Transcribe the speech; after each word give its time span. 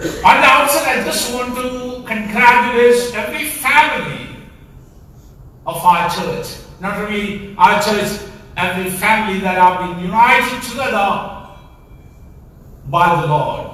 On 0.00 0.40
the 0.40 0.46
outset, 0.46 0.98
I 0.98 1.04
just 1.04 1.32
want 1.32 1.54
to 1.54 2.02
congratulate 2.04 3.14
every 3.14 3.44
family 3.46 4.36
of 5.64 5.76
our 5.76 6.10
church. 6.10 6.48
Not 6.80 6.98
only 6.98 7.54
our 7.56 7.80
church, 7.80 8.20
every 8.56 8.90
family 8.90 9.38
that 9.40 9.56
have 9.56 9.78
been 9.88 10.04
united 10.04 10.62
together 10.62 11.48
by 12.86 13.20
the 13.20 13.28
Lord. 13.28 13.70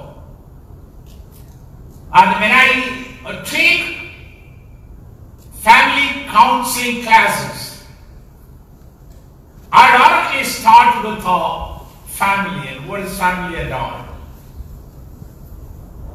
And 2.13 2.39
when 2.39 2.51
I 2.51 3.17
uh, 3.25 3.43
take 3.43 4.11
family 5.53 6.27
counseling 6.27 7.01
classes, 7.03 7.83
I 9.71 9.97
directly 9.97 10.43
start 10.43 11.03
with 11.03 11.23
a 11.25 11.79
family 12.09 12.67
and 12.67 12.87
what 12.87 12.99
is 12.99 13.17
family 13.17 13.57
at 13.57 13.71
all. 13.71 14.10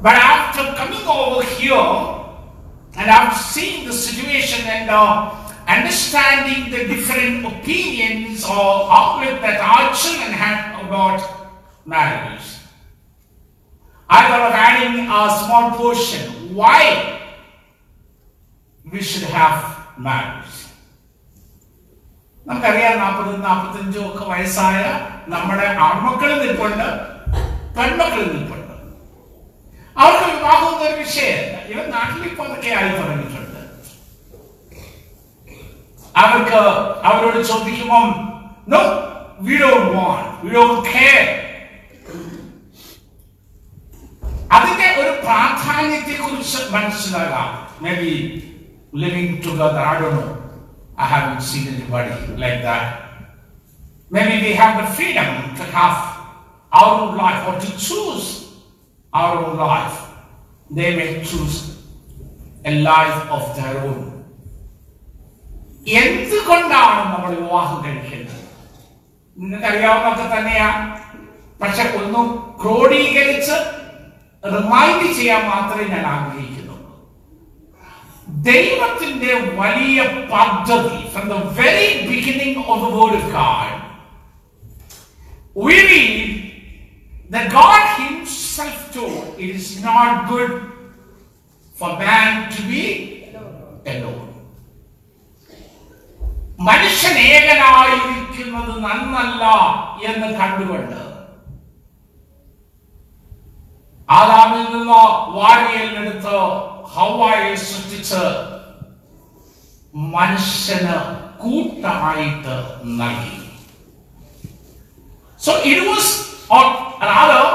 But 0.05 0.15
after 0.15 0.63
coming 0.73 1.05
over 1.07 1.43
here 1.45 1.87
and 2.97 3.07
after 3.09 3.37
seeing 3.43 3.85
the 3.85 3.93
situation 3.93 4.65
and 4.67 4.89
uh, 4.89 5.31
understanding 5.67 6.71
the 6.71 6.87
different 6.87 7.45
opinions 7.45 8.43
or 8.45 8.89
outlook 8.89 9.41
that 9.41 9.61
our 9.61 9.93
children 9.93 10.31
have 10.33 10.83
about 10.83 11.21
marriage, 11.85 12.47
I 14.09 14.27
thought 14.27 14.45
of 14.49 14.53
adding 14.53 15.07
a 15.07 15.21
small 15.41 15.77
portion. 15.77 16.23
Why 16.53 16.81
we 18.85 19.01
should 19.01 19.27
have 19.29 19.57
marriage? 19.99 20.55
നമുക്കറിയാം 22.45 22.95
നാൽപ്പതും 23.01 23.43
നാൽപ്പത്തഞ്ചും 23.47 24.05
ഒക്കെ 24.07 24.23
വയസ്സായ 24.29 24.79
നമ്മുടെ 25.33 25.67
ആൺമക്കളിൽ 25.87 26.37
നിൽപ്പുണ്ട് 26.43 26.87
പെൺമക്കളിൽ 27.75 28.27
നിൽപ്പുണ്ട് 28.35 28.64
അവർക്ക് 29.96 30.26
വിവാഹം 30.32 30.68
എന്നൊരു 30.72 30.96
വിഷയമല്ല 31.02 31.56
ഇവൻ 31.72 31.86
നാട്ടിൽ 31.90 32.24
ഇപ്പൊ 32.30 32.44
അതൊക്കെ 32.46 32.70
ആയി 32.78 32.90
തുടങ്ങിയിട്ടുണ്ട്. 32.98 33.52
അവർക്ക് 36.14 36.58
അവരോട് 37.08 37.38
ചോദിക്കുമ്പം 37.50 38.06
no 38.72 38.80
we 39.46 39.56
don't 39.62 39.90
want 39.96 40.28
we 40.44 40.50
don't 40.56 40.88
care 40.92 41.24
അതിന്റെ 44.56 44.88
ഒരു 45.00 45.12
പ്രാധാന്യത്തെ 45.24 46.14
കുറിച്ച് 46.18 46.58
മനസ്സിലാകാം. 46.74 47.48
Maybe 48.02 48.12
living 49.02 49.36
together 49.44 49.82
I 49.88 49.96
don't 50.02 50.20
know 50.20 50.26
I 51.02 51.06
have 51.12 51.40
seen 51.50 51.66
anybody 51.74 52.14
like 52.44 52.62
that 52.68 52.92
Maybe 54.10 54.34
we 54.42 54.50
have 54.58 54.74
the 54.80 54.84
freedom 54.96 55.30
to 55.58 55.64
have 55.76 55.94
our 56.72 56.90
own 56.96 57.16
life 57.20 57.40
or 57.48 57.54
to 57.62 57.70
choose 57.84 58.26
our 59.16 59.32
own 59.38 59.56
life. 59.58 59.96
They 60.70 60.90
may 60.96 61.08
choose 61.22 61.56
a 62.64 62.72
life 62.82 63.20
of 63.30 63.44
their 63.56 63.76
own. 63.82 64.02
എന്തുകൊണ്ടാണ് 65.96 67.02
നമ്മൾ 67.10 67.30
വിവാഹം 67.36 67.76
കഴിക്കുന്നത് 67.82 68.32
നിങ്ങൾക്കറിയാവുന്നൊക്കെ 69.36 70.26
തന്നെയാ 70.32 70.68
പക്ഷെ 71.60 71.84
ഒന്ന് 71.98 72.22
ക്രോഡീകരിച്ച് 72.62 73.56
remind 74.44 75.08
ചെയ്യാൻ 75.18 75.42
മാത്രമേ 75.52 75.84
ഞാൻ 75.94 76.04
ആഗ്രഹിക്കുന്നുള്ളൂ 76.14 76.74
ദൈവത്തിന്റെ 78.48 79.32
വലിയ 79.60 79.98
പദ്ധതി 80.32 80.98
from 81.14 81.26
the 81.32 81.38
very 81.60 81.88
beginning 82.10 82.64
of 82.68 82.80
the 82.84 82.92
world 82.96 83.24
card 83.32 83.74
we 85.56 85.76
that 87.30 87.50
God 87.52 87.82
Himself 88.00 88.92
told 88.92 89.34
it 89.38 89.50
is 89.52 89.82
not 89.82 90.28
good 90.28 90.52
for 91.74 91.98
man 91.98 92.28
to 92.52 92.62
be 92.64 92.84
alone. 93.86 94.22
മനുഷ്യൻ 96.58 97.16
ഏകനായിരിക്കുന്നത് 97.30 98.70
നന്നല്ല 98.84 99.42
എന്ന് 100.08 100.28
കണ്ടുകൊണ്ട് 100.38 101.00
ആദാമിൽ 104.08 104.62
നിന്ന് 104.74 105.00
വാരിയലിനെടുത്ത് 105.36 106.36
ഹവായെ 106.94 107.52
സൃഷ്ടിച്ച് 107.64 108.22
മനുഷ്യന് 110.14 110.96
കൂട്ടമായിട്ട് 111.42 112.54
നൽകി 113.00 113.36
so 115.40 115.52
it 115.68 115.84
was, 115.88 116.06
or 117.05 117.07
rather, 117.13 117.45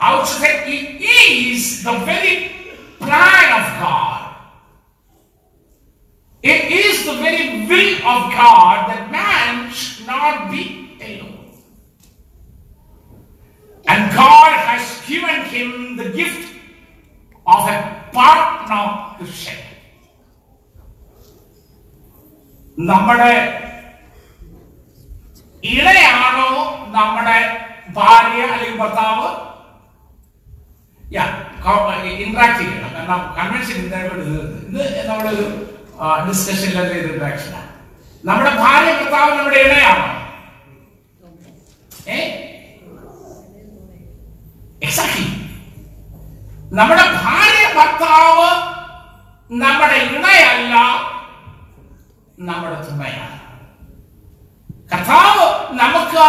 I 0.00 0.16
would 0.16 0.26
say 0.26 0.50
it 0.76 1.00
is 1.00 1.82
the 1.82 1.96
very 2.10 2.34
plan 2.98 3.46
of 3.60 3.66
God. 3.80 4.20
It 6.42 6.70
is 6.70 7.06
the 7.06 7.14
very 7.14 7.66
will 7.66 7.94
of 8.12 8.20
God 8.32 8.88
that 8.90 9.08
man 9.10 9.70
should 9.72 10.06
not 10.06 10.50
be 10.50 10.98
alone. 11.00 11.62
And 13.86 14.14
God 14.14 14.52
has 14.68 14.84
given 15.06 15.44
him 15.54 15.96
the 15.96 16.10
gift 16.10 16.52
of 17.46 17.68
a 17.68 17.78
partner 18.12 18.84
to 19.18 19.32
share. 19.42 19.60
നമ്മുടെ 22.90 23.34
ഇണയാണോ 25.72 26.48
നമ്മുടെ 26.96 27.36
ഭാര്യ 27.97 28.41
അല്ലെങ്കിൽ 28.53 28.79
ഭർത്താവ് 28.83 29.27
interact 32.25 32.59
ചെയ്യണം. 32.59 32.91
കാരണം 32.95 33.21
convention 33.37 33.77
ഇത് 33.83 33.95
ഇന്ന് 34.65 34.83
നമ്മളൊരു 35.09 35.45
ഡിസ്കഷൻ 36.27 36.71
അല്ലെങ്കിൽ 36.81 37.09
ഇന്ററാക്ഷനാണ് 37.13 37.67
നമ്മുടെ 38.29 38.51
ഭാര്യ 38.63 38.91
ഭർത്താവ് 38.99 39.31
നമ്മുടെ 39.39 39.59
ഇണയാണ്. 39.67 40.07
നമ്മുടെ 46.79 47.05
ഭാര്യ 47.23 47.63
ഭർത്താവ് 47.77 48.49
നമ്മുടെ 49.63 49.97
ഇണയല്ല 50.15 50.75
നമ്മുടെ 52.49 52.77
തുണയാണ്. 52.87 53.37
കർത്താവ് 54.91 55.45
നമുക്ക് 55.81 56.25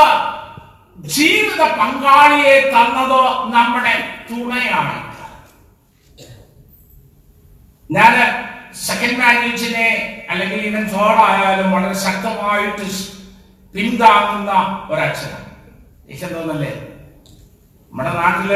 ജീവിത 1.04 1.62
പങ്കാളിയെ 1.78 2.56
തന്നതോ 2.72 3.22
നമ്മുടെ 3.54 3.94
തുണയാണ്. 4.30 4.96
ഞാൻ 7.90 8.14
സെക്കൻഡ് 8.86 9.18
മാരേജിനെ 9.20 9.88
അല്ലെങ്കിൽ 10.30 10.60
ഇവൻ 10.66 10.84
ആയാലും 11.28 11.72
വളരെ 11.72 11.96
ശക്തമായിട്ട് 12.06 12.86
പിന്താങ്ങുന്ന 13.74 14.52
ഒരക്ഷരം 14.90 15.42
ഈശ്വരൻ 16.12 16.34
തോന്നല്ലേ 16.36 16.72
നമ്മുടെ 17.92 18.12
നാട്ടിൽ 18.20 18.52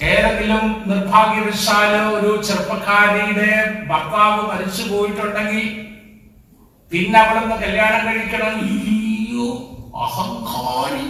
ഏതെങ്കിലും 0.00 0.64
നിർഭാഗ്യവശാൽ 0.90 1.92
ഒരു 2.16 2.30
ചെറുപ്പക്കാരിയുടെ 2.48 3.50
ഭർത്താവ് 3.90 4.42
മരിച്ചു 4.50 4.82
പോയിട്ടുണ്ടെങ്കിൽ 4.90 5.66
പിന്നെ 6.92 7.18
അവിടെ 7.18 7.40
നിന്ന് 7.40 7.56
കല്യാണം 7.64 8.02
കഴിക്കണം. 8.06 8.54
അഹങ്കാരി 9.98 11.04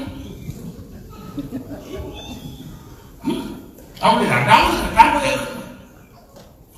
അവിടെ 4.03 4.25
രണ്ടാമത് 4.33 4.77
രണ്ടാമത് 4.77 4.77
കെട്ടാൻ 4.81 5.09
പോയേക്കുന്നു 5.15 5.55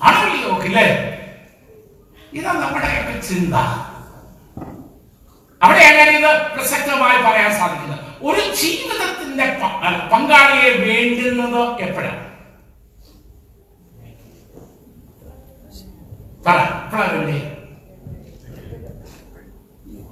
ആണല്ലോ 0.01 0.53
ഇതാ 2.33 2.51
ചിന്ത. 3.27 3.55
അവിടെയാണ് 5.61 6.11
ഇത് 6.11 6.29
പ്രസക്തമായി 6.53 7.19
പറയാൻ 7.23 7.51
സാധിക്കുന്നത് 7.59 7.99
ഒരു 8.23 8.43
ജീവിതത്തിന്റെ 8.61 9.45
പങ്കാളിയെ 10.11 10.71
വേണ്ടുന്നത് 10.81 11.61
എപ്പോഴാണ് 11.79 12.19
പറ 16.45 16.57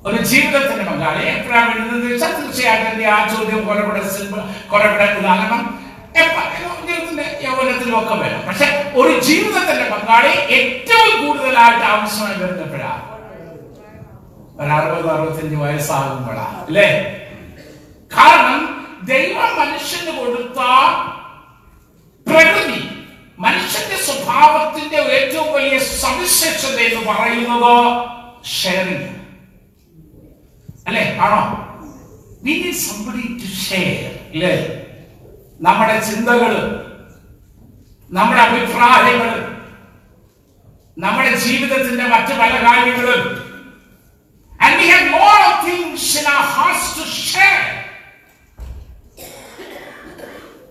ഒരു 0.10 0.20
ജീവിതത്തിന്റെ 0.26 0.86
പങ്കാളി. 0.86 1.24
എപ്പോഴാണ് 1.32 1.70
വേണ്ടുന്നത് 1.72 2.08
വെച്ചാൽ 2.08 2.32
തീർച്ചയായിട്ടും 2.38 2.88
ആ 3.10 3.20
ചോദ്യം 3.32 3.62
കുറെ 3.68 3.82
കൂടെ 3.84 4.02
സിമ്പിൾ 4.10 4.40
ഉദാഹരണം. 5.20 5.62
യൗവനത്തിലും 7.44 7.96
ഒക്കെ 8.00 8.16
വേണം 8.16 8.42
പക്ഷെ 8.48 8.68
ഒരു 8.96 9.14
ജീവിതത്തിന്റെ 9.28 9.86
പങ്കാളി 9.92 10.32
ഏറ്റവും 10.58 11.12
കൂടുതലായിട്ട് 11.22 11.86
ആവശ്യമായി 11.92 12.38
വരുന്നപ്പോഴാണ് 12.42 13.04
ഒരു 14.60 14.72
അറുപത് 14.78 15.10
അറുപത്തഞ്ച് 15.12 15.58
വയസ്സാകുമ്പോഴാ 15.62 16.46
അല്ലേ? 16.62 16.88
കാരണം 18.12 18.58
ദൈവം 19.04 19.52
മനുഷ്യന് 19.60 20.12
കൊടുത്ത 20.18 20.60
പ്രകൃതി 22.28 22.82
മനുഷ്യന്റെ 23.40 23.98
സ്വഭാവത്തിന്റെ 24.08 25.00
ഏറ്റവും 25.18 25.48
വലിയ 25.54 25.78
സവിശേഷത 26.02 26.78
എന്ന് 26.88 27.02
പറയുന്നത് 27.10 27.74
ഷെയറിംഗ് 28.56 29.08
അല്ലേ 30.89 31.05
ആണോ 31.27 31.41
we 32.45 32.55
need 32.63 32.81
somebody 32.89 33.27
to 33.43 33.49
share 33.67 34.01
അല്ലേ 34.35 34.55
നമ്മുടെ 35.67 35.97
ചിന്തകള് 36.09 36.63
നമ്മുടെ 38.11 38.43
അഭിപ്രായങ്ങൾ 38.49 39.33
നമ്മുടെ 40.97 41.33
ജീവിതത്തിന്റെ 41.47 42.07
മറ്റു 42.15 42.35
പല 42.43 42.55
കാര്യങ്ങളും 42.67 43.23
And 44.61 44.81
we 44.81 44.89
have 44.89 45.11
lot 45.13 45.43
of 45.49 45.65
things 45.65 46.17
in 46.17 46.27
our 46.27 46.47
hearts 46.57 46.97
to 46.97 47.05
share. 47.05 47.65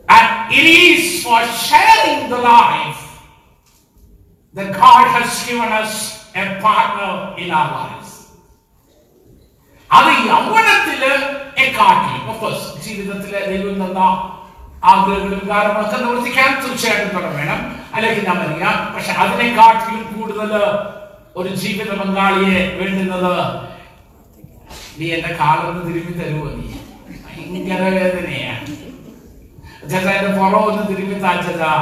And 0.10 0.52
it 0.52 0.66
is 0.66 1.24
for 1.24 1.40
sharing 1.46 2.30
the 2.30 2.40
life 2.40 3.22
that 4.56 4.74
God 4.76 5.06
has 5.10 5.46
given 5.46 5.72
us 5.74 5.94
a 6.36 6.60
partner 6.60 7.38
in 7.38 7.52
our 7.52 7.70
lives. 7.72 8.07
അത് 9.91 10.11
യൗവനത്തിൽ 10.31 11.03
കാട്ടി. 11.79 12.15
ജീവിതത്തിലെ 12.85 13.41
ദൈവം 13.51 13.75
തന്ന 13.83 14.01
ആഗ്രഹങ്ങളും 14.91 15.43
കാരണമൊക്കെ 15.51 15.97
നിവർത്തിക്കാൻ 16.03 16.51
തീർച്ചയായിട്ടും 16.63 17.11
തുടങ്ങണം. 17.17 17.61
അല്ലെങ്കിൽ 17.95 18.25
നാം 18.29 18.39
അറിയാം 18.45 18.77
പക്ഷെ 18.95 19.13
അതിനെക്കാട്ടിലും 19.23 20.03
കൂടുതൽ 20.13 20.53
ഒരു 21.39 21.51
ജീവിത 21.63 21.91
പങ്കാളിയെ 22.01 22.61
വേണ്ടുന്നത് 22.79 23.35
നീ 24.99 25.07
എന്റെ 25.17 25.31
കാലൊന്ന് 25.41 25.83
തിരുമ്പി 25.89 26.13
തരുമോ 26.21 26.47
നീ? 26.59 26.67
ഭയങ്കര 27.25 27.83
വേദനയാണ് 27.97 28.67
ചേട്ടാ 29.91 30.11
എന്റെ 30.19 30.31
പുറം 30.39 30.63
ഒന്ന് 30.71 30.83
തിരുമ്പി 30.91 31.17
താച്ചതാ 31.27 31.73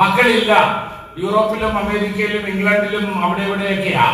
മക്കളില്ല. 0.00 0.52
യൂറോപ്പിലും 1.22 1.72
അമേരിക്കയിലും 1.78 2.44
ഇംഗ്ലണ്ടിലും 2.52 3.06
അവിടെ 3.24 3.42
ഇവിടെയൊക്കെയാ. 3.48 4.04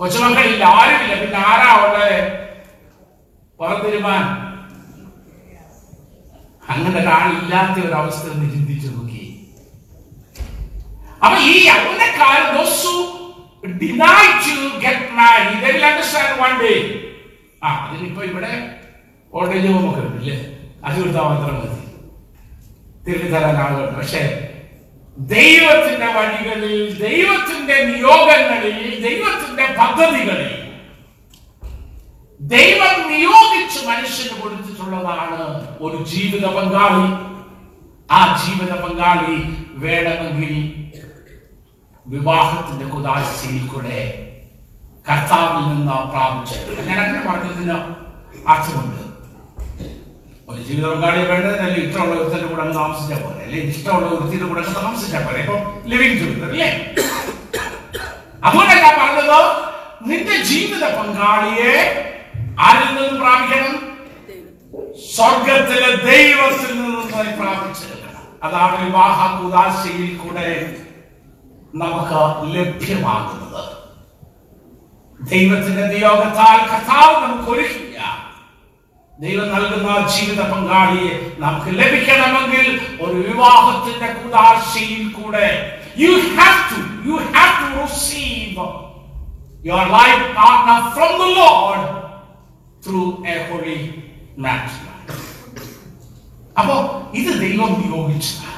കൊച്ചുമക്കളില്ല 0.00 0.64
ആരുമില്ല. 0.80 1.14
പിന്നെ 1.22 1.38
ആരാ 1.48 1.70
ഉള്ളത്? 1.80 2.14
പുറത്തിരുമാൻ 3.58 4.22
അങ്ങനെ 6.72 6.96
ഒരാളില്ലാത്ത 7.00 7.76
ഒരു 7.86 7.94
അവസ്ഥ 8.00 8.24
ഒന്ന് 8.34 8.46
ചിന്തിച്ചു 8.54 8.88
നോക്കി. 8.96 9.24
അപ്പൊ 11.24 11.36
ഈ 11.50 11.54
യൗവനക്കാരൻ 11.70 12.46
deny 13.80 14.26
to 14.44 14.54
get 14.84 14.98
married. 15.16 15.56
They 15.62 15.72
will 15.74 15.84
ആ 17.64 17.70
അതിനിപ്പോ 17.84 18.22
ഇവിടെ 18.28 18.52
ഓൾഡേജ് 19.32 19.68
ഹോം 19.72 19.84
ഒക്കെ 19.88 20.00
ഉണ്ട് 20.04 20.16
ഇല്ലേ 20.20 20.36
അത് 20.84 20.94
കൊടുത്താൽ 21.00 21.24
മാത്രം 21.30 21.56
മതി. 21.56 21.80
തിരികെ 23.04 23.28
തരാൻ 23.34 23.56
ആളുകളുണ്ട്. 23.64 23.98
പക്ഷേ 23.98 24.22
ദൈവത്തിന്റെ 25.16 26.06
വഴികളിൽ 26.06 26.98
ദൈവത്തിന്റെ 26.98 27.84
നിയോഗങ്ങളിൽ 27.84 29.00
ദൈവത്തിന്റെ 29.00 29.66
പദ്ധതികളിൽ. 29.78 30.52
ദൈവം 32.40 33.10
നിയോഗിച്ച് 33.10 33.86
മനുഷ്യന് 33.86 34.40
കൊടുത്തിട്ടുള്ളതാണ് 34.40 35.40
ഒരു 35.80 36.04
ജീവിത 36.04 36.46
പങ്കാളി. 36.46 37.06
ആ 38.10 38.42
ജീവിത 38.42 38.72
പങ്കാളി 38.74 39.36
വേണമെങ്കിൽ 39.74 40.54
വിവാഹത്തിന്റെ 42.06 42.84
കുതാശയിൽ 42.84 43.66
കൂടെ 43.66 44.00
കർത്താവിൽ 45.08 45.68
നിന്ന് 45.68 45.92
പ്രാപിച്ചു 45.92 46.56
ഞാൻ 46.88 46.98
അങ്ങനെ 47.00 47.30
പറഞ്ഞതിന് 47.30 47.76
അർത്ഥമുണ്ട്. 48.46 49.09
ഒരു 50.50 50.60
ജീവിത 50.68 50.86
പങ്കാളിയെ 50.92 51.24
അല്ലെങ്കിൽ 51.54 51.82
ഇഷ്ടമുള്ള 51.84 52.14
ഒരുത്തിന്റെ 52.20 52.46
കൂടെ 52.46 52.62
അങ്ങ് 52.62 52.76
താമസിച്ചാൽ 52.78 53.20
പോലെ 53.24 53.40
അല്ലെ 53.44 53.58
ഇഷ്ടമുള്ള 53.70 54.06
ഒരുത്തിന്റെ 54.16 54.46
കൂടെ 54.46 54.60
അങ്ങ് 54.62 54.76
താമസിച്ചാൽ 54.78 55.22
പോലെ 55.26 55.40
ഇപ്പൊ 55.40 55.56
ലിവിങ് 55.84 56.18
ടുഗദർ 56.20 56.50
അല്ലേ? 56.50 56.70
അതുകൊണ്ടല്ല 58.42 58.86
പറഞ്ഞത്? 59.00 59.40
നിന്റെ 60.06 60.36
ജീവിത 60.50 60.84
പങ്കാളിയെ 60.98 61.72
ആരിൽ 62.58 62.88
നിന്ന് 62.96 63.16
പ്രാപിക്കണം? 63.20 63.74
സ്വർഗത്തിലെ 65.14 65.90
ദൈവത്തിൽ 66.06 66.72
നിന്ന് 66.76 67.02
പ്രാപിച്ചെടുക്കണം. 67.38 67.96
അതാണ് 68.42 68.76
വിവാഹ 68.84 69.16
ഉദാശയിൽ 69.46 70.18
കൂടെ 70.18 70.48
നമുക്ക് 71.74 72.20
ലഭ്യമാകുന്നത്. 72.54 73.62
ദൈവത്തിന്റെ 75.20 75.86
നിയോഗത്താൽ 75.86 76.58
കഥാവ് 76.70 77.14
നമുക്ക് 77.24 77.50
ഒരുക്കില്ല 77.50 77.98
ദൈവം 79.20 79.48
നൽകുന്ന 79.52 79.88
ജീവിത 80.12 80.42
പങ്കാളിയെ 80.50 81.10
നമുക്ക് 81.38 81.70
ലഭിക്കണമെങ്കിൽ 81.78 82.66
ഒരു 83.02 83.16
വിവാഹത്തിന്റെ 83.26 84.08
കുദാശയിൽ 84.16 85.02
കൂടെ. 85.12 85.48
You 85.98 86.12
have 86.36 86.60
to 86.70 86.78
you 87.08 87.16
have 87.28 87.54
to 87.60 87.68
receive 87.80 88.66
your 89.64 89.86
life 89.96 90.22
partner 90.38 90.80
from 90.94 91.12
the 91.20 91.26
lord 91.38 91.86
through 92.82 93.02
a 93.26 93.36
holy 93.46 93.78
match 94.38 94.78
അപ്പോ 96.56 96.76
ഇത് 97.14 97.30
ദൈവം 97.42 97.70
നിയോഗിച്ചതാണ് 97.80 98.48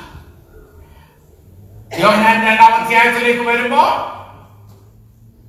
യോഹന്നാൻ 1.98 2.36
രണ്ടാം 2.46 2.74
അധ്യായത്തിലേക്ക് 2.76 3.44
വരുമ്പോ 3.48 3.82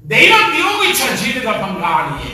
ദൈവം 0.06 0.44
നിയോഗിച്ച 0.54 1.02
ജീവിത 1.22 1.50
പങ്കാളിയെ 1.62 2.32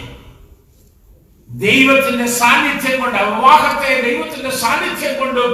ദൈവത്തിന്റെ 1.48 2.26
സാന്നിധ്യം 2.40 2.96
കൊണ്ട് 3.02 3.18
വിവാഹത്തെ 3.30 3.90
ദൈവത്തിന്റെ 4.06 4.52
സാന്നിധ്യം 4.62 5.14
കൊണ്ടും 5.20 5.50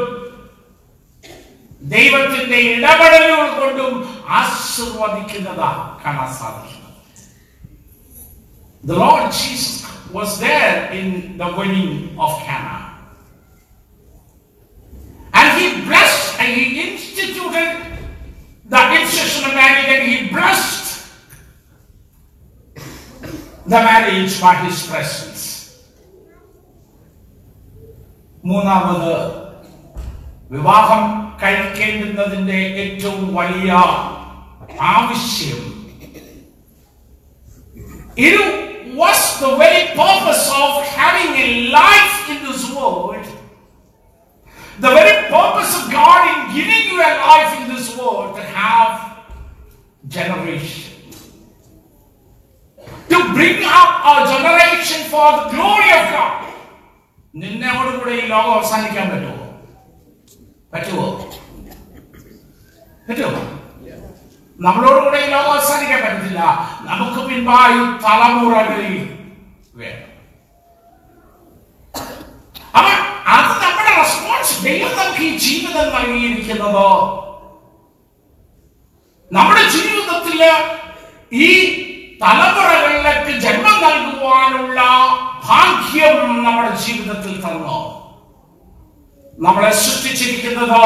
ദൈവത്തിന്റെ 1.95 2.59
ഇടപെടലുകൾ 2.73 3.49
കൊണ്ടും 3.61 3.95
ആശീർവദിക്കുന്നതാ 4.41 5.71
കാണാൻ 6.05 6.31
സാധിക്കുന്നത് 6.41 6.79
The 8.85 8.97
Lord 8.97 9.25
Jesus 9.33 9.73
was 10.11 10.31
there 10.41 10.69
in 10.93 11.09
the 11.37 11.49
wedding 11.57 11.91
of 12.19 12.31
Cana. 12.45 12.77
And 15.35 15.49
he 15.57 15.67
blessed 15.83 16.41
and 16.41 16.49
he 16.55 16.65
instituted 16.85 17.69
the 18.67 18.83
institution 18.95 19.43
of 19.45 19.55
marriage 19.55 19.91
and 19.91 20.03
he 20.09 20.17
blessed 20.31 20.87
the 23.67 23.81
marriage 23.83 24.41
by 24.41 24.55
his 24.65 24.79
presence. 24.87 25.34
മൂന്നാമത് 28.51 29.13
വിവാഹം 30.55 31.03
കഴിക്കേണ്ടുന്നതിന്റെ 31.43 32.61
ഏറ്റവും 32.83 33.27
വലിയ 33.41 33.73
ആവശ്യം 34.95 35.61
It 38.31 38.39
was 38.95 39.41
the 39.41 39.51
very 39.57 39.83
purpose 40.01 40.51
of 40.63 40.71
having 40.85 41.31
a 41.45 41.71
life 41.71 42.29
in 42.33 42.39
this 42.47 42.63
world. 42.75 43.25
The 44.81 44.91
very 44.91 45.29
purpose 45.29 45.73
of 45.79 45.85
God 45.93 46.21
in 46.31 46.39
giving 46.57 46.83
you 46.91 46.99
a 47.01 47.13
life 47.29 47.53
in 47.61 47.65
this 47.75 47.97
world 47.97 48.37
to 48.37 48.43
have 48.43 48.91
generation. 50.09 50.93
To 53.09 53.19
bring 53.33 53.63
up 53.81 53.93
a 54.13 54.17
generation 54.35 55.01
for 55.09 55.27
the 55.39 55.45
glory 55.55 55.91
of 56.01 56.05
God. 56.11 56.35
നിന്നോടുകൂടെ 57.36 58.12
ഈ 58.12 58.20
ലോകം 58.20 58.54
അവസാനിക്കാൻ 58.54 59.10
പറ്റുമോ? 59.10 59.60
പറ്റുമോ? 60.74 61.30
പറ്റുമോ? 63.10 63.56
നമ്മളോടുകൂടെ 64.60 65.18
ഈ 65.18 65.26
ലോകം 65.26 65.52
അവസാനിക്കാൻ 65.52 66.02
പറ്റത്തില്ല. 66.04 66.40
നമുക്ക് 66.82 67.30
പിൻപായി 67.30 67.78
തലമുറകളിൽ 68.04 69.20
വേണം. 69.76 70.16
അത് 73.28 73.64
നമ്മുടെ 73.64 73.96
റെസ്പോൺസ് 73.98 74.68
നമുക്ക് 75.00 75.24
ഈ 75.24 75.38
ജീവിതം 75.38 75.96
നൽകിയിരിക്കുന്നത്. 75.96 77.26
നമ്മുടെ 79.34 79.62
ജീവിതത്തിൽ 79.70 80.52
ഈ 81.34 81.66
തലമുറകളിലേക്ക് 82.22 83.34
ജന്മം 83.44 83.78
നൽകുവാനുള്ള 83.86 84.80
ഭാഗ്യം 85.48 86.16
നമ്മുടെ 86.46 86.72
ജീവിതത്തിൽ 86.84 87.34
തന്നു. 87.42 87.80
നമ്മളെ 89.38 89.72
സൃഷ്ടിച്ചിരിക്കുന്നത് 89.76 90.78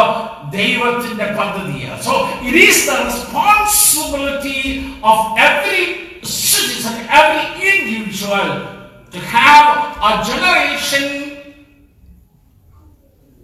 ദൈവത്തിന്റെ 0.56 1.28
പദ്ധതിയാണ്. 1.40 2.00
So 2.04 2.14
it 2.48 2.62
is 2.64 2.84
the 2.88 2.96
responsibility 3.04 4.60
of 5.04 5.26
every 5.48 5.84
citizen 6.38 6.96
every 7.20 7.44
individual 7.70 8.50
to 9.14 9.22
have 9.34 9.70
a 10.08 10.16
generation 10.30 11.06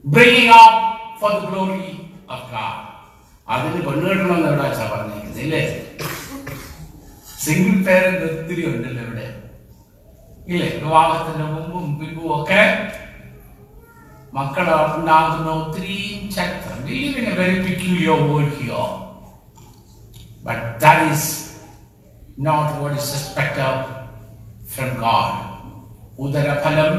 bringing 0.06 0.52
up 0.58 0.82
for 1.22 1.32
the 1.36 1.46
glory 1.46 1.86
of 2.30 2.46
God 2.52 2.82
അതിന് 3.48 3.80
പെണ്ണുകെട്ടണം 3.88 4.28
കെട്ടണമെന്ന് 4.28 4.50
എവിടെ 4.50 4.64
വെച്ചാ 4.66 4.86
പറഞ്ഞേക്കുന്നത് 4.92 5.42
ഇല്ലേ? 5.46 5.64
സിംഗിൾ 7.46 7.76
പേരന്റ് 7.88 8.28
ഒത്തിരി 8.32 8.64
ഉണ്ടല്ലോ 8.68 9.02
ഇവിടെ 9.04 9.28
ഇല്ലേ 10.48 10.70
വിവാഹത്തിന്റെ 10.78 11.46
മുമ്പും 11.46 11.86
പിമ്പും 12.00 12.30
ഒക്കെ 12.36 12.62
മക്കൾ 14.34 14.68
ഉണ്ടാകുന്ന 14.96 15.50
ഒത്തിരി 15.62 15.98
ചരിത്രം 16.36 16.72
We 16.88 16.96
live 16.96 17.18
in 17.18 17.26
a 17.26 17.36
very 17.36 17.56
peculiar 17.62 18.16
world 18.22 18.52
here. 18.54 18.88
But 20.44 20.60
that 20.80 21.00
is 21.12 21.24
not 22.38 22.68
what 22.80 22.94
is 22.94 23.08
expected 23.12 23.78
from 24.68 24.92
God. 25.00 25.32
ഉദരഫലം 26.20 26.94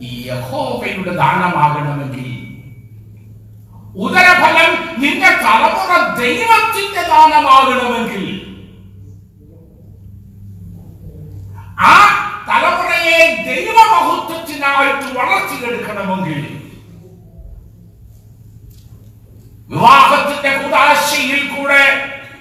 ഈ 0.00 0.12
യഹോവയുടെ 0.28 1.12
ദാനമാകണമെങ്കിൽ 1.16 2.28
ദൈവത്തിന്റെ 6.20 7.02
ദാനമാകണമെങ്കിൽ 7.08 8.24
ആ 11.80 11.92
തലമുറയെ 12.48 13.18
ദൈവമഹത്വത്തിനായിട്ട് 13.44 15.06
വളർത്തിയെടുക്കണമെങ്കിൽ 15.18 16.40
വിവാഹത്തിന്റെ 19.70 20.50
കുതാശയിൽ 20.58 21.48
കൂടെ 21.48 21.82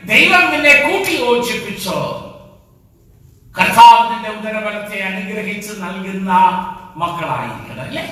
ദൈവം 0.03 0.51
നിന്നെ 0.51 0.73
കൂട്ടി 0.81 1.13
യോജിപ്പിച്ചോ 1.19 1.99
കർത്താവിന്റെ 3.55 4.29
ഉദരബലത്തെ 4.29 4.97
അനുഗ്രഹിച്ച് 5.01 5.71
നൽകുന്ന 5.81 6.31
മക്കളായിരിക്കണം 6.97 7.81
അല്ലേ? 7.81 8.05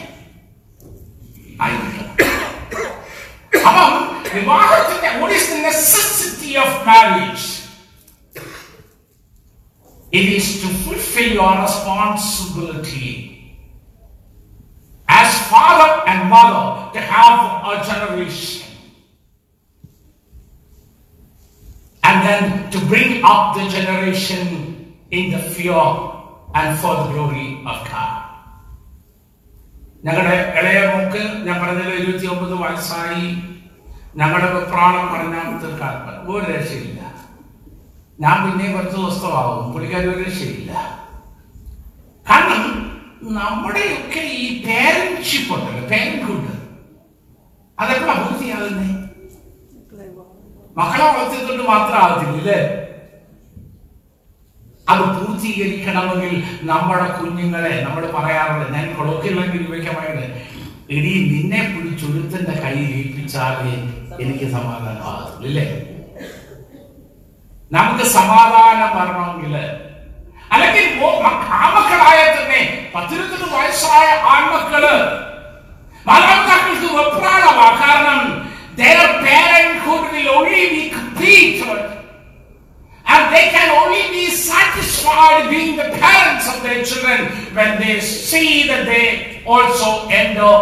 ആയിരിക്കണം. 1.59 2.03
അപ്പം 3.67 3.93
വിവാഹത്തിന്റെ 4.33 5.09
of 6.57 6.77
is 7.27 7.45
it 10.12 10.26
is 10.30 10.60
to 10.62 10.68
fulfill 10.84 11.30
your 11.32 11.52
responsibility 11.62 13.10
as 15.08 15.28
father 15.48 15.90
and 16.06 16.28
mother 16.28 16.64
to 16.94 17.00
have 17.12 17.38
a 17.70 17.74
generation 17.84 18.66
and 22.02 22.16
then 22.26 22.42
to 22.70 22.78
bring 22.86 23.22
up 23.24 23.56
the 23.56 23.68
generation 23.68 24.42
in 25.10 25.30
the 25.30 25.38
fear 25.54 25.82
and 26.54 26.78
for 26.78 26.92
the 26.96 27.06
glory 27.12 27.48
of 27.64 27.78
God. 27.90 28.10
ഞങ്ങളുടെ 30.06 30.36
ഇളയ 30.58 30.78
mock 30.92 31.20
ഞാൻ 31.46 31.56
പറഞ്ഞത് 31.62 31.92
ഇരുപത്തി 31.98 32.26
ഒമ്പത് 32.32 32.54
വയസ്സായി 32.62 33.26
ഞങ്ങളുടെ 34.20 34.48
വെപ്രാളം 34.54 35.04
പറഞ്ഞാൽ 35.12 35.44
തീർക്കാൻ 35.62 35.94
ഒരു 36.30 36.44
രക്ഷയില്ല 36.52 37.00
ഞാൻ 38.19 38.37
പിന്നെ 38.43 38.67
കുറച്ച് 38.69 38.95
ദിവസമാവും 38.97 39.65
പുള്ളിക്കാരി 39.73 40.07
ഒരു 40.07 40.23
രക്ഷയില്ല 40.23 40.71
കാരണം 42.27 42.63
നമ്മുടെയൊക്കെ 43.35 44.23
ഈ 44.37 44.47
പേരൻഷിപ്പ് 44.63 45.51
ഉണ്ടല്ലോ 45.55 45.83
പേരൻഹുഡ് 45.91 46.53
അതൊക്കെ 47.77 48.11
അഭിവൃദ്ധി 48.13 48.43
ചെയ്യാതെ 48.43 48.87
മക്കളെ 50.77 51.05
വളർത്തിക്കൊണ്ട് 51.07 51.63
മാത്രം 51.69 51.97
ആകത്തില്ല 51.99 52.39
അല്ലേ 52.39 52.59
അത് 54.87 55.03
പൂർത്തീകരിക്കണമെങ്കിൽ 55.15 56.33
നമ്മുടെ 56.67 57.07
കുഞ്ഞുങ്ങളെ 57.15 57.73
നമ്മൾ 57.85 58.03
പറയാറുണ്ട് 58.13 58.67
ഞാൻ 58.75 58.85
കൊളോക്കിയല്ലെങ്കിൽ 58.93 59.63
പറയുന്നത് 59.91 60.29
ഇടി 60.89 61.11
നിന്നെ 61.31 61.61
പിടിച്ചൊരുത്തന്റെ 61.67 62.55
കയ്യിൽ 62.61 62.91
ഏൽപ്പിച്ചാലേ 62.97 63.73
എനിക്ക് 64.19 64.45
സമാധാനമാകത്തുള്ളൂ 64.53 65.47
ഇല്ലേ? 65.47 65.65
നമുക്ക് 67.70 68.04
സമാധാനം 68.10 68.90
വരണമെങ്കിൽ 68.96 69.54
അല്ലെങ്കിൽ 70.50 70.86
ഓ- 71.04 71.18
മ- 71.24 71.38
ആമക്കളായ 71.60 72.18
തന്നെ 72.32 72.62
പത്തിരുപത്തെട്ട് 72.94 73.48
വയസ്സായ 73.54 74.08
ആൺമക്കള് 74.32 74.94
മാതാപിതാക്കൾക്ക് 76.06 76.88
വെപ്രാളമാ 76.98 77.68
കാരണം 77.80 78.20
their 78.76 79.00
parenthood 79.24 80.04
will 80.12 80.28
only 80.30 80.62
be 80.68 80.82
completed 80.90 81.80
and 83.06 83.22
they 83.34 83.46
can 83.50 83.68
only 83.80 84.04
be 84.10 84.24
satisfied 84.42 85.50
being 85.50 85.72
the 85.76 85.88
parents 85.98 86.46
of 86.48 86.62
their 86.62 86.80
children 86.82 87.18
when 87.54 87.70
they 87.78 87.94
see 88.22 88.50
that 88.68 88.82
they 88.86 89.04
also 89.46 89.88
enter 90.12 90.52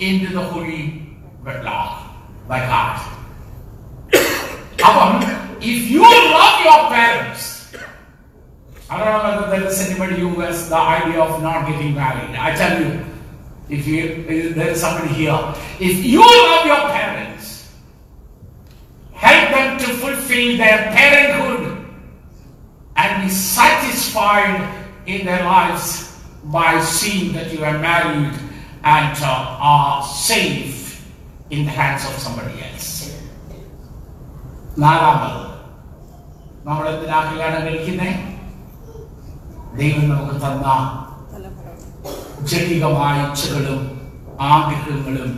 into 0.00 0.30
the 0.32 0.44
holy 0.44 0.82
wedlock 1.44 1.90
by 2.48 2.60
God. 2.66 2.94
അപ്പം 4.84 5.10
if 5.61 5.89
you 5.89 6.01
love 6.01 6.63
your 6.63 6.89
parents 6.89 7.49
I 8.91 8.97
don't 8.97 9.23
know 9.23 9.41
whether 9.41 9.59
there 9.59 9.69
is 9.69 9.79
anybody 9.87 10.19
who 10.19 10.39
has 10.39 10.67
the 10.67 10.75
idea 10.75 11.21
of 11.21 11.43
not 11.43 11.67
getting 11.67 11.93
married. 11.93 12.35
I 12.35 12.55
tell 12.55 12.81
you, 12.81 13.05
if 13.69 13.85
you 13.85 14.25
if 14.27 14.55
there 14.55 14.69
is 14.69 14.81
somebody 14.81 15.13
here, 15.13 15.37
if 15.79 16.03
you 16.03 16.21
love 16.21 16.65
your 16.65 16.89
parents, 16.89 17.71
help 19.13 19.51
them 19.51 19.77
to 19.77 19.85
fulfill 19.85 20.57
their 20.57 20.89
parenthood 20.89 21.85
and 22.95 23.23
be 23.23 23.29
satisfied 23.29 24.87
in 25.05 25.23
their 25.23 25.43
lives 25.43 26.17
by 26.45 26.81
seeing 26.81 27.31
that 27.33 27.53
you 27.53 27.63
are 27.63 27.77
married 27.77 28.33
and 28.83 29.17
uh, 29.21 29.57
are 29.61 30.03
safe 30.03 31.07
in 31.51 31.65
the 31.65 31.71
hands 31.71 32.05
of 32.05 32.19
somebody 32.19 32.59
else. 32.63 32.98
നാലാമത്. 34.79 35.39
നമ്മൾ 36.65 36.89
എന്തിനാ 36.89 37.19
കല്യാണം 37.19 37.61
കഴിക്കുന്നേ? 37.65 38.11
ദൈവം 39.75 40.09
നമുക്ക് 40.09 40.35
തന്ന 40.35 40.67
ജടികമായ 42.41 43.31
ഇച്ഛകളും 43.31 43.79
ആഗ്രഹങ്ങളും. 44.41 45.31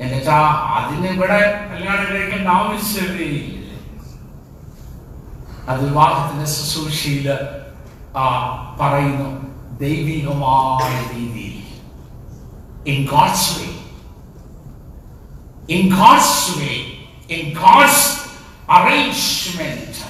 എന്നുവെച്ചാ 0.00 0.36
അതിന് 0.76 1.06
ഇവിടെ 1.06 1.68
കല്യാണം 1.72 2.04
കഴിക്കേണ്ട 2.04 2.48
ആവശ്യമേ 2.48 3.30
അത് 5.68 5.88
വിവാഹത്തിന്റെ 5.88 6.44
ശുശ്രൂഷയിൽ 6.46 7.26
ആ, 8.16 8.24
പറയുന്നു 8.80 9.28
ദൈവികമായ 9.78 11.14
രീതിയിൽ. 11.14 11.56
In 12.86 13.08
God's 13.10 13.58
way 13.58 13.68
in 15.76 15.98
God's 15.98 16.58
way, 16.58 16.78
in 17.30 17.54
God's 17.54 18.28
arrangement, 18.68 20.04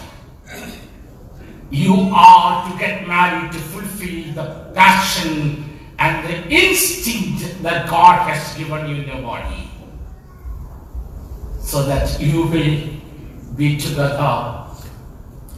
you 1.70 2.10
are 2.12 2.68
to 2.68 2.78
get 2.78 3.06
married 3.06 3.52
to 3.52 3.58
fulfill 3.58 4.32
the 4.34 4.72
passion 4.74 5.78
and 5.98 6.26
the 6.26 6.48
instinct 6.48 7.62
that 7.62 7.88
God 7.88 8.28
has 8.28 8.56
given 8.56 8.88
you 8.88 9.02
in 9.02 9.08
your 9.08 9.22
body. 9.22 9.70
So 11.60 11.84
that 11.84 12.18
you 12.20 12.46
will 12.46 13.54
be 13.54 13.76
together 13.76 14.66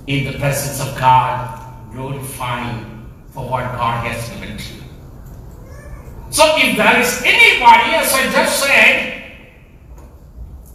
in 0.09 0.31
the 0.31 0.39
presence 0.39 0.81
of 0.87 0.99
God, 0.99 1.93
glorifying 1.93 3.07
for 3.31 3.49
what 3.49 3.63
God 3.73 4.05
has 4.07 4.29
given 4.31 4.59
to 4.59 4.75
you. 4.75 4.83
So 6.31 6.57
if 6.57 6.77
there 6.77 7.01
is 7.01 7.23
anybody, 7.25 7.95
as 7.95 8.13
I 8.13 8.31
just 8.33 8.65
said, 8.65 9.12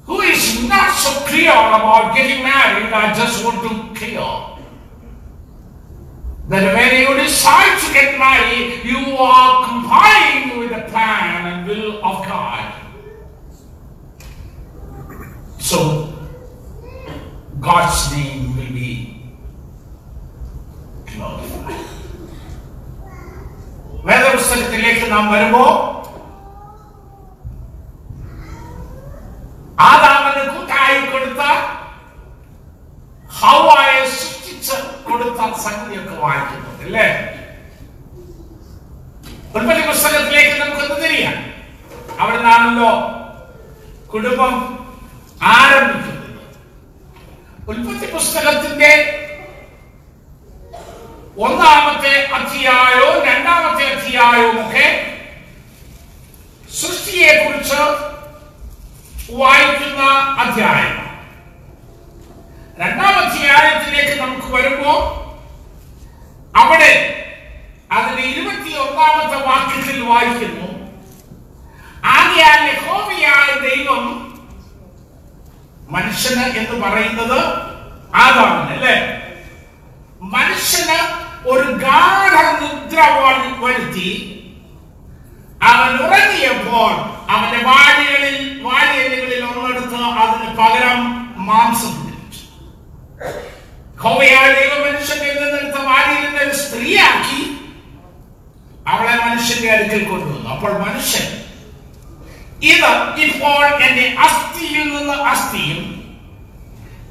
who 0.07 0.21
is 0.21 0.69
not 0.69 0.91
so 0.95 1.11
clear 1.27 1.51
about 1.51 2.15
getting 2.17 2.43
married, 2.43 2.93
I 2.93 3.15
just 3.15 3.45
want 3.45 3.59
to 3.67 3.73
clear 3.99 4.29
that 6.49 6.75
when 6.77 6.91
you 7.01 7.23
decide 7.23 7.79
to 7.81 7.93
get 7.93 8.19
married, 8.19 8.85
you 8.85 9.17
are 9.17 9.69
complying 9.69 10.59
with 10.59 10.71
the 10.71 10.83
plan 10.91 11.47
and 11.51 11.69
will 11.69 12.05
of 12.05 12.27
God. 12.27 12.65
So 15.59 15.79
God's 17.61 18.13
name 18.13 18.57
will 18.57 18.73
be 18.83 18.91
glorified. 21.07 21.79
വേദപുസ്തകത്തിലേക്ക് 24.09 25.05
നാം 25.15 25.25
വരുമ്പോൾ 25.33 25.69
ആദാമന് 29.78 30.50
കൂട്ടായി 30.50 31.06
കൊടുത്ത 31.06 31.42
ഹവായെ 33.42 34.06
സൃഷ്ടിച്ച് 34.10 34.76
കൊടുത്ത 35.04 35.40
സംഗതിയൊക്കെ 35.58 36.16
വായിക്കുന്നു 36.16 36.84
അല്ലേ 36.84 37.08
ഉൽപ്പത്തി 39.56 39.88
പുസ്തകത്തിലേക്ക് 39.88 40.62
നമുക്കൊന്ന് 40.62 41.04
തിരിയാം. 41.04 41.38
അവിടെ 42.20 42.38
നിന്നാണല്ലോ 42.38 42.90
കുടുംബം 44.14 44.54
ആരംഭിക്കുന്നത്. 45.42 46.24
ഉൽപ്പത്തി 47.68 48.12
പുസ്തകത്തിന്റെ 48.12 48.92
ഒന്നാമത്തെ 51.38 52.28
അധ്യായവും 52.34 53.26
രണ്ടാമത്തെ 53.26 53.94
അധ്യായവും 53.94 54.68
ഒക്കെ 54.68 54.86
സൃഷ്ടിയെ 56.82 57.34
കുറിച്ച് 57.34 57.80
വായിക്കുന്ന 59.30 60.04
അധ്യായം. 60.40 60.94
രണ്ടാം 62.78 63.20
അധ്യായത്തിലേക്ക് 63.20 64.22
നമുക്ക് 64.22 64.54
വരുമ്പോ 64.54 64.94
അവിടെ 66.56 66.94
അതിന്റെ 67.92 68.22
ഇരുപത്തി 68.24 68.78
ഒന്നാമത്തെ 68.78 69.46
വാക്യത്തിൽ 69.46 70.02
വായിക്കുന്നു 70.04 70.68
ആകെയാൽ 72.04 72.80
ദൈവം 73.60 74.04
മനുഷ്യന് 75.90 76.42
എന്ന് 76.42 76.88
പറയുന്നത് 76.88 77.40
ആദാമിന് 78.16 78.74
അല്ലേ? 78.74 78.96
മനുഷ്യന് 80.22 80.98
ഒരു 81.48 81.72
ഗാഢ 81.72 82.62
നിദ്ര 82.62 83.00
വരുത്തി 83.60 84.37
അവൻ 85.62 85.92
ഉറങ്ങിയപ്പോൾ 86.06 86.92
അവന്റെ 87.34 87.60
വാരികളിൽ 87.70 88.38
വാരിയലുകളിൽ 88.66 89.42
ഒന്നെടുത്ത് 89.46 89.98
അതിന് 90.24 90.50
പകരം 90.60 91.00
മാംസം 91.50 91.96
മനുഷ്യന്റെ 94.86 95.30
നിന്നെടുത്ത 95.38 95.80
വാരിയിൽ 95.90 96.36
ഒരു 96.44 96.56
സ്ത്രീയാക്കി 96.64 97.42
അവളെ 98.92 99.16
മനുഷ്യന്റെ 99.26 99.70
അടുക്കൽ 99.72 100.04
കൊണ്ടുവന്നു. 100.10 100.50
അപ്പോൾ 100.56 100.74
മനുഷ്യൻ 100.86 101.28
ഇത് 102.74 102.92
ഇപ്പോൾ 103.26 103.64
എന്റെ 103.88 104.06
അസ്ഥിയിൽ 104.28 104.86
നിന്ന് 104.96 105.16
അസ്ഥിയും 105.32 105.82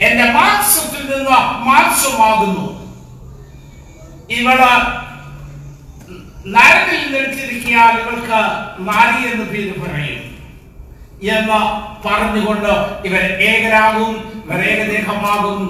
എന്റെ 0.06 0.24
മാംസത്തിൽ 0.32 1.02
നിന്ന് 1.10 1.36
മാംസമാകുന്നു. 1.66 2.66
ഇവൾ 4.38 4.60
നരകിൽ 6.54 7.02
നിൽച്ചിരിക്കാൻ 7.12 7.92
ഇവൾക്ക് 8.00 8.40
നാരി 8.88 9.20
എന്ന് 9.32 9.46
പേര് 9.52 9.74
പറയും. 9.82 10.22
എന്ന് 11.36 11.60
പറഞ്ഞുകൊണ്ട് 12.06 12.72
ഇവർ 13.08 13.22
ഏകരാകും 13.50 14.10
ഇവർ 14.44 14.60
ഏകദേഹമാകും 14.72 15.60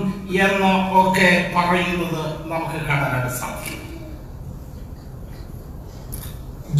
എന്ന് 0.45 0.71
ഒക്കെ 1.00 1.28
പറയുന്നത് 1.56 2.23
നമുക്ക് 2.52 2.78
കാണാനായിട്ട് 2.88 3.33
സാധിക്കും. 3.40 3.83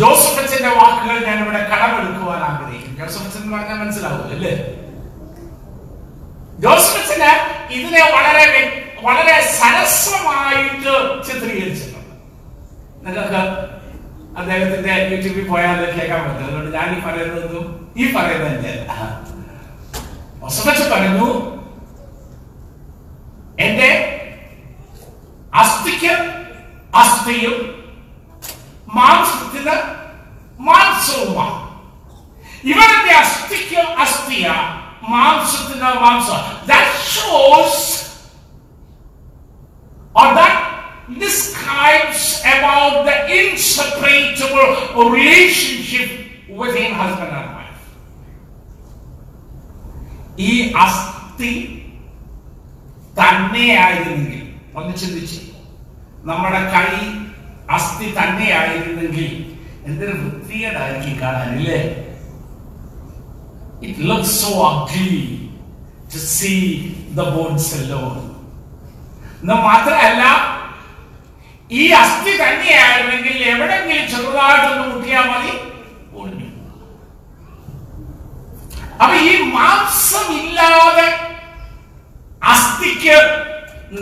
ജോസഫ് 0.01 0.41
അച്ഛന്റെ 0.41 0.73
വാക്കുകൾ 0.79 1.19
ഞാൻ 1.29 1.39
ഇവിടെ 1.45 1.61
കടമെടുക്കുവാൻ 1.73 2.41
ആഗ്രഹിക്കും 2.49 2.97
ജോസഫ് 3.01 3.27
അച്ഛൻ 3.27 3.43
എന്ന് 3.43 3.57
പറഞ്ഞാൽ 3.57 3.79
മനസ്സിലാവും 3.83 4.27
അല്ലേ? 4.37 4.55
ജോസഫ് 6.65 6.99
അച്ഛന് 7.03 7.31
ഇതിനെ 7.79 8.03
വളരെ 8.17 8.45
വളരെ 9.07 9.37
സരസമായിട്ട് 9.61 10.95
ചിത്രീകരിച്ചിട്ടുണ്ട്. 11.27 12.13
നിങ്ങൾക്ക് 13.07 13.43
അദ്ദേഹത്തിന്റെ 14.37 14.95
യൂട്യൂബിൽ 15.11 15.45
പോയാൽ 15.49 15.79
കേൾക്കാൻ 15.91 16.21
പറ്റും 16.25 16.45
അതുകൊണ്ട് 16.45 16.71
ഞാൻ 16.71 16.89
ഈ 16.97 17.01
പറയുന്നതൊന്നും 17.01 17.67
ഈ 17.97 18.07
പറയുന്നതല്ല 18.13 18.93
അച്ഛൻ 20.67 20.89
പറഞ്ഞു 20.91 21.29
എന്റെ 23.59 23.91
അസ്ഥിക്ക് 25.55 26.13
അസ്ഥിയും 26.95 27.57
മാംസത്തിന് 28.95 29.77
മാംസവുമാണ് 30.61 31.63
ഇവരുടെ 32.65 33.13
അസ്ഥിക്ക് 33.15 33.81
അസ്ഥിയ 34.03 34.47
മാംസത്തിന് 35.09 35.91
മാംസം 36.03 36.43
that 36.67 36.93
shows 37.13 37.85
or 40.15 40.29
that 40.35 40.76
describes 41.17 42.23
about 42.47 43.05
the 43.05 43.17
inseparable 43.33 45.11
relationship 45.11 46.09
within 46.51 46.93
husband 46.95 47.33
and 47.33 47.49
wife 47.51 47.83
ഈ 50.43 50.53
അസ്ഥി 50.85 51.53
തന്നെയായിരുന്നെങ്കിൽ 53.17 54.43
ഒന്ന് 54.75 54.95
ചിന്തിച്ച് 55.03 55.39
നമ്മുടെ 56.25 56.61
കൈ 56.75 56.91
അസ്ഥി 57.69 58.07
തന്നെയായിരുന്നെങ്കിൽ 58.19 59.29
എന്തൊരു 59.87 60.15
വൃത്തികേടായിരിക്കും 60.23 61.17
കാണാനില്ലേ 61.23 61.81
It 63.83 63.99
looks 64.01 64.31
so 64.43 64.51
ugly 64.67 65.17
to 66.13 66.19
see 66.29 66.61
the 67.15 67.25
bones 67.35 67.67
alone. 67.79 68.21
എന്ന് 69.41 69.57
മാത്രമല്ല 69.67 70.23
ഈ 71.71 71.85
അസ്ഥി 72.01 72.33
തന്നെയായിരുന്നെങ്കിൽ 72.43 73.37
എവിടെങ്കിലും 73.53 74.05
ചെറുതായിട്ടൊന്ന് 74.13 74.85
മുട്ടിയാൽ 74.91 75.25
മതി. 75.31 75.53
ഒഴിഞ്ഞു. 76.19 76.49
അപ്പൊ 79.03 79.15
ഈ 79.31 79.33
മാംസം 79.57 80.27
ഇല്ലാതെ 80.41 81.09
അസ്ഥിക്ക് 82.55 83.17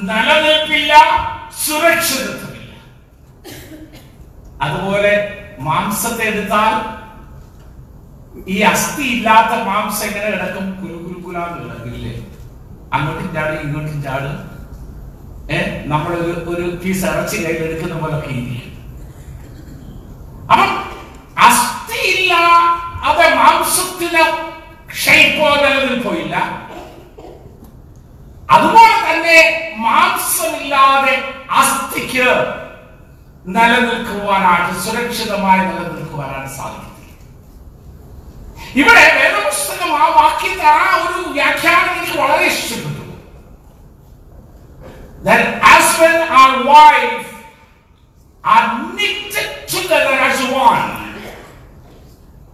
നിലനിൽപ്പില്ല 0.09 0.92
സുരക്ഷിതത്വമില്ല. 1.64 2.72
അതുപോലെ 4.64 5.14
മാംസത്തെ 5.68 6.24
എടുത്താൽ 6.33 6.74
ഈ 8.55 8.57
അസ്ഥി 8.72 9.03
ഇല്ലാത്ത 9.16 9.53
മാംസം 9.68 10.07
എങ്ങനെ 10.09 10.31
കിടക്കും? 10.33 10.66
കുരു 10.81 10.96
കുരു 11.05 11.18
കുരാന്ന് 11.27 11.59
കിടക്കില്ലേ? 11.64 12.14
അങ്ങോട്ടും 12.92 13.29
ചാടും 13.35 13.61
ഇങ്ങോട്ടും 13.66 13.98
ചാടും. 14.07 14.35
ഏ? 15.48 15.59
നമ്മളൊരു 15.87 16.22
ഒരു 16.50 16.66
പീസ് 16.83 17.04
ഇറച്ചി 17.07 17.37
കയ്യിൽ 17.38 17.62
എടുക്കുന്ന 17.64 17.96
പോലൊക്കെ 17.96 18.30
ഇരിക്കും. 18.35 18.70
അപ്പം 20.50 20.70
അസ്ഥിയില്ല 21.38 22.33
അത് 23.04 23.24
മാംസത്തിന് 23.37 24.22
ഷേപ്പോ 25.02 25.48
നിലനിൽപ്പോയില്ല 25.57 26.37
അതുപോലെ 28.50 28.96
തന്നെ 29.04 29.38
മാംസമില്ലാതെ 29.85 31.14
അസ്ഥിക്ക് 31.54 32.26
നിലനിൽക്കുവാനായിട്ട് 33.48 34.74
സുരക്ഷിതമായി 34.85 35.62
നിലനിൽക്കുവാനാണ് 35.68 36.50
സാധിക്കുന്നത് 36.50 36.90
ഇവിടെ 38.74 39.04
വേദപുസ്തകം 39.16 39.90
ആ 39.96 40.07
വാക്യത്തെ 40.16 40.68
ആ 40.74 40.85
ഒരു 41.02 41.20
വ്യാഖ്യാനം 41.30 41.90
എനിക്ക് 41.92 42.16
വളരെ 42.20 42.46
ഇഷ്ടപ്പെട്ടു. 42.52 43.03
That 45.23 45.60
husband 45.62 46.19
and 46.39 46.53
wife 46.65 47.29
are 48.43 48.93
knitted 48.95 49.67
together 49.67 50.15
as 50.29 50.39
one. 50.53 50.89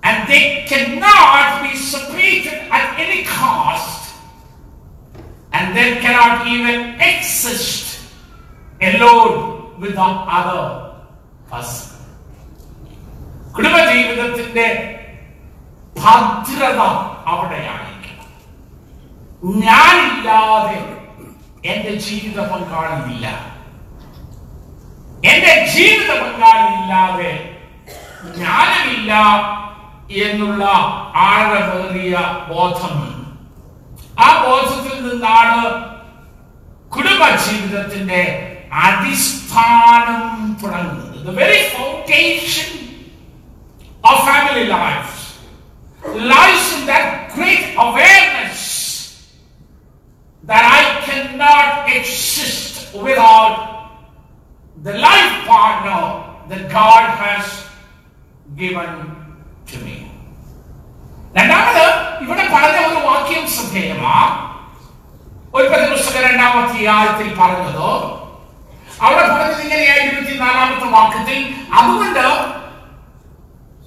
And 0.03 0.27
they 0.29 0.65
cannot 0.67 1.63
be 1.63 1.75
separated 1.77 2.57
at 2.71 2.85
any 2.97 3.23
cost. 3.23 4.15
And 5.53 5.75
they 5.75 5.99
cannot 6.01 6.47
even 6.47 6.99
exist 6.99 7.99
alone 8.81 9.79
with 9.79 9.93
the 9.95 10.09
other 10.37 10.63
person. 11.49 11.91
കുടുംബജീവിതത്തിന്റെ 13.55 14.65
ഭദ്രത 15.95 16.79
അവിടെയായിരിക്കണം 17.31 18.27
ഞാനില്ലാതെ 19.65 20.77
എന്റെ 21.64 21.92
ജീവിത 22.06 22.38
പങ്കാളിയില്ല. 22.50 23.26
എന്റെ 25.30 25.54
ജീവിത 25.72 26.10
പങ്കാളിയില്ലാതെ 26.22 27.32
ജ്ഞാനമില്ല 28.36 29.12
എന്നുള്ള 30.24 30.64
ആഴമേറിയ 31.28 32.14
ബോധം 32.48 32.96
ആ 34.24 34.28
ബോധത്തിൽ 34.44 34.96
നിന്നാണ് 35.08 35.60
കുടുംബ 36.94 37.22
ജീവിതത്തിന്റെ 37.46 38.22
അടിസ്ഥാനം 38.86 40.22
തുടങ്ങുന്നത്. 40.62 41.06
The 41.28 41.32
very 41.32 41.60
foundation 41.74 42.68
of 44.08 44.16
family 44.28 44.66
life 44.66 45.12
lies 46.32 46.66
in 46.76 46.86
that 46.86 47.06
great 47.34 47.64
that 50.50 50.64
I 50.78 50.82
cannot 51.06 51.68
exist 51.96 52.94
without 53.06 53.54
the 54.86 54.94
life 54.98 55.34
partner 55.46 56.00
that 56.50 56.62
God 56.70 57.04
has 57.22 57.44
given 58.60 58.90
to 59.70 59.76
me. 59.84 59.96
രണ്ടാമത് 61.36 61.84
ഇവിടെ 62.24 62.44
പറഞ്ഞ 62.54 62.78
ഒരു 62.86 63.00
വാക്യം 63.08 63.44
ശ്രദ്ധേയമാ 63.54 64.16
ഒരു 65.54 65.66
പുസ്തകം 65.92 66.22
രണ്ടാമത്തെ 66.28 66.70
അധ്യായത്തിൽ 66.70 67.28
പറഞ്ഞത്? 67.40 67.86
അവിടെ 69.04 69.22
പറഞ്ഞത് 69.32 69.62
ഇങ്ങനെയായി 69.66 70.02
ഇരുപത്തിനാലാമത്തെ 70.08 70.88
വാക്യത്തിൽ 70.98 71.38
അതുകൊണ്ട് 71.78 72.24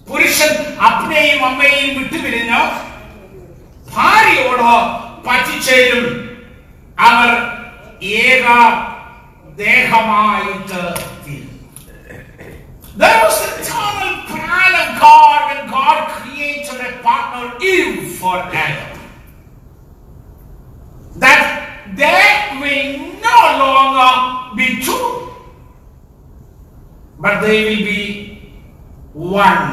പുരുഷൻ 0.10 0.52
അപ്പനെയും 0.88 1.42
അമ്മയെയും 1.50 1.92
വിട്ടുപിരിഞ്ഞ് 2.00 2.62
ഭാര്യയോട് 3.96 4.70
പറ്റിച്ചേരും. 5.28 6.06
അവർ 6.99 7.31
ഏക 8.21 8.47
ദേഹമായിട്ട് 9.63 10.83
തീരും 11.25 11.55
There 12.95 13.19
was 13.23 13.37
the 13.41 13.51
eternal 13.57 14.15
plan 14.29 14.73
of 14.75 14.89
God 14.99 15.41
when 15.49 15.61
God 15.71 15.99
created 16.15 16.81
a 16.83 16.93
partner 17.01 17.45
Eve 17.65 17.93
for 18.15 18.37
Adam. 18.61 18.97
That 21.17 21.43
they 21.95 22.23
will 22.55 22.89
no 23.23 23.39
longer 23.57 24.11
be 24.57 24.67
two, 24.81 25.05
but 27.19 27.41
they 27.41 27.59
will 27.67 27.85
be 27.87 28.01
one. 29.39 29.71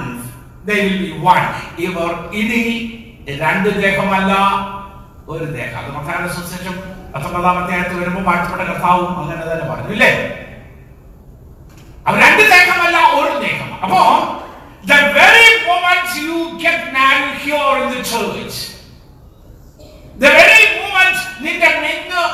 They 0.66 0.80
will 0.84 1.00
be 1.00 1.12
one. 1.26 1.50
ഇവർ 1.80 2.12
ഇനി 2.34 2.62
രണ്ട് 3.42 3.70
ദേഹമല്ല 3.82 4.32
ഒരു 5.32 5.46
ദേഹം 5.58 5.78
അത് 5.82 5.90
മത്തായുടെ 5.98 6.32
സുശേഷം 6.36 6.76
പത്തൊമ്പതാമത്തെ 7.15 7.73
ആയത്ത് 7.77 7.95
വരുമ്പോൾ 8.01 8.25
മാറ്റപ്പെട്ട 8.29 8.63
കർത്താവും 8.63 9.11
അങ്ങനെ 9.21 9.43
തന്നെ 9.47 9.67
പറഞ്ഞു 9.71 9.93
ഇല്ലേ? 9.97 10.11
അവർ 12.07 12.19
രണ്ട് 12.27 12.43
ദേഹമല്ല 12.55 12.99
ഒരു 13.21 13.35
ദേഹം. 13.47 13.71
അപ്പോ 13.85 14.03
the 14.85 15.01
very 15.15 15.49
moment 15.65 16.07
you 16.21 16.37
get 16.59 16.79
married 16.95 17.35
here 17.43 17.73
in 17.81 17.89
the 17.95 18.03
church 18.11 18.55
the 20.17 20.31
very 20.39 20.63
moment 20.77 21.17
നിന്റെ 21.45 21.69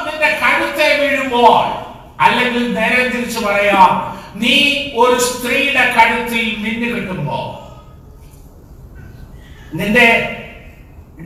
നിന്റെ 0.06 0.30
കഴുത്തെ 0.42 0.86
വീഴുമ്പോൾ 1.00 1.56
അല്ലെങ്കിൽ 2.24 2.62
നേരെ 2.76 3.02
തിരിച്ചു 3.08 3.40
പറയാം 3.46 3.90
നീ 4.42 4.54
ഒരു 5.02 5.16
സ്ത്രീയുടെ 5.28 5.84
കഴുത്തിൽ 5.96 6.46
നിന്ന് 6.64 6.86
കിട്ടുമ്പോ 6.94 7.40
നിന്റെ 9.72 10.08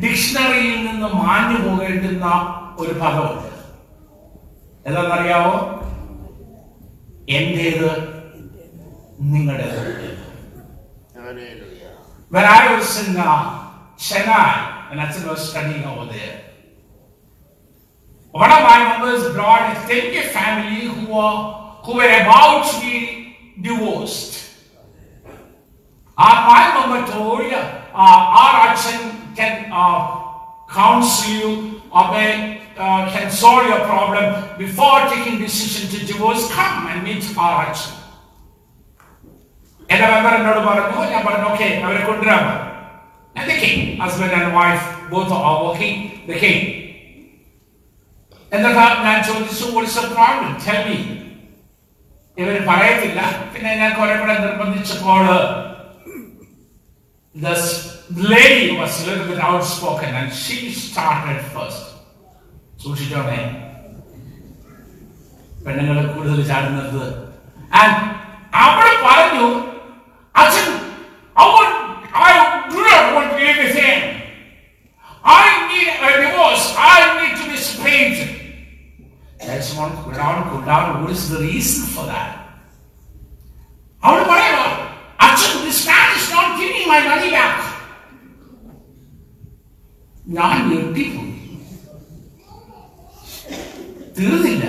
ഡിക്ഷണറിയിൽ 0.03 0.77
നിന്ന് 0.87 1.09
മാഞ്ഞു 1.21 1.59
പോകേണ്ടുന്ന 1.65 2.27
ഒരു 2.82 2.94
പദമുണ്ട് 3.02 3.52
എന്താണെന്നറിയാവോ 4.88 5.56
എന്റേത് 7.40 7.90
നിങ്ങളുടേത് 9.34 9.84
Hallelujah. 11.28 11.94
When 12.30 12.46
I 12.46 12.76
was 12.76 13.08
in 13.08 13.18
uh, 13.18 13.28
Chennai, 13.98 14.92
and 14.92 15.02
I 15.02 15.28
was 15.28 15.50
studying 15.50 15.84
over 15.84 16.06
there, 16.12 16.36
one 18.32 18.52
of 18.52 18.62
my 18.62 18.78
members 18.90 19.34
brought 19.34 19.72
a 19.72 19.88
Telugu 19.88 20.22
family 20.30 20.82
who 20.86 21.14
were, 21.14 21.38
who 21.84 21.96
were 21.96 22.14
about 22.22 22.70
to 22.70 22.82
be 22.82 22.98
divorced. 23.60 24.34
Uh, 26.18 26.36
my 26.52 26.62
member 26.76 27.12
told, 27.12 27.52
uh, 27.52 27.96
our 27.96 28.68
action 28.68 29.02
can 29.36 29.72
uh, 29.72 30.22
counsel 30.70 31.32
you 31.34 31.82
or 31.92 32.12
may, 32.12 32.59
uh, 32.80 33.12
can 33.14 33.30
solve 33.32 33.68
your 33.68 33.82
problem 33.92 34.26
before 34.58 35.00
taking 35.14 35.40
decision 35.40 35.84
to 35.94 36.06
divorce. 36.06 36.44
Come 36.52 36.88
and 36.88 37.04
meet 37.04 37.24
our 37.38 37.58
action. 37.68 37.94
എന്റെ 39.94 40.06
member 40.12 40.34
എന്നോട് 40.38 40.62
പറഞ്ഞു 40.68 41.02
ഞാൻ 41.14 41.22
പറഞ്ഞു 41.28 41.48
okay 41.52 41.68
അവരെ 41.86 42.02
കൊണ്ടുവരാൻ 42.12 42.42
പറഞ്ഞു 42.48 42.72
And 43.36 43.46
they 43.50 43.58
came. 43.64 43.82
Husband 44.04 44.32
and 44.38 44.54
wife 44.60 44.84
both 45.14 45.32
are 45.38 45.58
working. 45.66 45.96
They 46.28 46.38
came. 46.46 46.64
എന്നിട്ട് 48.56 48.84
ഞാൻ 49.08 49.20
ചോദിച്ചു 49.30 49.66
what 49.76 49.86
is 49.90 49.96
the 50.00 50.08
problem? 50.18 50.52
Tell 50.68 50.82
me. 50.90 50.98
ഇവര് 52.38 52.62
പറയത്തില്ല 52.72 53.22
പിന്നെ 53.54 53.72
ഞാൻ 53.82 53.92
കുറെ 54.00 54.16
കൂടെ 54.22 54.36
നിർബന്ധിച്ചപ്പോൾ 54.46 55.24
the 57.36 58.28
lady 58.36 58.78
was 58.78 59.04
a 59.04 59.10
little 59.10 59.28
bit 59.28 59.40
outspoken 59.40 60.14
and 60.16 60.32
she 60.34 60.72
started 60.72 61.42
first. 61.42 61.89
സൂക്ഷിച്ചോണേ 62.84 63.40
പെണ്ണുങ്ങൾ 65.66 65.98
കൂടുതൽ 66.16 66.40
ചാടുന്നത് 66.50 67.04
ആൻഡ് 67.82 68.02
അവൾ 68.66 68.90
പറഞ്ഞു 69.08 69.48
അച്ഛൻ 70.36 70.70
അവൻ 71.36 71.68
I 72.26 72.34
do 72.72 72.82
not 72.82 73.06
want 73.14 73.30
to 73.32 73.38
live 73.40 73.58
with 73.62 73.76
him. 73.78 73.98
I 75.24 75.42
need 75.70 75.90
a 76.08 76.12
divorce. 76.22 76.66
I 76.90 76.98
need 77.18 77.34
to 77.40 77.46
be 77.50 77.58
separated. 77.60 78.30
That's 79.42 79.70
one 79.76 79.92
cool 79.98 80.14
down, 80.14 80.38
cool 80.50 80.62
down. 80.64 81.02
What 81.02 81.12
is 81.12 81.24
the 81.30 81.40
reason 81.48 81.84
for 81.96 82.06
that? 82.12 82.30
അവൾ 84.04 84.22
പറയുക 84.32 84.60
അച്ഛൻ 85.20 85.54
this 85.66 85.82
man 85.90 86.08
is 86.20 86.28
not 86.32 86.48
giving 86.62 86.86
my 86.94 87.02
money 87.10 87.32
back. 87.38 87.58
ഞാൻ 90.38 90.56
ഞെട്ടിപ്പോയി 90.70 91.29
തീർന്നില്ല 94.21 94.67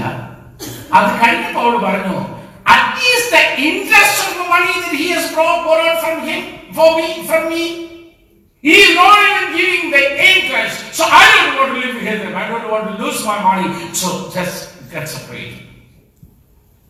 അത് 0.93 1.09
കഴിഞ്ഞപ്പോൾ 1.19 1.63
അവൾ 1.63 1.75
പറഞ്ഞു 1.83 2.19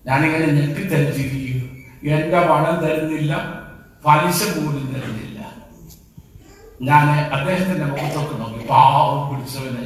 ഞാനിങ്ങനെ 0.05 0.47
ഞെട്ടിത്തരിച്ചിരിക്കും 0.53 1.57
എന്റെ 2.11 2.39
പണം 2.41 2.75
തരുന്നില്ല 2.83 3.33
പലിശ 4.03 4.39
പോലും 4.53 4.85
തരുന്നില്ല 4.93 5.39
ഞാൻ 6.81 7.07
അദ്ദേഹത്തിന്റെ 7.31 7.85
മുഖത്തൊക്കെ 7.85 8.35
നോക്കി 8.35 8.63
പാവം 8.67 9.19
പിടിച്ചവന് 9.27 9.83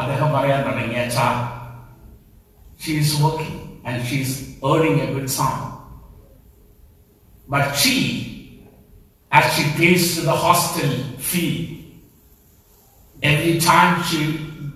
അദ്ദേഹം 0.00 0.30
പറയാൻ 0.36 0.60
തുടങ്ങി 0.68 0.98
അച്ഛാ 1.04 1.26
she 2.84 2.98
is 3.02 3.10
working 3.24 3.80
and 3.84 3.96
she 4.06 4.16
is 4.20 4.56
earning 4.62 5.00
a 5.00 5.06
good 5.14 5.28
sum. 5.30 5.52
But 7.48 7.72
she, 7.72 8.66
as 9.30 9.44
she 9.54 9.64
pays 9.78 10.16
to 10.16 10.22
the 10.22 10.32
hostel 10.32 10.90
fee, 11.18 12.02
every 13.22 13.58
time 13.58 14.02
she 14.02 14.20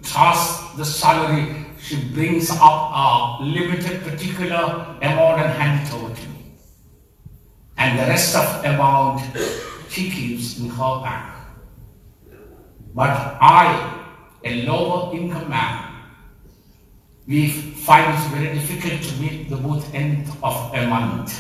draws 0.03 0.77
the 0.77 0.85
salary, 0.85 1.67
she 1.81 1.97
brings 2.15 2.51
up 2.51 2.81
a 2.95 3.43
limited 3.43 4.03
particular 4.03 4.97
amount 5.01 5.41
and 5.41 5.53
hands 5.53 5.89
it 5.89 5.95
over 5.95 6.15
to 6.15 6.29
me. 6.29 6.53
And 7.77 7.99
the 7.99 8.07
rest 8.07 8.37
of 8.37 8.65
amount 8.65 9.23
she 9.89 10.11
keeps 10.11 10.59
in 10.59 10.69
her 10.71 11.01
bank. 11.03 11.35
But 12.95 13.11
I, 13.41 14.02
a 14.43 14.63
lower 14.65 15.15
income 15.15 15.49
man, 15.49 15.73
we 17.29 17.49
find 17.79 18.15
it 18.15 18.21
very 18.29 18.55
difficult 18.55 19.03
to 19.03 19.13
meet 19.17 19.49
the 19.49 19.57
both 19.59 19.93
end 19.95 20.29
of 20.43 20.75
a 20.75 20.87
month. 20.87 21.31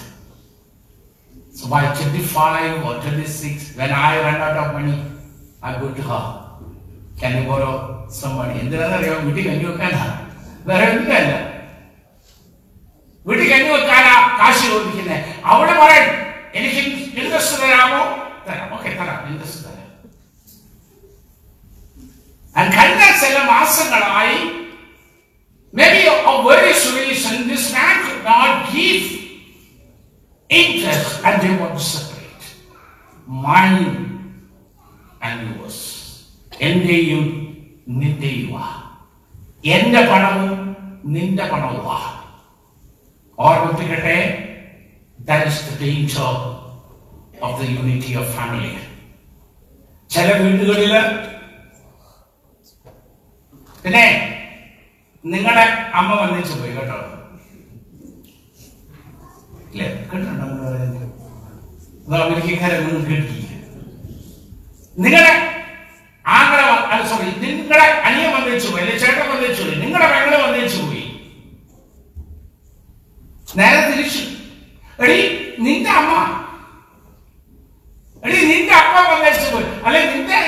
So 1.52 1.68
by 1.68 1.82
25 1.92 2.84
or 2.84 2.94
26, 3.02 3.76
when 3.76 3.90
I 3.90 4.20
run 4.20 4.36
out 4.36 4.56
of 4.58 4.72
money, 4.74 4.98
I 5.60 5.78
go 5.78 5.92
to 5.92 6.02
her. 6.02 6.24
Can 7.16 7.42
you 7.42 7.48
borrow 7.48 7.72
some 8.10 8.34
money? 8.36 8.58
എന്തിനാണെന്നറിയോ 8.62 9.14
വീട്ടിൽ 9.26 9.44
കഞ്ഞി 9.46 9.64
വെക്കാനാ 9.68 10.02
വേറെ 10.68 10.84
ഒന്നുമല്ല 10.90 11.32
വീട്ടിൽ 13.26 13.46
കഞ്ഞി 13.52 13.70
വെക്കാനാ 13.76 14.14
കാശ് 14.40 14.62
ചോദിക്കുന്നത് 14.68 15.18
അവിടെ 15.52 15.74
പറയും 15.82 16.06
എനിക്ക് 16.58 16.80
ഇൻട്രസ്റ്റ് 17.20 17.58
തരാമോ 17.62 18.02
തരാം 18.46 18.68
ഓക്കെ 18.76 18.92
തരാം 19.00 19.18
ഇൻട്രസ്റ്റ് 19.30 19.61
തരാം 19.61 19.61
And 22.54 22.68
കഴിഞ്ഞ 22.76 23.02
ചില 23.22 23.36
മാസങ്ങളായി 23.50 24.38
Maybe 25.72 26.08
of 26.08 26.44
various 26.44 26.82
reasons, 26.90 27.46
this 27.46 27.72
man 27.72 27.96
could 28.04 28.24
not 28.24 28.72
give 28.72 29.02
interest 30.50 31.22
and 31.22 31.42
they 31.42 31.50
want 31.56 31.74
to 31.74 31.84
separate. 31.86 32.44
Mine 33.26 33.82
and 35.20 35.38
yours. 35.48 35.76
എന്റെയും 36.60 37.24
നിന്റെയുമാ 37.98 38.64
എന്റെ 39.74 40.00
പണവും 40.10 40.54
നിന്റെ 41.14 41.44
പണവുമാ 41.52 41.98
ഓർമ്മിപ്പിക്കട്ടെ 43.38 44.18
that 45.18 45.48
is 45.50 45.62
the 45.68 45.76
danger 45.82 46.32
of 47.42 47.54
the 47.60 47.70
unity 47.74 48.12
of 48.22 48.30
family 48.36 48.72
ചില 50.10 50.28
വീടുകളില് 50.42 51.02
പിന്നെ 53.83 54.05
നിങ്ങളുടെ 55.23 55.65
അമ്മ 55.99 56.11
വന്നിച്ചു 56.21 56.53
പോയി 56.53 56.71
കേട്ടോ. 56.77 56.97
ഇല്ലേ? 59.67 59.87
കേട്ടിട്ടുണ്ടോ 60.01 60.45
നിങ്ങൾ 60.45 60.65
പറയുന്നത് 60.65 60.99
അത് 62.07 62.15
അമേരിക്കക്കാരൊന്നും 62.23 63.03
കേട്ടിട്ടില്ല? 63.09 63.39
നിങ്ങളുടെ 64.97 65.33
ആങ്ങളെ 66.25 66.63
സോറി 67.11 67.29
നിങ്ങളുടെ 67.43 67.77
അനിയൻ 68.07 68.31
വന്നിച്ചു 68.35 68.67
പോയി. 68.67 68.81
അല്ലെ 68.83 68.97
ചേട്ടൻ 69.03 69.25
വന്നിച്ചു 69.31 69.61
പോയി 69.63 69.77
നിങ്ങളുടെ 69.83 70.07
പെങ്ങളെ 70.13 70.39
വന്നിച്ചു 70.45 70.81
പോയി 70.81 71.01
നേരെ 73.57 73.81
തിരിച്ചു 73.89 74.21
എടി 74.99 75.17
നിന്റെ 75.65 75.91
അമ്മ 75.99 76.11
എടി 78.23 78.37
നിന്റെ 78.51 78.73
അപ്പ 78.75 78.95
വന്നിച്ചു 79.09 79.47
പോയി 79.53 79.67
അല്ലെ 79.85 80.01
നിന്റെ 80.11 80.39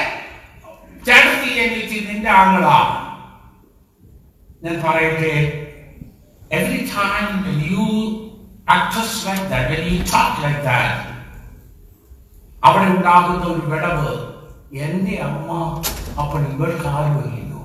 ചേട്ടത്തി 1.03 1.49
എനിക്ക് 1.65 1.97
നിന്റെ 2.09 2.31
ആങ്ങളാ 2.39 2.77
ഞാൻ 4.63 4.77
പറയട്ടെ 4.85 5.33
every 6.51 6.79
time 6.89 7.33
when 7.43 7.59
you 7.65 7.83
address 8.67 9.11
like 9.25 9.43
that, 9.49 9.63
when 9.71 9.81
that, 10.65 10.93
അവിടെ 12.63 12.85
ഉണ്ടാകുന്ന 12.93 13.43
ഒരു 13.53 13.63
വിടവ് 13.71 14.11
എന്റെ 14.85 15.15
അമ്മ 15.27 15.49
അപ്പോൾ 16.21 16.39
ഇവൾക്ക് 16.53 16.87
ആരുമില്ലല്ലോ 16.93 17.61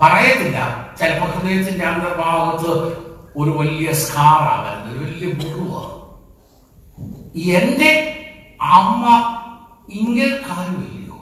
പറയത്തില്ല. 0.00 0.58
ചിലപ്പോ 0.98 1.26
ഹൃദയത്തിന്റെ 1.34 1.84
അന്തർഭാഗത്ത് 1.90 2.72
ഒരു 3.40 3.50
വലിയ 3.58 3.88
സ്കാർ 4.02 4.40
വരുന്നത് 4.64 4.90
ഒരു 4.92 4.98
വലിയ 5.04 5.26
മുറിവ്. 5.38 5.82
എന്റെ 7.56 7.92
അമ്മ 8.78 9.04
ഇങ്ങേക്കാരുമില്ലയോ 9.98 11.20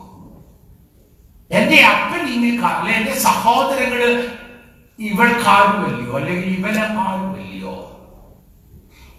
എന്റെ 1.51 1.79
അപ്പൻ 1.93 2.23
ഇങ്ങനെ 2.35 2.51
അല്ലെ 2.71 2.93
എന്റെ 2.99 3.15
സഹോദരങ്ങൾ 3.27 4.03
ഇവൾക്കാരുമല്ലയോ 4.99 6.13
അല്ലെങ്കിൽ 6.21 6.51
ഇവനെ 6.59 6.83
ആരുമല്ലയോ 7.05 7.34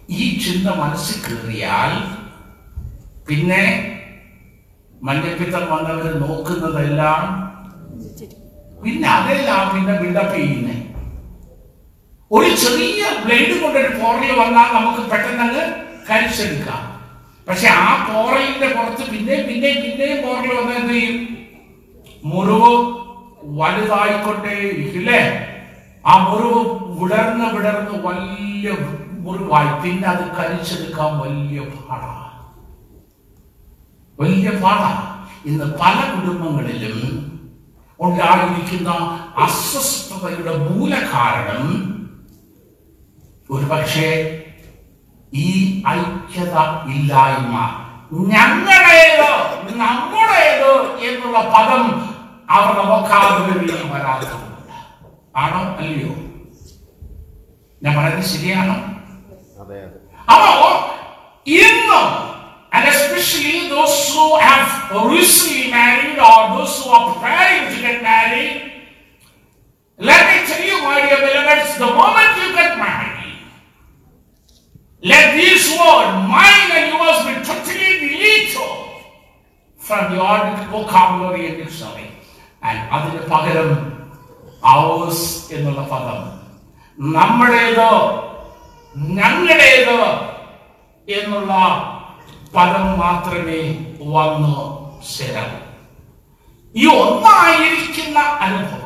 ഈ 0.08 0.26
ചിന്ത 0.38 0.68
മനസ്സിൽ 0.80 1.16
കയറിയാൽ 1.22 1.92
പിന്നെ 3.28 3.62
മഞ്ഞപ്പിത്തം 5.00 5.64
വന്നവർ 5.72 6.12
നോക്കുന്നതെല്ലാം 6.22 7.22
പിന്നെ 8.82 9.08
അതെല്ലാം 9.14 9.62
പിന്നെ 9.72 9.94
ബിൽഡപ്പ് 9.94 10.34
ചെയ്യുന്നേ. 10.34 10.74
ഒരു 12.30 12.50
ചെറിയ 12.62 13.02
ബ്ലേഡ് 13.24 13.54
കൊണ്ടൊരു 13.60 13.90
പോറൽ 13.98 14.30
വന്നാൽ 14.40 14.68
നമുക്ക് 14.76 15.02
പെട്ടെന്ന് 15.10 15.64
കരിച്ചെടുക്കാം 16.08 16.82
പക്ഷെ 17.46 17.68
ആ 17.80 17.90
പോറലിന്റെ 18.06 18.68
പുറത്ത് 18.68 19.04
പിന്നെ 19.10 19.36
പിന്നെ 19.48 19.70
പിന്നെയും 19.82 20.18
പോറൽ 20.24 20.48
വന്ന 20.52 20.72
എന്ത് 20.80 20.92
ചെയ്യും? 20.92 21.16
മുറിവ് 22.24 22.72
വലുതായിക്കൊണ്ടേ 23.58 24.54
ഇരിക്കില്ലേ 24.70 25.20
ആ 26.04 26.14
മുറിവ് 26.24 26.60
വിടർന്ന് 26.98 27.46
വിടർന്ന് 27.54 27.96
വലിയ 28.06 28.70
മുറിവായി 29.26 29.70
പിന്നെ 29.82 30.08
അത് 30.08 30.24
കരിച്ചെടുക്കാൻ 30.38 31.12
വലിയ 31.18 31.60
പാടാണ് 31.60 32.24
വലിയ 34.18 34.50
പാടാണ് 34.62 35.04
ഇന്ന് 35.44 35.66
പല 35.80 35.96
കുടുംബങ്ങളിലും 36.12 36.98
ഉണ്ടായിരിക്കുന്ന 38.00 38.90
അസ്വസ്ഥതയുടെ 39.36 40.54
മൂലകാരണം 40.66 41.66
ഒരുപക്ഷെ 43.50 44.10
ഈ 45.32 45.48
ഐക്യത 45.88 46.56
ഇല്ലായ്മ 46.88 47.54
ഞങ്ങളേതോ 48.32 49.30
നമ്മുടേതോ 49.76 50.74
എന്നുള്ള 51.08 51.38
പദം 51.54 51.82
അവരുടെ 52.50 52.84
വൊക്കാബുലറിയിൽ 52.90 53.80
വരാത്തതുകൊണ്ട്. 53.92 54.74
ആണോ? 55.36 55.62
അല്ലയോ? 55.78 56.12
ഞാൻ 57.82 57.92
പറയുന്നത് 57.96 58.28
ശരിയാണോ? 58.28 58.76
അതെ 59.65 59.79
അതെ 59.87 59.99
അപ്പോ 60.33 60.51
ഇന്നും 61.61 62.05
and 62.73 62.87
especially 62.87 63.67
those 63.69 63.95
who 64.13 64.25
have 64.39 64.69
recently 65.13 65.69
married 65.69 66.17
or 66.17 66.57
those 66.57 66.73
who 66.79 66.89
are 66.89 67.13
preparing 67.13 67.63
to 67.73 67.81
get 67.81 68.01
married, 68.01 68.53
let 69.99 70.21
me 70.29 70.47
tell 70.47 70.63
you, 70.63 70.77
my 70.81 71.01
dear 71.01 71.19
beloveds, 71.19 71.77
the 71.77 71.89
moment 71.99 72.31
you 72.39 72.47
get 72.55 72.77
married, 72.77 73.35
let 75.03 75.35
this 75.35 75.65
word, 75.71 76.07
mine 76.29 76.71
and 76.71 76.87
yours, 76.93 77.19
be 77.27 77.33
totally 77.43 77.91
deleted 78.03 78.55
from 79.79 80.15
your 80.15 80.35
vocabulary 80.71 81.43
and 81.49 81.57
dictionary. 81.57 82.07
And 82.63 82.79
അതിന് 82.95 83.21
പകരം 83.31 83.69
ours 84.73 85.19
എന്നുള്ള 85.55 85.83
പദം 85.93 86.19
നമ്മുടേത് 87.17 87.85
ഞങ്ങളുടേത് 88.96 89.98
എന്നുള്ള 91.08 91.52
പദം 92.54 92.98
മാത്രമേ 92.98 93.60
വന്നു 94.00 94.56
ചേരാവൂ 95.16 95.58
ഈ 96.74 96.86
ഒന്നായിരിക്കുന്ന 96.86 98.18
അനുഭവം. 98.18 98.82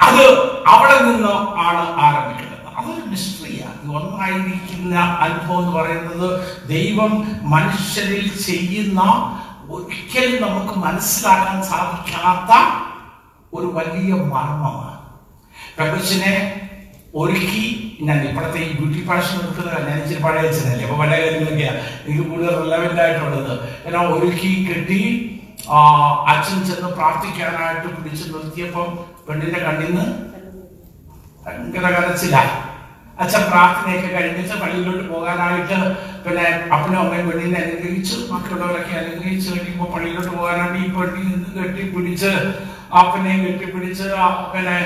അത് 0.00 0.24
അവിടെ 0.66 1.00
നിന്ന് 1.00 1.28
ആണ് 1.56 2.00
ആരംഭിക്കുന്നത് 2.00 2.76
അതൊരു 2.76 3.06
മിസ്റ്ററിയാണ് 3.06 3.78
ഈ 3.84 3.94
ഒന്നായിരിക്കുന്ന 3.96 4.98
അനുഭവം 4.98 5.58
എന്ന് 5.58 5.72
പറയുന്നത് 5.72 6.28
ദൈവം 6.68 7.40
മനുഷ്യരിൽ 7.42 8.36
ചെയ്യുന്ന 8.38 9.00
ഒരിക്കലും 9.70 10.48
നമുക്ക് 10.48 10.78
മനസ്സിലാക്കാൻ 10.78 11.62
സാധിക്കാത്ത 11.62 12.52
ഒരു 13.54 13.66
വലിയ 13.66 14.14
മർമ്മമാണ്. 14.14 14.98
പ്രപഞ്ചനെ 15.76 16.34
ഒരുക്കി 17.14 17.83
ഞാൻ 18.00 18.18
ഇപ്പോഴത്തെ 18.26 18.60
ഈ 18.60 18.70
ബ്യൂട്ടി 18.74 19.00
പാഷൻ 19.08 19.36
എടുക്കുന്നത് 19.40 19.86
ഞാൻ 19.86 19.98
ഇച്ചിരി 20.00 20.20
പഴയ 20.22 20.42
വെച്ചതല്ലേ? 20.44 20.84
അപ്പൊ 20.84 20.96
പല 21.00 21.10
കാര്യങ്ങളൊക്കെയാണ് 21.14 21.78
എനിക്ക് 22.00 22.24
കൂടുതൽ 22.28 22.54
റിലവന്റ് 22.60 23.02
ആയിട്ടുള്ളത്. 23.04 23.52
ഞാൻ 23.86 24.06
ഒരുക്കി 24.14 24.52
കെട്ടി 24.68 25.00
ആ, 25.70 25.78
അച്ഛൻ 26.30 26.58
ചെന്ന് 26.68 26.88
പ്രാർത്ഥിക്കാനായിട്ട് 26.94 27.88
പിടിച്ചു 27.94 28.24
നിർത്തിയപ്പം 28.32 28.88
പെണ്ണിന്റെ 29.26 29.60
കണ്ണിന്ന് 29.60 30.04
ഭയങ്കര 31.44 31.86
കരച്ചില്ല 31.94 32.36
അച്ഛൻ 33.18 33.42
പ്രാർത്ഥനയൊക്കെ 33.50 34.10
കഴിഞ്ഞിട്ട് 34.14 34.54
പള്ളിയിലോട്ട് 34.60 35.04
പോകാനായിട്ട് 35.08 35.78
പിന്നെ 36.24 36.44
അപ്പനും 36.74 36.98
അമ്മയും 37.00 37.26
പെണ്ണിനെ 37.30 37.58
അനുഗ്രഹിച്ചു 37.62 38.16
മക്കളുള്ളവരൊക്കെ 38.30 38.94
അനുഗ്രഹിച്ചു 39.02 39.48
കഴിയുമ്പോൾ 39.52 39.88
പള്ളിയിലോട്ട് 39.94 40.32
പോകാനായിട്ട് 40.32 40.78
ഈ 40.80 40.90
പെണ്ണി 40.96 41.22
നിന്ന് 41.30 41.50
കെട്ടിപ്പിടിച്ച് 41.58 42.32
അപ്പനെയും 43.00 43.42
കെട്ടിപ്പിടിച്ച് 43.46 44.06
പിന്നെ 44.54 44.76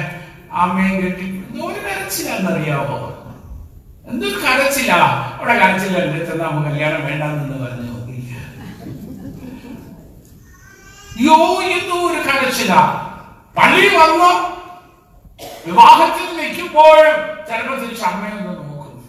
അമ്മയും 0.53 1.03
കെട്ടി 1.03 1.27
ഒരു 1.67 1.81
കരച്ചിലാന്നറിയാവോ 1.87 2.99
എന്തൊരു 4.11 4.39
കരച്ചിലാ? 4.39 4.99
അവിടെ 5.41 5.55
കരച്ചില്ല 5.59 5.99
എന്റെ 5.99 6.45
നമ്മ 6.45 6.69
കല്യാണം 6.69 7.05
വേണ്ടെന്ന് 7.07 7.59
പറഞ്ഞു 7.65 7.87
യോ 11.27 11.37
എന്തോ 11.63 11.95
ഒരു 12.11 12.21
കരച്ചിലാ. 12.29 12.81
പള്ളി 13.59 13.89
വന്നു. 13.97 14.31
വിവാഹത്തിൽ 15.67 16.37
നിൽക്കുമ്പോഴും 16.37 17.17
ചിലപ്പോ 17.49 17.75
തിരിച്ച് 17.77 18.05
അമ്മയൊന്ന് 18.05 18.47
നോക്കും. 18.47 19.05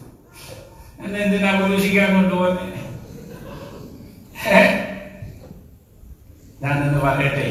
എന്നെ 1.05 1.19
എന്തിനാ 1.19 1.59
ഉപദേശിക്കാൻ 1.59 2.13
കൊണ്ടുപോകുന്നത് 2.13 2.65
ഞാനെന്ന് 6.61 6.99
പറയട്ടെ. 6.99 7.47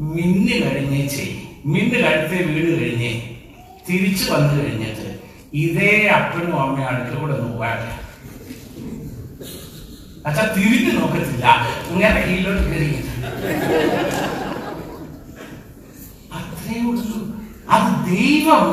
മിന്നു 0.00 0.52
കഴിഞ്ഞേ 0.66 1.06
ചെയ് 1.06 1.32
മിന്ന് 1.72 1.98
കഴുത്തെ 2.04 2.38
വീട് 2.48 2.70
കഴിഞ്ഞ് 2.80 3.10
തിരിച്ചു 3.86 4.24
വന്നു 4.32 4.54
കഴിഞ്ഞിട്ട് 4.62 5.06
ഇതേ 5.62 5.92
അപ്പനും 6.16 6.54
അമ്മയും 6.62 6.88
അടുക്ക 6.90 7.12
കൂടെ 7.20 7.36
നോക്കാതെ 7.42 7.90
അച്ഛാ 10.28 10.44
തിരിഞ്ഞു 10.56 10.92
നോക്കത്തില്ല. 10.98 11.46
ഇങ്ങനെ 11.92 12.20
കീഴിലോട്ട് 12.26 12.62
കയറി 12.68 12.88
അത്രേ 16.38 16.76
ഉള്ളൂ. 16.90 17.18
അത് 17.74 17.90
ദൈവം 18.10 18.66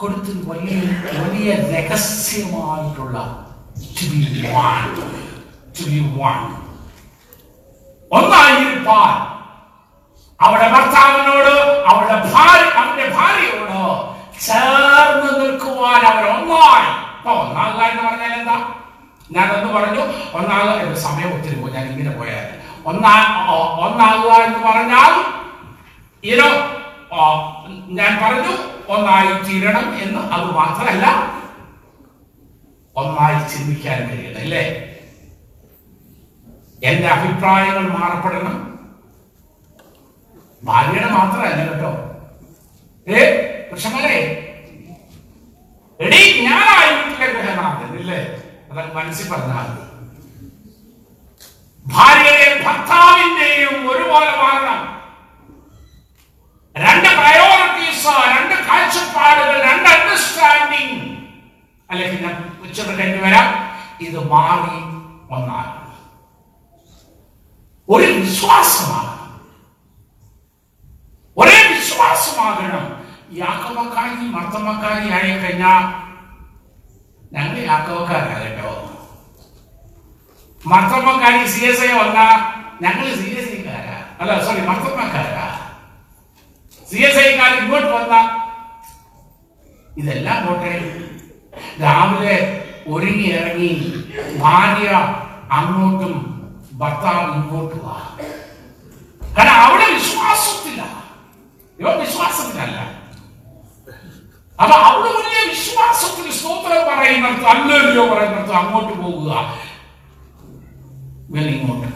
കൊടുത്ത 0.00 0.28
വലിയ 0.50 0.76
വലിയ 1.20 1.48
രഹസ്യമായിട്ടുള്ള. 1.72 3.16
ഒന്നായിരിക്കാൻ 8.10 9.10
അവളുടെ 10.40 10.68
ഭർത്താവിനോട് 10.74 11.52
അവരുടെ 11.88 12.16
ഭാര്യ 12.28 12.68
അവന്റെ 12.76 13.06
ഭാര്യയോട് 13.16 13.78
ചേർന്ന് 14.44 15.30
നിൽക്കുവാൻ 15.40 16.04
ഇപ്പൊ 17.14 17.32
ഒന്നാകുക 17.40 17.80
എന്ന് 17.88 18.02
പറഞ്ഞാൽ 18.04 18.32
എന്താ? 18.38 18.56
ഞാൻ 19.30 19.48
ഒന്ന് 19.56 19.70
പറഞ്ഞു 19.74 20.02
ഒന്നാകുക 20.34 20.70
സമയം 21.02 21.30
ഒത്തിരി 21.34 21.56
പോയി 21.56 21.72
ഞാൻ 21.72 21.86
ഇങ്ങനെ 21.90 22.12
പോയാൽ 22.16 22.46
ഒന്നാ 22.90 23.12
ഒന്നാകുക 23.84 24.32
എന്ന് 24.46 24.60
പറഞ്ഞാൽ 24.66 25.12
ഇനോ 26.24 26.48
ഞാൻ 27.98 28.12
പറഞ്ഞു 28.22 28.54
ഒന്നായി 28.94 29.32
തീരണം 29.46 29.86
എന്ന് 30.02 30.20
അത് 30.34 30.46
മാത്രമല്ല 30.56 31.06
ഒന്നായി 32.96 33.38
ചിന്തിക്കാൻ 33.50 33.98
കഴിയണം 34.08 34.40
അല്ലേ 34.40 34.64
എന്റെ 36.82 37.08
അഭിപ്രായങ്ങൾ 37.10 37.86
മാറപ്പെടണം. 37.94 38.56
ഭാര്യയുടെ 40.62 41.08
മാത്രമല്ല 41.16 41.62
കേട്ടോ. 41.68 41.90
ഏ 43.06 43.18
പുരുഷന്മാരെ 43.68 44.16
എടി 46.00 46.20
ഞാനായി 46.46 46.90
വീട്ടിലെ 46.98 47.28
ഗ്രഹനാഥൻ 47.34 47.88
അതൊക്കെ 48.70 48.92
മനസ്സിൽ 48.98 49.26
പറഞ്ഞാൽ 49.32 49.68
ഭാര്യയുടെയും 51.86 52.58
ഭർത്താവിന്റെയും 52.66 53.76
ഒരുപോലെ 53.90 54.30
മാറണം 54.42 54.80
രണ്ട് 56.76 57.08
പ്രയോറിറ്റീസ് 57.18 58.12
രണ്ട് 58.34 58.54
കാഴ്ചപ്പാടുകൾ 58.68 59.56
രണ്ട് 59.68 59.88
അണ്ടർസ്റ്റാൻഡിങ് 59.94 60.98
അല്ലെങ്കിൽ 61.90 62.20
ഞാൻ 62.26 62.36
ഉച്ചത് 62.64 62.92
കഴിഞ്ഞു 62.98 63.22
വരാം. 63.24 63.48
ഇത് 64.06 64.18
മാറി 64.32 64.76
ഒന്നാണ് 65.36 65.72
ഒരു 67.88 68.06
വിശ്വാസമാണ്. 68.20 69.09
ഒരേ 71.40 71.58
വിശ്വാസമാകണം. 71.72 72.84
യാക്കവക്കാരി 73.40 74.24
മർത്തമക്കാരി 74.36 75.08
ആയി 75.18 75.32
കഴിഞ്ഞാൽ 75.42 75.82
ഞങ്ങൾ 77.34 77.58
യാക്കവക്കാരാ 77.70 78.36
കേട്ടോ 78.44 78.70
മർത്തമ്മക്കാരി 80.62 81.42
സി 81.52 81.60
എസ് 81.68 81.84
ഐ 81.88 81.92
വന്ന 81.98 82.18
ഞങ്ങൾ 82.84 83.06
സി 83.20 83.28
എസ് 83.40 83.52
ഐക്കാരാ. 83.58 83.96
അല്ല 84.20 84.32
സോറി 84.46 84.62
മർത്തമ്മക്കാരാ 84.70 85.46
സി 86.88 86.98
എസ് 87.08 87.20
ഐക്കാർ 87.26 87.52
ഇങ്ങോട്ട് 87.60 87.90
വന്ന 87.96 88.16
ഇതെല്ലാം 90.00 90.38
പോട്ടെ. 90.46 90.74
രാവിലെ 91.84 92.36
ഒരുങ്ങി 92.94 93.28
ഇറങ്ങി 93.38 93.72
ഭാര്യ 94.42 94.90
അങ്ങോട്ടും 95.58 96.14
ഭർത്താവ് 96.80 97.24
ഇങ്ങോട്ടുമാണ് 97.38 98.26
കാരണം 99.36 99.56
അവിടെ 99.64 99.86
വിശ്വാസത്തില്ല 99.96 100.82
ഇവ 101.80 101.90
വിശ്വാസത്തിനല്ല. 102.00 102.78
അപ്പൊ 104.58 104.74
അവിടെ 104.78 105.10
വലിയ 105.16 105.48
വിശ്വാസത്തിന് 105.48 106.32
സ്തോത്രം 106.32 106.88
പറയുന്നിടത്ത് 106.88 107.46
അല്ലല്ലോ 107.46 108.14
പറയുന്നിടത്ത് 108.14 108.52
അങ്ങോട്ട് 108.52 108.94
പോകുക. 109.02 109.30
ഇവൻ 111.30 111.48
ഇങ്ങോട്ട്. 111.48 111.88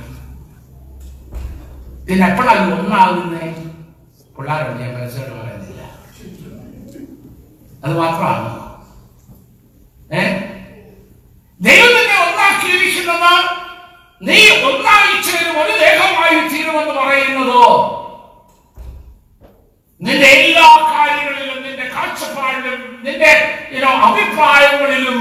പിന്നെ 2.07 2.27
എപ്പോഴാണ് 2.29 2.73
ഒന്നാകുന്നേ? 2.79 3.47
പിള്ളേരുണ്ട് 4.37 4.83
ഞാൻ 4.83 4.95
മനസ്സിലോട്ട് 4.95 5.35
പറയുന്നില്ല. 5.41 5.83
അത് 7.85 7.95
മാത്രമാണ്. 7.99 8.51
ഏ? 10.13 10.23
ദൈവം 11.61 11.93
ഒന്നാക്കിയിരിക്കുന്നത് 12.25 13.33
നീ 14.21 14.39
ഒന്നായി 14.69 15.23
ചേരും 15.23 15.57
ഒരു 15.63 15.75
ദേഹമായി 15.79 16.49
തീരുമെന്ന് 16.49 16.95
പറയുന്നതോ? 17.01 17.65
നിന്റെ 20.05 20.29
എല്ലാ 20.39 20.67
കാര്യങ്ങളിലും 20.89 21.59
നിന്റെ 21.67 21.87
കാഴ്ചപ്പാടിലും 21.95 22.77
നിന്റെ 23.05 23.31
അഭിപ്രായങ്ങളിലും 24.05 25.21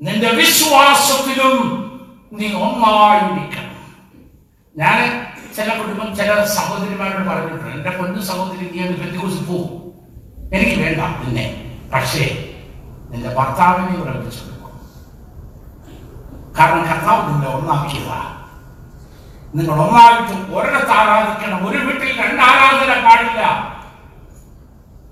നിന്റെ 0.00 0.30
വിശ്വാസത്തിലും 0.32 1.56
നീ 2.32 2.46
ഒന്നായിരിക്കണം 2.60 3.70
ഞാൻ 4.74 4.98
ചില 5.56 5.68
കുടുംബം 5.74 6.08
ചില 6.14 6.30
സഹോദരിമാരോട് 6.54 7.28
പറഞ്ഞിട്ടുണ്ട് 7.28 7.68
എന്റെ 7.74 7.90
പൊന്നു 7.90 8.20
സഹോദരി 8.22 8.64
നീ 8.70 8.80
അത് 8.84 8.94
പെന്തിക്കുറിച്ച് 9.00 9.42
പോകും 9.44 9.70
എനിക്ക് 10.52 10.76
വേണ്ട 10.80 11.00
പിന്നെ 11.20 11.44
പക്ഷേ 11.92 12.24
നിന്റെ 13.10 13.30
ഭർത്താവിനെ 13.30 13.92
ഇവിടെ 13.94 14.12
കൊടുക്കും 14.14 14.50
കാരണം 16.58 16.82
കർത്താവ് 16.84 17.22
നിന്നെ 17.28 17.48
ഒന്നാക്കിയതാ. 17.54 18.18
നിങ്ങൾ 19.54 19.80
ഒന്നായിട്ടും 19.80 20.58
ഒരിടത്ത് 20.58 20.90
ആരാധിക്കണം. 20.90 21.68
ഒരു 21.68 21.78
വീട്ടിൽ 21.78 22.26
രണ്ട് 22.26 22.42
ആരാധന 22.42 23.04
പാടില്ല. 23.04 23.74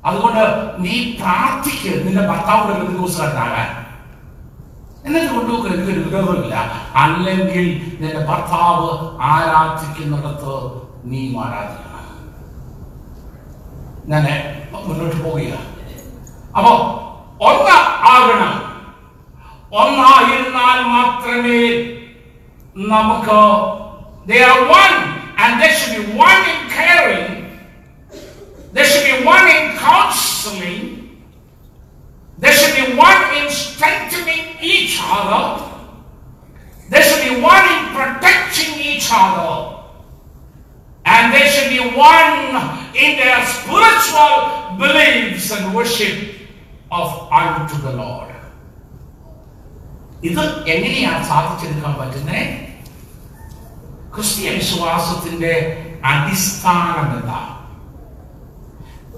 അതുകൊണ്ട് 0.05 0.75
നീ 0.79 1.17
പ്രാർത്ഥിക്ക് 1.21 2.09
നിന്റെ 2.09 2.27
ഭർത്താവിന്റെ 2.27 2.87
ദിവസമായിട്ടാകാൻ 2.87 3.83
എന്നിട്ട് 5.07 5.35
കൊണ്ടുപോകുക. 5.35 5.73
എനിക്കൊരു 5.73 6.01
വിരോധമില്ല. 6.01 6.55
അല്ലെങ്കിൽ 6.95 7.99
നിന്റെ 8.01 8.19
ഭർത്താവ് 8.19 9.21
ആരാധിക്കുന്നിടത്ത് 9.21 10.83
നീ 11.05 11.37
ആരാധിക്കണം. 11.39 11.93
ഞാൻ 14.07 14.27
മുന്നോട്ട് 14.73 15.25
പോവുക 15.25 15.53
അപ്പോ 16.57 16.73
ഒന്ന് 17.41 17.71
ആകണം. 18.13 18.73
ഒന്നായിരുന്നാൽ 19.73 20.83
മാത്രമേ 20.83 21.69
നമുക്ക് 22.77 23.82
they 24.26 24.42
are 24.44 24.68
one 24.70 24.96
and 25.38 25.62
there 25.62 25.74
should 25.74 25.94
be 25.98 26.06
one 26.14 26.42
in 26.54 26.60
caring 26.70 27.60
there 28.74 28.86
should 28.86 29.06
be 29.06 29.26
one 29.26 29.48
in 29.48 29.78
counseling 29.78 30.84
there 32.38 32.54
should 32.54 32.76
be 32.76 32.96
one 32.96 33.22
in 33.38 33.50
strengthening 33.50 34.44
each 34.62 35.00
other 35.04 35.64
there 36.90 37.04
should 37.04 37.24
be 37.30 37.42
one 37.42 37.66
in 37.76 37.84
protecting 37.96 38.80
each 38.80 39.10
other 39.12 39.52
and 41.06 41.34
there 41.34 41.50
should 41.50 41.70
be 41.70 41.84
one 41.98 42.38
in 42.96 43.18
their 43.18 43.40
spiritual 43.46 44.78
beliefs 44.78 45.52
and 45.52 45.74
worship 45.74 46.18
of 46.92 47.32
unto 47.32 47.78
the 47.82 47.94
Lord 48.04 48.24
ഇത് 50.28 50.44
എങ്ങനെയാണ് 50.74 51.24
സാധിച്ചെടുക്കാൻ 51.32 51.94
പറ്റുന്നത് 52.00 52.40
ക്രിസ്തീയ 54.15 54.51
വിശ്വാസത്തിന്റെ 54.53 55.53
അടിസ്ഥാനം 56.05 57.09
എന്താ 57.19 57.41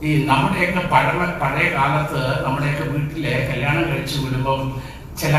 ഈ 0.03 0.11
നമ്മുടെയൊക്കെ 0.25 0.83
പഴയ 0.93 1.27
പഴയ 1.43 1.67
കാലത്ത് 1.77 2.21
നമ്മുടെയൊക്കെ 2.47 2.85
വീട്ടിലെ 2.85 3.33
കല്യാണം 3.51 3.85
കഴിച്ചു 3.91 4.17
വിടുമ്പം 4.25 4.61
ചില 5.19 5.35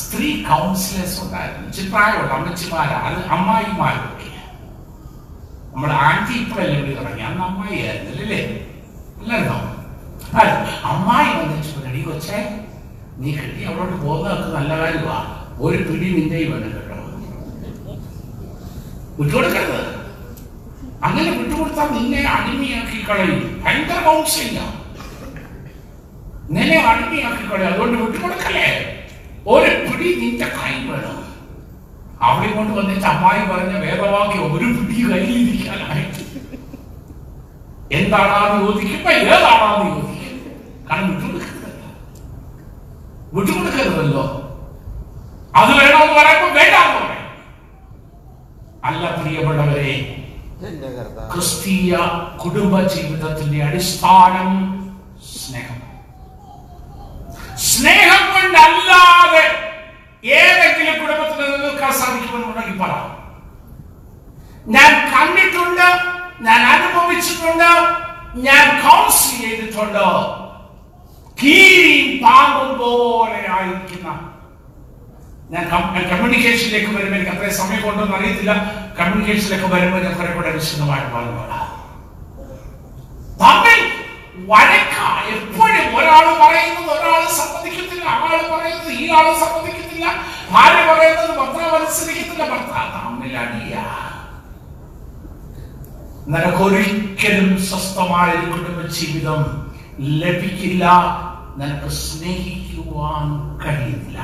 സ്ത്രീ 0.00 0.28
കൗൺസിലേഴ്സ് 0.48 1.18
ഉണ്ടായിരുന്നു. 1.24 1.66
ഇച്ചിരി 1.68 1.88
അമ്മച്ചിമാരാ 2.36 2.98
അത് 3.08 3.18
അമ്മായിമാരൊക്കെ. 3.28 4.28
നമ്മുടെ 5.72 5.94
ആന്റി 6.06 6.34
ഇപ്പോഴല്ലേ 6.34 6.78
വീട് 6.78 6.96
തുടങ്ങി? 6.98 7.22
അന്ന് 7.22 7.42
അമ്മായി 7.48 7.78
ആയിരുന്നില്ലേ 7.82 8.40
അല്ലായിരുന്നോ? 9.20 9.58
അല്ല 10.40 10.50
അമ്മായി 10.92 11.30
വന്നിട്ട് 11.38 11.84
റെഡി 11.86 12.02
കൊച്ചേ 12.02 12.40
നീ 13.20 13.30
കെട്ടി 13.32 13.62
അവളോട്ട് 13.64 13.96
പോകുന്നതൊക്കെ 14.04 14.50
നല്ല 14.58 14.72
കാര്യമാണ് 14.82 15.28
ഒരു 15.60 15.78
പിടി 15.88 16.06
നിന്റെയും 16.18 16.52
വേണം 16.52 16.81
വിട്ടുകൊടുക്കരുത് 19.18 20.02
അങ്ങനെ 21.04 21.30
വിട്ടുകൊടുത്താൽ 21.30 21.88
നിന്നെ 21.88 22.22
അടിമയാക്കി 22.28 23.08
കളയും. 23.08 23.62
ഭയങ്കര 23.64 24.04
കൗൺസിലിംഗ 24.04 24.60
നിന്നെ 26.50 26.78
അടിമയാക്കി 26.78 27.44
കളയും. 27.50 27.72
അതുകൊണ്ട് 27.72 27.98
വിട്ടുകൊടുക്കല്ലേ? 27.98 28.68
ഒരു 29.46 29.70
പിടി 29.70 30.14
നിന്റെ 30.14 30.44
കൈ 30.44 30.72
വേണം. 30.88 31.22
അവിടെ 32.22 32.52
കൊണ്ട് 32.52 32.72
വന്നിട്ട് 32.80 33.06
അമ്മായി 33.06 33.40
പറഞ്ഞ 33.40 33.78
വേദവാക്യം 33.78 34.52
ഒരു 34.52 34.64
പിടി 34.64 35.12
കയ്യിലിരിക്കാനായി. 35.12 36.06
എന്താണാന്ന് 37.92 38.66
ചോദിക്കുമ്പോ 38.66 39.10
ഏതാണാന്ന് 39.10 39.90
ചോദിക്കും. 39.90 40.40
കാരണം 40.90 41.08
വിട്ടുകൊടുക്കരുതല്ല. 41.08 41.84
വിട്ടുകൊടുക്കരുതല്ലോ. 43.32 44.24
അത് 45.56 45.70
വേണമെന്ന് 45.70 46.14
പറയുമ്പോ 46.14 46.48
പറയും. 46.54 47.11
അല്ല 48.82 49.04
പ്രിയപ്പെട്ടവരെ 49.16 49.92
ക്രിസ്തീയ 51.32 51.92
കുടുംബ 52.42 52.74
ജീവിതത്തിന്റെ 52.88 53.58
അടിസ്ഥാനം 53.64 54.50
സ്നേഹം. 55.32 55.78
സ്നേഹം 57.66 58.22
കൊണ്ടല്ലാതെ 58.32 59.44
ഏതെങ്കിലും 60.34 60.96
കുടുംബത്തിൽ 61.02 61.50
നിൽക്കാൻ 61.62 61.92
സാധിക്കുമെന്നുണ്ടെങ്കിൽ 61.92 62.76
പറ. 62.78 62.92
ഞാൻ 64.66 64.90
കണ്ടിട്ടുണ്ട് 65.12 65.88
ഞാൻ 66.42 66.60
അനുഭവിച്ചിട്ടുണ്ട് 66.72 67.70
ഞാൻ 68.40 68.64
കൗൺസിൽ 68.82 69.40
ചെയ്തിട്ടുണ്ട്. 69.42 70.04
കീരി 71.38 71.94
പാമ്പും 72.22 72.70
പോലെ 72.78 73.40
ആയിരിക്കുന്ന 73.54 74.08
ഞാൻ 75.52 75.64
കമ്മ്യൂണിക്കേഷനിലേക്ക് 76.10 76.90
വരുമ്പോൾ 76.96 77.16
എനിക്ക് 77.16 77.32
അത്രയും 77.32 77.56
സമയം 77.60 77.80
കൊണ്ടൊന്നും 77.86 78.16
അറിയത്തില്ല. 78.18 78.52
കമ്മ്യൂണിക്കേഷനിലേക്ക് 78.98 79.68
വരുമ്പോൾ 79.74 80.00
ഞാൻ 80.04 80.14
കുറെ 80.18 80.30
കൂടെ 80.36 80.50
വിശദമായി 80.58 81.04
പറഞ്ഞോളാം 81.14 81.68
തമ്മിൽ 83.42 83.80
വഴക്ക. 84.50 84.94
എപ്പോഴും 85.34 85.86
ഒരാൾ 85.98 86.26
പറയുന്നത് 86.42 86.90
ഒരാൾ 86.96 87.22
സമ്മതിക്കത്തില്ല 87.40 88.04
ആൾ 88.14 88.40
പറയുന്നത് 88.52 88.92
ഈ 89.02 89.10
ആൾ 89.18 89.26
സമ്മതിക്കത്തില്ല 89.44 90.06
ഭാര്യ 90.54 90.80
പറയുന്നത് 90.90 91.32
ഭർത്താവ് 91.40 91.74
അനുസരിക്കത്തില്ല. 91.80 92.42
ഭർത്താവ് 92.52 92.90
തമ്മിൽ 92.96 93.36
അടിയ 93.42 93.74
നിനക്കൊരിക്കലും 96.32 97.50
സ്വസ്ഥമായ 97.68 98.30
ഒരു 98.38 98.48
കുടുംബ 98.54 98.80
ജീവിതം 98.98 99.40
ലഭിക്കില്ല. 100.22 100.84
നിനക്ക് 101.60 101.88
സ്നേഹിക്കുവാൻ 102.02 103.24
കഴിയുന്നില്ല 103.62 104.18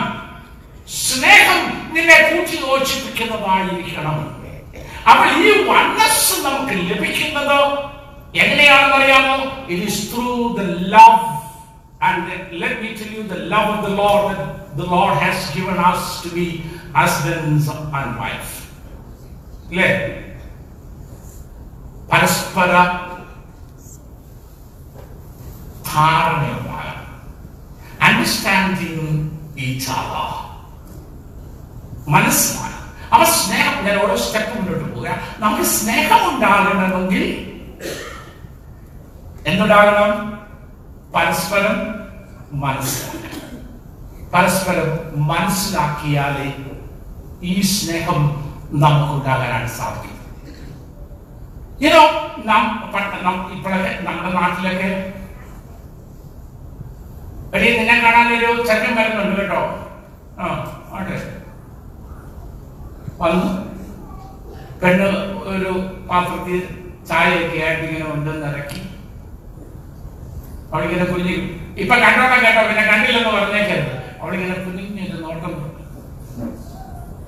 സ്നേഹം 1.07 1.61
നിന്നെ 1.95 2.17
കൂട്ടി 2.29 2.55
യോജിപ്പിക്കുന്നതായിരിക്കണം. 2.67 4.17
അപ്പോൾ 5.11 5.27
ഈ 5.41 5.51
വണ്ണസ് 5.69 6.33
നമുക്ക് 6.47 6.75
ലഭിക്കുന്നത് 6.89 7.59
എങ്ങനെയാണെന്ന് 8.41 8.95
അറിയാമോ? 8.95 9.35
It 9.71 9.85
is 9.91 10.01
through 10.13 10.27
the 10.57 10.61
love 10.95 11.19
And 12.09 12.23
let 12.61 12.81
me 12.81 12.89
tell 12.99 13.11
you 13.15 13.23
the 13.23 13.41
love 13.51 13.67
of 13.73 13.81
the 13.87 13.95
Lord 13.95 14.23
that 14.29 14.45
the 14.75 14.87
Lord 14.93 15.13
has 15.23 15.39
given 15.57 15.77
us 15.89 16.23
to 16.23 16.29
be 16.37 16.45
husbands 16.95 17.65
and 17.99 18.09
wife. 18.21 18.53
പരസ്പര 22.11 22.71
ധാരണയുണ്ടാകണം 25.91 27.07
അണ്ടർസ്റ്റാൻഡിങ് 28.01 29.07
ഈച്ച് 29.59 29.89
അതർ 29.95 30.29
മനസ്സിലാണ് 32.07 32.77
അപ്പൊ 33.13 33.25
സ്നേഹം 33.35 33.75
ഞാൻ 33.85 33.97
ഓരോ 33.99 34.15
സ്റ്റെപ്പ് 34.17 34.53
മുന്നോട്ട് 34.57 34.85
പോവുക 34.87 35.09
നമുക്ക് 35.39 35.65
സ്നേഹം 35.73 36.21
ഉണ്ടാകണമെങ്കിൽ 36.29 37.23
എന്തുണ്ടാകണം? 39.45 40.11
പരസ്പരം 41.13 41.77
മനസ്സിലാക്കണം. 42.55 43.17
പരസ്പരം 44.33 44.89
മനസ്സിലാക്കിയാലേ 45.27 46.47
ഈ 47.43 47.61
സ്നേഹം 47.71 48.19
നമുക്കുണ്ടാകാനാണ് 48.75 49.69
സാധിക്കുന്നത് 49.71 50.17
ഇതോ 51.81 52.03
നം- 52.45 52.77
ഇപ്പോഴൊക്കെ 53.55 53.91
നമ്മുടെ 54.03 54.31
നാട്ടിലൊക്കെ 54.35 54.89
എടീ 57.55 57.67
നിന്നെ 57.77 57.95
കാണാൻ 58.03 58.27
ഒരു 58.35 58.49
ചെറുക്കൻ 58.67 58.93
വരുന്നുണ്ട് 58.97 59.35
കേട്ടോ. 59.39 59.61
ആ 60.39 60.45
വന്നു. 63.21 63.49
പെണ്ണ് 64.81 65.07
ഒരു 65.53 65.71
പാത്രത്തിൽ 66.09 66.61
ചായയൊക്കെ 67.09 67.57
ആയിട്ട് 67.65 67.83
ഇങ്ങനെ 67.87 68.05
ഉണ്ടെന്ന് 68.13 68.47
ഇറക്കി. 68.51 68.79
അവളിങ്ങനെ 70.71 71.05
കുഞ്ഞി 71.11 71.35
ഇപ്പൊ 71.81 71.95
കണ്ടോട്ടെ 72.03 72.37
കേട്ടോ 72.45 72.61
പിന്നെ 72.69 72.83
കണ്ടില്ലെന്ന് 72.91 73.31
പറഞ്ഞേക്കരുത്. 73.37 73.93
അവളിങ്ങനെ 74.21 74.55
കുനിഞ്ഞൊരു 74.65 75.17
നോട്ടം 75.25 75.53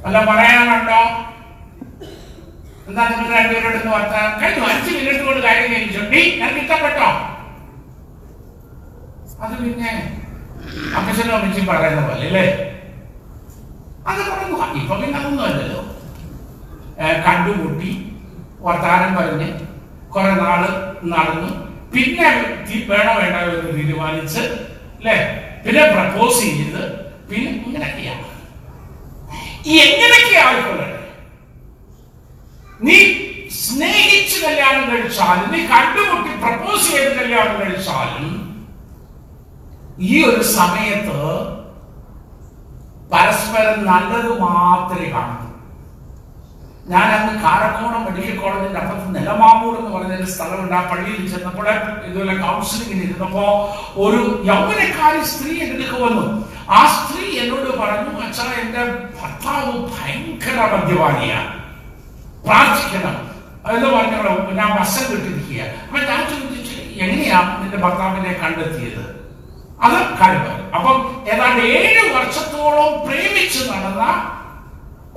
അല്ല 0.07 0.17
പറയാനുണ്ടോ? 0.29 1.01
എന്താ 2.87 3.03
നിങ്ങൾ 3.09 3.29
രണ്ടുപേരോട് 3.37 3.89
വർത്താൻ 3.97 4.25
കഴിഞ്ഞു 4.39 4.63
അഞ്ച് 4.71 4.89
മിനിറ്റ് 4.97 5.23
കൊണ്ട് 5.27 5.41
കാര്യം 5.47 5.69
കഴിഞ്ഞു. 5.73 6.01
എനിക്ക് 6.15 6.61
ഇഷ്ടപ്പെട്ടോ? 6.63 7.09
അത് 9.43 9.53
പിന്നെ 9.61 9.91
അമ്മച്ചനും 10.97 11.35
അമ്മച്ചും 11.37 11.65
പറയുന്ന 11.69 12.01
പോലെ 12.01 12.25
അല്ലേ? 12.27 12.45
അത് 14.07 14.19
തുടങ്ങുക 14.21 14.63
ഇപ്പൊ 14.79 14.95
പിന്നെ 14.95 15.17
അതൊന്നും 15.19 15.45
അല്ലല്ലോ. 15.45 15.81
ഏ, 16.99 17.13
കണ്ടുമുട്ടി 17.25 17.91
വർത്താനം 18.61 19.11
പറഞ്ഞ് 19.15 19.49
കുറെ 20.13 20.33
നാൾ 20.41 20.61
നടന്നു. 21.13 21.49
പിന്നെ 21.93 22.27
വേണോ 22.89 23.11
വേണ്ട 23.19 23.35
എന്ന് 23.47 23.73
തീരുമാനിച്ച് 23.77 24.43
അല്ലേ? 24.97 25.15
പിന്നെ 25.65 25.83
പ്രപ്പോസ് 25.93 26.39
ചെയ്ത് 26.45 26.81
പിന്നെ 27.29 27.49
ഇങ്ങനെയൊക്കെയാണ് 27.59 28.29
ഈ 29.65 29.75
എങ്ങനെയൊക്കെ 29.83 30.37
ആയിക്കൊള്ളട്ടെ? 30.45 30.89
നീ 32.79 32.95
സ്നേഹിച്ച് 33.59 34.37
കല്യാണം 34.45 34.83
കഴിച്ചാലും 34.89 35.51
നീ 35.53 35.59
കണ്ടുമുട്ടി 35.69 36.31
പ്രപ്പോസ് 36.43 36.87
ചെയ്ത് 36.91 37.11
കല്യാണം 37.19 37.55
കഴിച്ചാലും 37.61 38.25
ഈ 40.01 40.23
ഒരു 40.23 40.43
സമയത്ത് 40.57 41.19
പരസ്പരം 43.11 43.79
നല്ലത് 43.85 44.31
മാത്രമേ 44.41 45.07
കാണൂ 45.15 45.39
ഞാൻ 46.91 47.07
അന്ന് 47.15 47.33
കാരക്കോണം 47.43 48.01
മെഡിക്കൽ 48.05 48.37
കോളേജിന്റെ 48.39 48.79
അപ്പുറത്ത് 48.79 49.15
നിലമാമൂർ 49.17 49.73
എന്ന് 49.79 49.91
പറഞ്ഞൊരു 49.95 50.25
സ്ഥലമുണ്ട്. 50.31 50.73
ആ 50.75 50.81
പള്ളിയിൽ 50.89 51.29
ചെന്നപ്പോൾ 51.33 51.67
ഇതുപോലെ 52.07 52.33
കൗൺസിലിംഗിന് 52.41 53.03
ഇരുന്നപ്പോ 53.03 53.45
ഒരു 54.05 54.21
യൗവനക്കാരി 54.49 55.21
സ്ത്രീ 55.33 55.53
എന്നിട്ട് 55.65 55.97
വന്നു. 56.05 56.25
ആ 56.69 56.79
സ്ത്രീ 56.97 57.25
എന്നോട് 57.43 57.69
പറഞ്ഞു 57.81 58.11
അച്ഛാ 58.25 58.47
എന്റെ 58.63 58.83
ഭർത്താവ് 59.21 59.73
ഭയങ്കര 59.93 60.57
മദ്യപാനിയാണ്. 60.73 61.53
പ്രാർത്ഥിക്കണം 62.45 63.17
എന്ന് 63.75 63.89
പറഞ്ഞോ 63.95 64.33
ഞാൻ 64.59 64.69
വശം 64.79 65.05
കിട്ടിരിക്കുക 65.11 65.61
അപ്പൊ 65.85 65.99
ഞാൻ 66.09 66.21
ചോദിച്ചു 66.31 66.77
എങ്ങനെയാ 67.03 67.39
നിന്റെ 67.61 67.77
ഭർത്താവിനെ 67.77 68.33
കണ്ടെത്തിയത്? 68.43 69.03
അത് 69.85 69.97
കഴിവ്. 70.19 70.53
അപ്പം 70.75 70.97
ഏതാണ്ട് 71.31 71.61
ഏഴ് 71.79 72.03
വർഷത്തോളം 72.15 72.91
പ്രേമിച്ച് 73.05 73.61
നടന്ന 73.71 74.03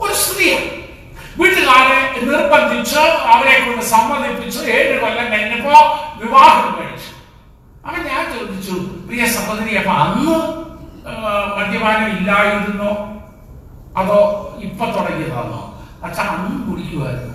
ഒരു 0.02 0.14
സ്ത്രീയാണ്. 0.24 0.70
വീട്ടുകാരെ 1.40 1.98
നിർബന്ധിച്ച് 2.28 3.00
അവരെ 3.32 3.54
കൊണ്ട് 3.64 3.82
സമ്മതിപ്പിച്ച് 3.92 4.60
ഏഴ് 4.76 4.94
കൊല്ലം 5.02 5.26
കഴിഞ്ഞപ്പോ 5.32 5.76
വിവാഹം 6.20 6.68
കഴിച്ചു. 6.78 7.10
അപ്പൊ 7.84 7.98
ഞാൻ 8.10 8.22
ചോദിച്ചു 8.34 8.76
പ്രിയ 9.08 9.22
സഹോദരി 9.36 9.72
അപ്പൊ 9.80 9.94
അന്ന് 10.04 10.36
മദ്യപാനം 11.56 12.08
ഇല്ലായിരുന്നോ? 12.16 12.92
അതോ 14.00 14.20
ഇപ്പൊ 14.66 14.84
തുടങ്ങിയതാണോ? 14.96 15.60
അച്ഛൻ 16.06 16.26
അന്നും 16.34 16.56
കുടിക്കുമായിരുന്നു. 16.68 17.34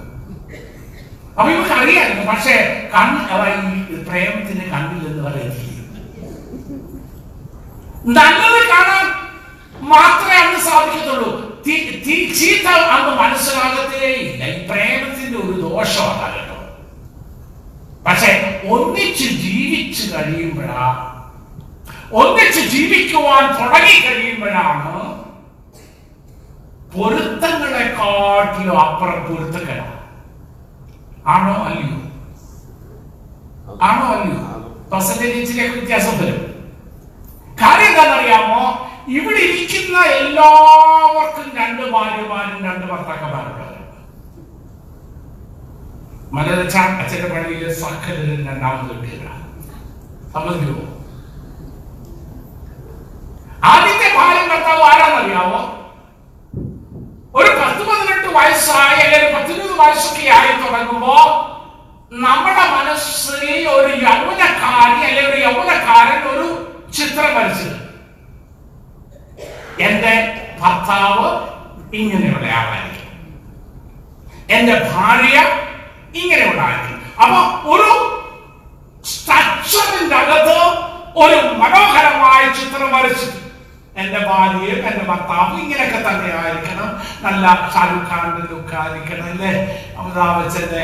അപ്പൊ 1.38 1.50
ഇവർക്ക് 1.54 1.76
അറിയായിരുന്നു 1.80 2.24
പക്ഷെ 2.32 2.56
കണ്ണ് 2.94 3.22
പ്രേമത്തിന് 4.10 4.66
കണ്ണില്ലെന്ന് 4.74 5.24
പറയുന്നില്ല 5.28 5.71
നല്ലത് 8.06 8.70
കാണാൻ 8.70 9.06
മാത്രമേ 9.90 10.36
അന്ന് 10.36 10.60
സാധിക്കത്തുള്ളൂ. 10.60 11.62
തി- 11.68 12.06
തി- 12.06 12.34
ചീത്ത 12.34 12.68
അന്ന് 12.68 13.22
മനസ്സിലാകത്തേ 13.22 14.08
ഇല്ല. 14.08 14.44
ഈ 14.46 14.68
പ്രേമത്തിന്റെ 14.68 15.38
ഒരു 15.40 15.62
ദോഷമാണ് 15.62 16.34
കേട്ടോ. 16.34 16.56
പക്ഷെ 18.08 18.62
ഒന്നിച്ച് 18.70 19.24
ജീവിച്ചു 19.24 20.16
കഴിയുമ്പോഴാ 20.16 21.08
ഒന്നിച്ച് 22.14 22.60
ജീവിക്കുവാൻ 22.60 23.46
തുടങ്ങി 23.46 24.00
കഴിയുമ്പോഴാണ് 24.00 25.12
പൊരുത്തങ്ങളെക്കാട്ടിലും 26.96 28.80
അപ്പുറം 28.80 29.36
പൊരുത്തങ്ങളാണ് 29.36 30.02
ആണോ 31.28 31.54
അല്ലയോ? 31.54 31.98
ആണോ 33.84 34.08
അല്ലയോ? 34.14 34.42
പെർസെന്റേജിലേക്ക് 34.92 35.76
വ്യത്യാസം 35.76 36.18
വരും. 36.18 36.51
കാര്യം 37.62 37.90
എന്താണെന്നറിയാമോ? 37.90 38.62
ഇവിടെ 39.18 39.42
ഇരിക്കുന്ന 39.48 39.98
എല്ലാവർക്കും 40.18 41.48
രണ്ട് 41.60 41.84
ഭാര്യമാരും 41.96 42.58
രണ്ട് 42.68 42.86
ഭർത്താക്കന്മാരുണ്ട്. 42.92 43.68
മലരച്ച 46.36 46.76
അച്ഛന്റെ 47.02 47.30
പള്ളിയിലെ 47.32 47.70
സഖലിൽ 47.82 48.30
രണ്ടാമത് 48.50 48.92
കിട്ടിയതാണ് 48.92 49.40
സമ്മതിക്കുമോ? 50.34 50.86
ആദ്യത്തെ 53.72 54.08
ഭാര്യ 54.18 54.44
ഭർത്താവ് 54.52 54.84
ആരാന്നറിയാമോ 54.92 55.60
ഒരു 57.34 57.50
പത്ത് 57.60 57.84
പതിനെട്ട് 57.90 58.30
വയസ്സായി 58.38 58.98
അല്ലെങ്കിൽ 59.04 59.36
പത്തിരുപത് 59.36 59.76
വയസ്സൊക്കെ 59.82 60.26
ആയി 60.38 60.54
തുടങ്ങുമ്പോ 60.64 61.16
നമ്മുടെ 62.24 62.66
മനസ്സിൽ 62.78 63.44
ഒരു 63.76 63.92
യൗവനക്കാരി 64.06 64.72
അല്ലെങ്കിൽ 65.00 65.30
ഒരു 65.30 65.40
യൗവനക്കാരൻ 65.46 66.22
ഒരു 66.34 66.48
ചിത്രം 66.98 67.36
വരച്ചത് 67.38 67.78
എന്റെ 69.88 70.14
ഭർത്താവ് 70.62 71.28
ഇങ്ങനെയുള്ള 71.94 72.46
ആളായിരിക്കും. 72.60 73.08
എന്റെ 74.50 74.76
ഭാര്യ 74.94 75.38
ഇങ്ങനെയുള്ള 76.22 76.62
ആയിരിക്കും 76.62 76.98
അപ്പൊ 77.24 77.40
ഒരു 77.74 77.90
സ്ട്രക്ചറിന്റെ 79.06 80.16
അകത്ത് 80.16 80.58
ഒരു 81.24 81.38
മനോഹരമായ 81.62 82.42
ചിത്രം 82.60 82.90
വരച്ചു 82.96 83.30
എന്റെ 84.02 84.20
ഭാര്യയും 84.28 84.80
എന്റെ 84.90 85.04
ഭർത്താവും 85.10 85.56
ഇങ്ങനെയൊക്കെ 85.64 86.00
തന്നെ 86.08 86.30
ആയിരിക്കണം. 86.42 86.90
നല്ല 87.24 87.46
ഷാരൂഖ് 87.74 88.08
ഖാന്റെ 88.10 88.44
ലുക്ക് 88.52 88.76
ആയിരിക്കണം 88.82 89.28
അല്ലേ? 89.32 89.52
അമിതാഭ് 90.00 90.38
ബച്ചന്റെ 90.38 90.84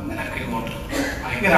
ഇങ്ങനെയൊക്കെ 0.00 0.38
ഇങ്ങോട്ട്. 0.44 0.72
ഭയങ്കര 1.24 1.56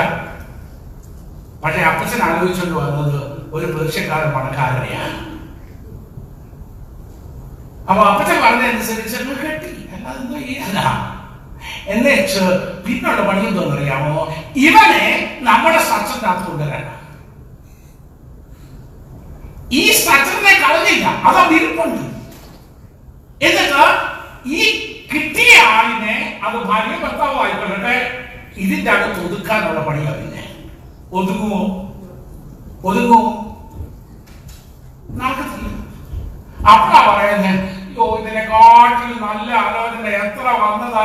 പക്ഷെ 1.67 1.81
അപ്പച്ചൻ 1.83 2.21
ആലോചിച്ചുകൊണ്ട് 2.23 2.77
വന്നത് 2.81 3.17
ഒരു 3.57 3.67
പേർഷ്യക്കാരൻ 3.75 4.31
പണക്കാരനെയാണ് 4.35 5.17
അപ്പൊ 7.89 8.03
അപ്പച്ചൻ 8.11 8.39
പറഞ്ഞതനുസരിച്ച് 8.45 9.17
കെട്ടി. 9.43 9.71
അല്ലാതെ 9.95 10.41
ചെയ്യാനാ 10.41 10.87
എന്നുവെച്ച് 11.93 12.43
പിന്നുള്ള 12.87 13.21
പണി 13.29 13.41
എന്തോന്നറിയാമോ 13.49 14.15
ഇവനെ 14.67 15.05
നമ്മുടെ 15.49 15.81
സ്ട്രക്ചറിനകത്ത് 15.85 16.45
കൊണ്ടുവരണം 16.49 16.93
ഈ 19.73 19.83
സ്ട്രക്ചറിനെ 19.99 20.53
കളഞ്ഞില്ല 20.65 21.07
അത് 21.29 21.39
അവിടെ 21.43 21.57
ഇരിപ്പുണ്ട്. 21.61 22.03
എന്നിട്ട് 23.47 23.85
ഈ 24.57 24.61
കിട്ടിയ 25.13 25.55
ആളിനെ 25.73 26.17
അത് 26.47 26.57
ഭാര്യ 26.71 26.97
ഭർത്താവ് 27.05 27.39
ആയിക്കൊള്ളട്ടെ 27.45 27.97
ഇതിന്റെ 28.65 28.91
അകത്ത് 28.91 29.21
ഒതുക്കാനുള്ള 29.27 29.81
പണിയാ 29.89 30.13
പിന്നെ. 30.13 30.43
ഒതുങ്ങുമോ? 31.13 31.61
ഒതുങ്ങുമോ? 32.85 33.21
നടക്കത്തില്ല. 35.21 35.69
അപ്പഴാ 36.73 37.01
പറയുന്നത് 37.09 37.63
യോ 37.97 38.07
ഇതിനെക്കാട്ടിൽ 38.21 39.13
നല്ല 39.27 39.49
ആലോചന 39.65 40.07
എത്ര 40.23 40.47
വന്നതാ 40.63 41.05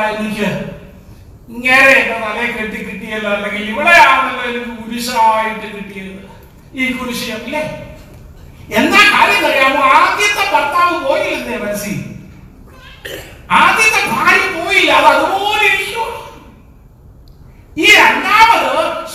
ഇങ്ങനെ 1.48 1.92
എന്റെ 2.00 2.16
തലയെ 2.24 2.48
കെട്ടി 2.48 2.78
കിട്ടിയല്ലോ 2.78 3.30
അല്ലെങ്കിൽ 3.30 3.64
ഇവിടെ 3.70 3.94
ആണല്ലോ 4.02 4.42
എനിക്ക് 4.50 4.72
കുരിശായിട്ട് 4.82 5.66
കിട്ടിയത്. 5.76 6.20
ഈ 6.74 6.92
കുരിശ് 6.92 7.30
അല്ലേ 7.32 7.62
എന്താ 8.78 9.00
കാര്യം 9.14 9.46
അറിയാമോ? 9.46 9.82
ആദ്യത്തെ 9.98 10.44
ഭർത്താവ് 10.52 10.96
പോയില്ലെന്നേ 11.06 11.56
മനസ്സിൽ. 11.64 11.96
ആദ്യത്തെ 13.50 14.00
ഭാര്യ 14.12 14.46
പോയില്ല 14.58 14.92
അത് 14.92 15.06
അതുപോലെ. 15.06 15.41
ഈ 17.76 17.86
രണ്ടാമത് 17.96 18.72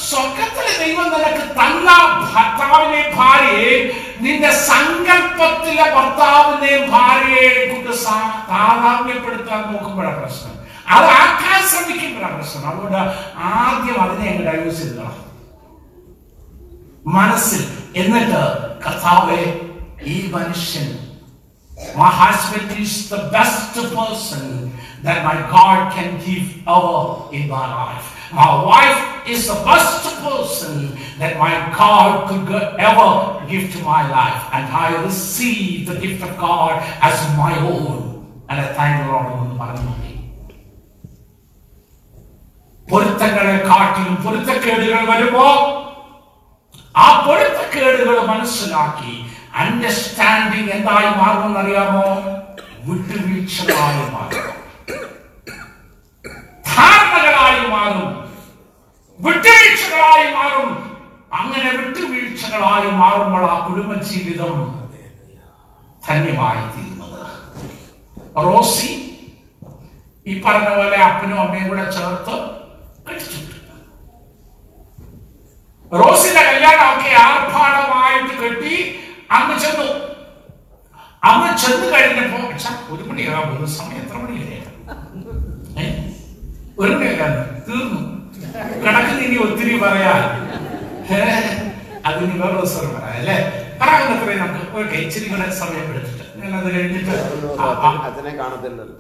സ്വർഗത്തിലെ 0.10 0.74
ദൈവം 0.84 1.08
നിനക്ക് 1.14 1.43
തന്ന 1.60 1.88
ഭർത്താവിനെ 2.34 3.01
ഭാര്യയെ 3.18 3.74
നിന്റെ 4.20 4.51
സങ്കല്പത്തിലെ 4.70 5.86
ഭർത്താവിനെയും 5.95 6.91
ഭാര്യയെ 6.91 7.51
കൊണ്ട് 7.72 7.91
താതാമ്യപ്പെടുത്താൻ 8.51 9.62
നോക്കുമ്പോഴാണ് 9.72 10.20
പ്രശ്നം. 10.22 10.53
അത് 10.95 11.08
ആക്കാൻ 11.22 11.60
ശ്രമിക്കുമ്പോഴാണ് 11.72 12.38
പ്രശ്നം. 12.39 12.68
അതുകൊണ്ട് 12.70 13.01
ആദ്യം 13.53 13.97
അതിനെ 14.03 14.30
അങ്ങ് 14.32 14.45
ഡൈവേഴ്സ് 14.49 14.82
ചെയ്തതാണ് 14.82 15.20
മനസ്സിൽ 17.18 17.62
എന്നിട്ട് 17.95 18.41
കർത്താവെ 18.86 19.41
ഈ 20.05 20.32
മനുഷ്യൻ 20.36 20.88
My 21.95 22.10
husband 22.12 22.72
is 22.80 23.10
the 23.10 23.30
best 23.30 23.76
person 23.93 24.72
that 25.03 25.24
my 25.24 25.36
God 25.51 25.93
can 25.93 26.18
give 26.26 26.45
ever 26.68 26.99
in 27.32 27.47
my 27.47 27.66
life. 27.74 28.08
My 28.33 28.51
wife 28.64 29.01
is 29.26 29.41
the 29.47 29.59
best 29.62 30.05
person 30.20 30.76
that 31.18 31.33
my 31.39 31.51
God 31.76 32.28
could 32.28 32.45
go- 32.47 32.70
ever 32.80 33.09
give 33.51 33.64
to 33.74 33.80
my 33.85 34.03
life. 34.11 34.43
And 34.53 34.64
I 34.76 34.89
receive 35.03 35.74
the 35.91 35.97
gift 35.97 36.22
of 36.22 36.33
God 36.41 36.72
as 37.03 37.16
my 37.37 37.53
own. 37.72 37.99
And 38.49 38.57
I 38.61 38.68
thank 38.78 38.95
the 39.01 39.09
Lord 39.12 39.28
എന്ന് 39.35 39.59
പറഞ്ഞു 39.59 39.93
പൊരുത്തങ്ങളെ 42.89 43.57
കാട്ടിലും 43.68 44.16
പൊരുത്തക്കേടുകൾ 44.24 45.03
വരുമ്പോ 45.11 45.45
ആ 46.95 47.07
പൊരുത്തക്കേടുകൾ 47.26 48.16
മനസ്സിലാക്കി 48.26 49.14
understanding 49.62 50.72
എന്തായി 50.76 51.11
മാറുമെന്ന് 51.20 51.61
അറിയാമോ 51.62 52.07
വിട്ടുവീഴ്ചകളായി 52.87 54.05
മാറും 54.14 54.49
ധാരണകളായി 56.78 57.67
മാറും. 57.67 58.09
വിട്ടുവീഴ്ചകളായി 59.19 60.34
മാറും. 60.34 60.69
അങ്ങനെ 61.34 61.71
വിട്ടുവീഴ്ചകളായി 61.71 62.91
മാറുമ്പോൾ 62.91 63.51
ആ 63.51 63.67
കുടുംബ 63.67 63.93
ജീവിതം 64.01 64.53
ധന്യമായി 66.07 66.61
തീരുന്നത്. 66.73 67.19
റോസി 68.43 68.91
ഈ 70.25 70.41
പറഞ്ഞ 70.41 70.69
പോലെ 70.75 70.97
അപ്പനും 70.97 71.41
അമ്മയും 71.41 71.69
കൂടെ 71.69 71.91
ചേർത്ത് 71.91 72.36
റോസിന്റെ 75.91 76.41
കല്യാണമൊക്കെ 76.43 77.09
ആർഭാടമായിട്ട് 77.21 78.34
കെട്ടി 78.41 78.73
അങ്ങ് 79.32 79.59
ചെന്നു. 79.59 79.88
അങ്ങ് 81.23 81.57
ചെന്ന് 81.57 81.86
കഴിഞ്ഞപ്പോ 81.93 82.39
ഒരു 82.91 83.03
മണിയാകും 83.03 83.67
സമയം 83.67 84.01
എത്ര 84.01 84.17
മണിയല്ലേ 84.17 84.47
ഏ? 84.47 84.47
ഒരു 86.78 86.91
മണിയാകാൻ 86.93 87.32
തീർന്നു. 87.67 87.99
കണക്കിന് 88.84 89.21
ഇനി 89.28 89.38
ഒത്തിരി 89.45 89.73
പറയാ? 89.84 90.13
അതിന് 92.07 92.34
വേറെ 92.41 92.53
ദിവസം 92.55 92.86
പറയാം 92.95 93.15
അല്ലേ? 93.19 93.38
നമുക്ക്. 94.41 94.65
ഓക്കെ 94.80 94.95
ഇച്ചിരി 95.05 95.25
കൂടെ 95.32 95.47
സമയം 95.59 95.88
എടുത്തിട്ട് 95.91 96.25
ഞാൻ 96.41 96.51
അത് 96.59 96.67
കഴിഞ്ഞിട്ട് 96.75 97.13
ആ, 97.59 97.67
ആ, 97.80 97.89
അച്ഛനെ 98.07 98.34
കാണത്തില്ലല്ലോ. 98.41 98.95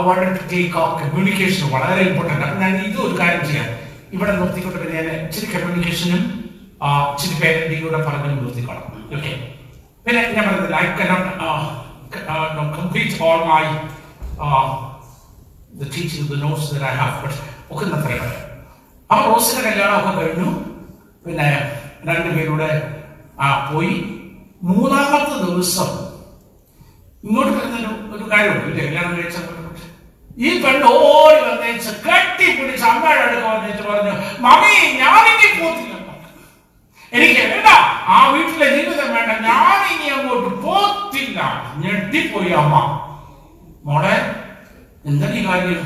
wanted 0.00 0.32
to 0.36 0.44
take 0.52 0.76
off. 0.76 0.92
Communication 1.02 1.66
വളരെ 1.74 2.00
ഇമ്പോർട്ടന്റ് 2.06 2.44
അപ്പം 2.46 2.60
ഞാൻ 2.62 2.72
ഇത് 2.86 2.98
ഒരു 3.04 3.14
കാര്യം 3.20 3.42
ചെയ്യാം. 3.46 3.68
ഇവിടെ 4.12 4.32
നിർത്തിക്കൊണ്ട് 4.32 4.88
ഞാൻ 4.96 5.06
ഇച്ചിരി 5.24 5.46
കമ്മ്യൂണിക്കേഷനും 5.52 6.22
ഇച്ചിരി 7.12 7.34
പേരന്റിംഗ് 7.42 7.84
കൂടെ 7.84 8.00
പറഞ്ഞ് 8.06 8.30
നിർത്തിക്കോളാം. 8.38 8.84
ഓക്കെ 9.16 9.32
പിന്നെ 10.06 10.20
ഞാൻ 10.36 10.44
പറഞ്ഞില്ല 10.48 10.76
I 10.76 10.88
cannot 10.98 11.30
complete 12.78 13.16
all 13.22 13.40
my 13.50 13.64
the 15.72 15.82
teaching, 15.94 16.24
the 16.30 16.40
notes 16.40 16.74
the 16.74 16.84
I 16.84 16.94
have 16.94 17.22
but 17.22 17.38
ഒക്കെ 17.72 17.84
അത്രയും 17.96 18.32
ആ 19.12 19.24
റോസിന്റെ 19.24 19.70
കല്യാണമൊക്കെ 19.70 20.20
കഴിഞ്ഞു. 20.20 20.48
പിന്നെ 21.26 21.48
രണ്ടുപേരുടെ 22.04 22.70
ആ 23.40 23.70
പോയി. 23.72 23.94
മൂന്നാമത്തെ 24.62 25.36
ദിവസം 25.46 25.90
ഇങ്ങോട്ട് 27.24 27.52
വരുന്നൊരു 27.52 28.16
ഒരു 28.16 28.24
കാര്യമുണ്ട്. 28.30 28.66
ഇല്ലേ? 28.66 28.84
കല്യാണം 28.86 29.16
കഴിച്ച 29.16 29.36
ഈ 30.38 30.62
പെണ്ണ് 30.62 30.86
ഓടി 30.86 31.38
വന്നേച്ച് 31.48 31.90
കെട്ടി 31.90 32.46
പിടിച്ച് 32.56 32.84
അമ്മയുടെ 32.84 33.22
അടുക്ക 33.22 33.46
വന്നേച്ച് 33.46 33.82
പറഞ്ഞു 33.82 34.12
മമ്മി 34.40 34.98
ഞാനിനി 34.98 35.48
പോത്തില്ല. 35.60 35.94
എനിക്ക് 37.12 37.40
വേണ്ട 37.40 37.66
ആ 38.16 38.30
വീട്ടിലെ 38.32 38.68
ജീവിതം 38.76 39.14
വേണ്ട. 39.14 39.30
ഞാനിനി 39.48 40.08
അങ്ങോട്ട് 40.08 40.62
പോത്തില്ല. 40.62 41.40
ഞെട്ടിപ്പോയി 41.76 42.52
അമ്മ. 42.52 42.74
മോളെ 43.84 44.47
എന്താ 45.08 45.26
ഈ 45.38 45.42
കാര്യം 45.46 45.84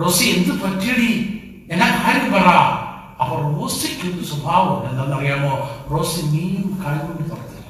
റോസി 0.00 0.24
എന്ത് 0.36 0.52
പറ്റിയടി? 0.62 1.10
എന്നാ 1.72 1.86
കാര്യം 1.98 2.28
പറ. 2.32 2.48
അപ്പൊ 3.22 3.34
റോസിക്ക് 3.48 4.06
ഒരു 4.10 4.24
സ്വഭാവം? 4.30 4.78
എന്താണെന്നറിയാമോ? 4.88 5.52
റോസി 5.92 6.22
മീൻ 6.32 6.54
കൈകൊണ്ട് 6.82 7.22
തുറത്തില്ല 7.30 7.68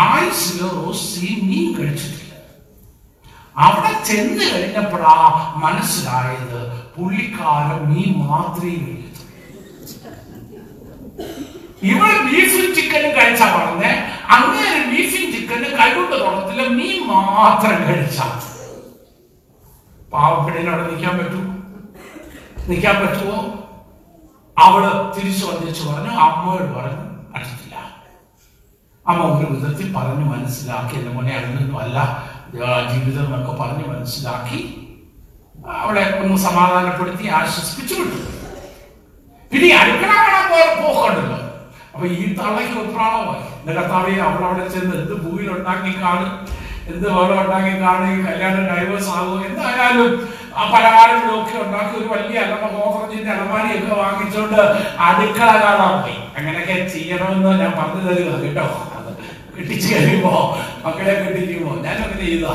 ആയുസിലോ 0.00 0.68
റോസി 0.80 1.26
മീൻ 1.48 1.66
കഴിച്ചിട്ടില്ല. 1.78 2.20
അവിടെ 3.64 3.92
ചെന്ന് 4.08 4.44
കഴിഞ്ഞപ്പോഴാ 4.52 5.16
മനസ്സിലായത് 5.64 6.60
പുള്ളിക്കാരൻ 6.94 7.80
മീൻ 7.90 8.12
മാത്രമേ 8.28 8.74
കഴിക്കത്തുള്ളൂ 8.84 9.22
ഇവൾ 11.90 12.12
ബീഫും 12.28 12.68
ചിക്കനും 12.76 13.12
കഴിച്ചാ 13.18 13.46
പറഞ്ഞേ. 13.56 13.92
അങ്ങനെ 14.36 14.78
ബീഫും 14.90 15.24
ചിക്കനും 15.34 15.72
കൈകൊണ്ട് 15.80 16.16
തുടത്തില്ല 16.24 16.62
മീൻ 16.78 16.98
മാത്രം 17.12 17.78
കഴിച്ചാ. 17.88 18.26
പാവപ്പെടിന് 20.14 20.70
അവിടെ 20.72 20.84
നിൽക്കാൻ 20.90 21.14
പറ്റൂ 21.20 21.40
നിൽക്കാൻ 22.68 22.96
പറ്റുമോ? 23.02 23.38
അവൾ 24.56 24.82
തിരിച്ചു 25.16 25.44
വന്നിച്ച് 25.46 25.82
പറഞ്ഞു 25.88 26.12
അമ്മയോട് 26.26 26.70
പറഞ്ഞു 26.76 27.04
അടുത്തില്ല 27.36 27.76
അമ്മ 29.06 29.24
ഒരു 29.38 29.46
വിധത്തിൽ 29.54 29.88
പറഞ്ഞു 29.96 30.26
മനസ്സിലാക്കി. 30.34 30.94
എന്റെ 30.98 31.10
മോനെ 31.16 31.32
അങ്ങനൊന്നും 31.38 31.78
അല്ല. 31.84 31.98
ജീവിതം 32.92 33.24
എന്നൊക്കെ 33.26 33.52
പറഞ്ഞു 33.62 33.86
മനസ്സിലാക്കി 33.92 34.60
അവളെ 35.80 36.04
ഒന്ന് 36.22 36.36
സമാധാനപ്പെടുത്തി 36.46 37.26
ആശ്വസിപ്പിച്ചു 37.38 37.94
വിട്ടു. 38.00 38.20
പിന്നെ 39.52 39.68
അടുക്കള 39.80 40.12
പോക്കുണ്ടല്ലോ. 40.82 41.38
അപ്പൊ 41.94 42.04
ഈ 42.06 42.22
തള്ളയ്ക്ക് 42.38 42.76
ഉത്രാളമായി 42.84 43.42
എന്റെ 43.58 43.72
കർത്താവെ 43.76 44.14
അവളവിടെ 44.28 44.64
ചെന്ന് 44.74 44.94
എന്ത് 45.00 45.14
ഭൂമിയിൽ 45.24 45.50
ഉണ്ടാക്കി 45.56 45.92
കാണും? 46.02 46.32
എന്ത് 46.90 47.06
വേറെ 47.16 47.34
ഉണ്ടാക്കി 47.42 47.72
കാണും 47.82 48.08
ഈ 48.14 48.16
കല്യാണം 48.26 48.64
ഡൈവേഴ്സ് 48.70 49.10
ആകും 49.18 49.44
എന്തായാലും 49.48 50.10
ആ 50.58 50.64
പലഹാരങ്ങളും 50.72 51.36
ഒക്കെ 51.38 51.54
ഉണ്ടാക്കി 51.64 51.94
ഒരു 52.00 52.08
വലിയ 52.14 52.38
അലമ 52.46 52.64
ഗോത്രത്തിന്റെ 52.74 53.30
അലമാരിയൊക്കെ 53.34 53.94
വാങ്ങിച്ചോണ്ട് 54.00 54.60
അടുക്കള 55.06 55.48
കാണാൻ 55.64 55.94
പോയി. 56.02 56.18
അങ്ങനെയൊക്കെ 56.36 56.76
ചെയ്യണമെന്ന് 56.94 57.52
ഞാൻ 57.62 57.72
പറഞ്ഞു 57.78 58.02
തരുക 58.08 58.36
കേട്ടോ. 58.44 58.66
കെട്ടിച്ച് 59.56 59.88
കഴിയുമ്പോ 59.94 60.34
മക്കളെ 60.84 61.14
കെട്ടിക്കുമ്പോ 61.14 61.72
അങ്ങനെ 61.74 62.14
ചെയ്താ 62.22 62.54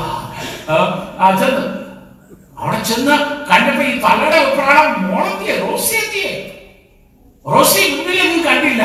ചെന്ന്. 1.40 1.62
അവിടെ 2.60 2.78
ചെന്ന് 2.88 3.14
കണ്ടപ്പോ 3.50 3.84
ഈ 3.90 3.92
തലയുടെ 4.04 4.40
പ്രാണം 4.56 4.88
മോളെത്തിയെ 5.10 5.54
റോസിയെത്തിയെ. 5.66 6.32
റോസി 7.44 7.82
മുന്നിലൊന്നും 7.92 8.40
കണ്ടില്ല. 8.48 8.82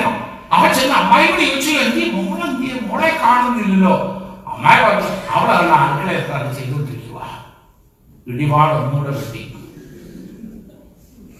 അവൻ 0.56 0.70
ചെന്ന് 0.78 0.96
അമ്മായിയോട് 1.02 1.41
ചോദിച്ചു 1.46 1.72
എന്തി 1.86 2.04
മോളെന്തിയെ 2.18 2.76
മോളെ 2.89 3.10
കാണുന്നില്ലല്ലോ. 3.24 3.96
അമ്മായി 4.66 4.84
പറഞ്ഞു 4.86 5.09
അവളാണ് 5.36 5.72
അടുക്കള 5.80 6.11
എത്താണ് 6.20 6.47
ചെയ്തുകൊണ്ടിരിക്കുക 6.57 7.20
ഇടിപാട് 8.28 8.72
ഒന്നുകൂടെ 8.78 9.11
വെട്ടി 9.18 9.41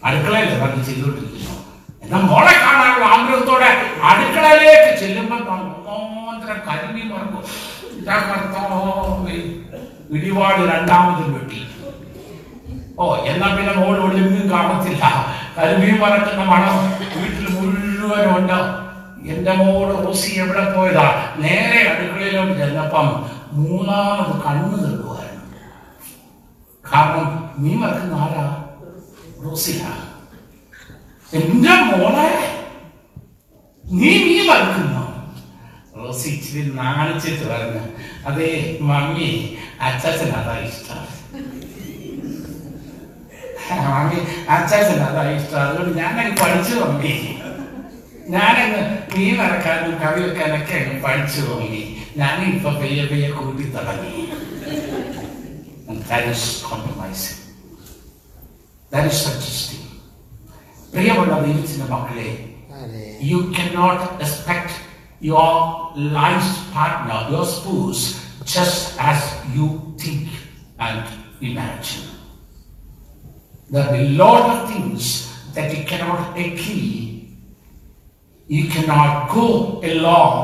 അടുക്കളയിൽ 0.08 0.50
എത്താണ് 0.56 0.84
ചെയ്തുകൊണ്ടിരിക്കുന്നു 0.90 1.54
എന്നാ 2.04 2.18
മോളെ 2.32 2.54
കാണാനുള്ള 2.66 3.06
ആഗ്രഹത്തോടെ 3.16 3.70
അടുക്കളയിലേക്ക് 4.10 4.92
ചെല്ലുമ്പോൾ 5.02 5.42
ഒന്നോന്തര 5.96 6.52
കരിമി 6.68 7.04
മറക്കും. 7.12 7.42
ഇതാ 8.00 8.18
കർത്താവേ, 8.30 9.38
ഇടിപാട് 10.16 10.62
രണ്ടാമതും 10.72 11.30
വെട്ടി. 11.36 11.62
ഓ 13.00 13.04
എന്നാ 13.32 13.48
പിന്നെ 13.58 13.74
മോൾ 13.80 13.96
ഇവിടെ 14.02 14.18
എങ്ങും 14.24 14.48
കാണത്തില്ല. 14.54 15.04
കരിമീൻ 15.58 15.96
പറക്കുന്ന 16.04 16.44
മണം 16.54 16.76
വീട്ടിൽ 17.18 17.48
മുഴുവനും 17.58 18.32
ഉണ്ട് 18.38 18.58
എന്റെ 19.34 19.54
മോൾ 19.60 19.88
റോസി 20.04 20.32
എവിടെ 20.42 20.64
പോയതാ? 20.74 21.06
നേരെ 21.44 21.80
അടുക്കളയിലോട്ട് 21.92 22.56
ചെന്നപ്പം 22.60 23.08
മൂന്നാമത് 23.58 24.34
കണ്ണു 24.46 24.78
തള്ളുവായിരുന്നു 24.84 25.44
കാരണം 26.84 27.28
നീ 27.64 27.72
മറക്കുന്ന 27.82 28.20
ആരാ? 28.26 28.46
റോസിയാ. 29.46 29.92
എന്റെ 31.34 31.76
മോളെ 31.90 32.28
നീ 33.86 34.12
നീ 34.28 34.38
മറക്കുന്നു? 34.50 35.02
റോസി 35.98 36.28
ഇച്ചിരി 36.30 36.62
നാണിച്ചിട്ട് 36.80 37.46
പറഞ്ഞു 37.52 37.82
അതെ 38.30 38.50
മമ്മി 38.90 39.30
അച്ചാച്ചൻ 39.88 40.32
അതാ 40.40 40.56
ഇഷ്ടം. 40.68 41.02
മമ്മി 43.88 44.20
അച്ചാച്ചൻ 44.56 45.00
അതാ 45.08 45.24
ഇഷ്ടം. 45.38 45.60
അതുകൊണ്ട് 45.66 45.94
ഞാൻ 46.02 46.14
പഠിച്ചു 46.42 46.76
മമ്മി. 46.84 47.14
ഞാനങ്ങ് 48.34 48.82
മീൻ 49.14 49.34
വറക്കാനും 49.40 49.94
കറി 50.02 50.22
വെക്കാനൊക്കെ 50.26 50.76
അങ്ങ് 50.80 50.96
പഠിച്ചു 51.04 51.42
മമ്മി 51.50 51.84
ഞാനിപ്പൊ 52.22 52.72
പെയ്യെ 52.82 53.06
പെയ്യെ 53.12 53.32
കൂട്ടി 53.40 53.68
തുടങ്ങി 53.78 54.14
That 56.10 56.28
is 56.28 56.42
compromising. 56.64 57.38
That 58.92 59.06
is 59.10 59.18
suggesting. 59.26 59.84
പ്രിയമുള്ള 60.94 61.36
ദൈവത്തിന്റെ 61.46 61.88
മക്കളെ 61.94 62.30
You 63.32 63.40
cannot 63.56 64.00
expect 64.24 64.72
your 65.22 65.48
life's 66.18 66.52
partner, 66.76 67.20
your 67.34 67.46
spouse, 67.46 68.04
just 68.46 68.80
as 69.12 69.20
you 69.56 69.68
think 70.02 70.28
and 70.80 71.04
imagine. 71.42 72.06
There 73.70 73.86
are 73.86 73.96
a 73.96 74.10
lot 74.24 74.44
of 74.54 74.70
things 74.72 75.04
that 75.56 75.68
you 75.76 75.84
cannot 75.86 76.22
agree. 76.38 76.92
You 78.49 78.69
cannot 78.69 79.31
go 79.31 79.81
along 79.85 80.39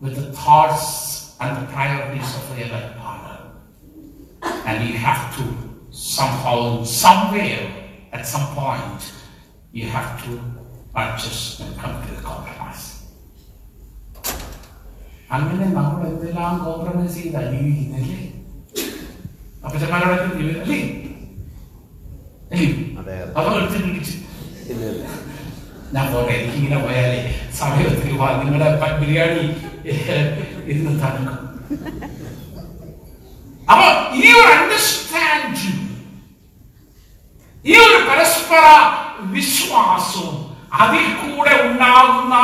with 0.00 0.14
the 0.16 0.32
thoughts 0.32 0.84
and 1.40 1.50
the 1.58 1.72
priorities 1.72 2.30
of 2.36 2.58
your 2.58 2.68
life 2.68 2.96
partner. 2.96 3.38
And 4.66 4.88
you 4.88 4.96
have 4.98 5.36
to 5.36 5.44
somehow, 5.90 6.84
somewhere, 6.84 7.62
at 8.12 8.26
some 8.26 8.54
point, 8.54 9.00
you 9.72 9.86
have 9.88 10.22
to 10.24 10.30
adjust 10.94 11.60
and 11.60 11.76
come 11.76 11.96
to 12.02 12.10
a 12.14 12.22
compromise. 12.22 12.84
അങ്ങനെ 15.34 15.66
നമ്മൾ 15.76 16.02
എന്തെല്ലാം 16.08 16.52
compromise 16.64 17.14
ചെയ്താ 17.18 17.40
ജീവിക്കുന്നില്ലേ 17.52 18.18
അപ്പച്ചന്മാരോടൊക്കെ 19.64 20.28
ജീവിതം 20.38 20.60
അല്ലേ 20.64 20.80
അല്ലേ 22.50 22.66
അതെ 23.00 23.14
അതെ 23.22 23.32
അതോ 23.40 23.52
എടുത്ത് 23.60 23.78
പിടിച്ച് 23.86 24.14
ഇല്ല 24.72 24.82
ഇല്ല 24.92 25.04
ഞാൻ 25.93 26.13
പോട്ടെ 26.13 26.33
എനിക്ക് 26.33 26.57
ഇങ്ങനെ 26.57 26.79
പോയാലേ 26.79 27.19
സമയത്തിൽ 27.53 28.11
വാ 28.17 28.27
നിങ്ങളുടെ 28.39 28.69
ബിരിയാണി 28.99 29.43
ഇരുന്ന് 30.67 30.93
തണുക്കും 31.03 31.37
അപ്പൊ 33.67 33.87
ഈ 34.17 34.31
ഒരു 34.33 34.51
അണ്ടർസ്റ്റാൻഡ് 34.53 35.71
ഈ 37.65 37.75
ഒരു 37.85 37.97
പരസ്പര 38.09 38.65
വിശ്വാസവും 39.31 40.37
അതിൽ 40.79 41.05
കൂടെ 41.21 41.53
ഉണ്ടാകുന്ന 41.63 42.35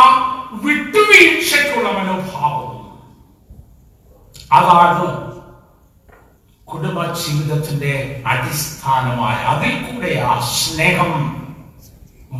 വിട്ടുവീഴ്ചയ്ക്കുള്ള 0.64 1.90
മനോഭാവവും. 1.92 2.72
അതാണ് 4.52 5.06
കുടുംബ 6.68 7.00
ജീവിതത്തിന്റെ 7.16 7.94
അടിസ്ഥാനമായ 8.28 9.38
അതിൽ 9.46 9.74
കൂടെ 9.86 10.12
ആ 10.26 10.34
സ്നേഹം. 10.54 11.14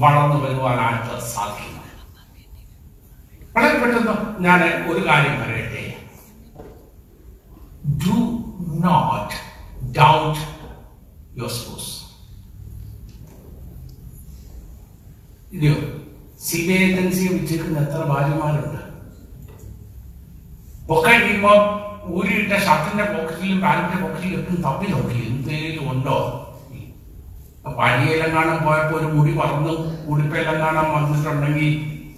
വളർന്നു 0.02 0.38
വരുവാനായിട്ട് 0.44 1.14
സാധിക്കുന്നത് 1.34 1.74
വളരെ 3.56 3.78
പെട്ടെന്ന് 3.82 4.14
ഞാൻ 4.46 4.62
ഒരു 4.92 5.02
കാര്യം 5.08 5.36
പറയട്ടെ. 5.42 5.84
Do 8.04 8.18
not 8.86 9.36
doubt 9.98 10.42
your 11.38 11.52
spouse 11.58 11.92
ഇല്ലയോ 15.54 15.76
സി 16.46 16.58
ബി 16.66 16.74
ഐ 16.74 16.82
ഏജൻസിയെ 16.88 17.30
വിറ്റിരിക്കുന്ന 17.34 17.84
എത്ര 17.86 18.02
ഭാര്യമാരുണ്ട്? 18.12 18.82
പൊക്കെ 20.90 21.12
കഴിയുമ്പോൾ 21.14 21.60
ഊരിയിട്ട 22.16 22.54
ഷർട്ടിന്റെ 22.66 23.06
പോക്കറ്റിലും 23.14 23.60
പാന്റിന്റെ 23.64 24.00
പോക്കറ്റിലും 24.02 24.40
ഒക്കെ 24.42 24.56
തപ്പി 24.66 24.88
നോക്കി 24.92 25.20
എന്തേലും 25.30 25.86
ഉണ്ടോ? 25.94 26.18
വഴിയിലെങ്ങാനും 27.66 28.58
പോയപ്പോ 28.66 28.96
ഒരു 28.98 29.08
മുടി 29.08 29.32
പറന്ന് 29.38 29.74
ഉടുപ്പെല്ലാം 30.08 30.58
കാണാൻ 30.60 30.88
വന്നിട്ടുണ്ടെങ്കിൽ 30.96 31.70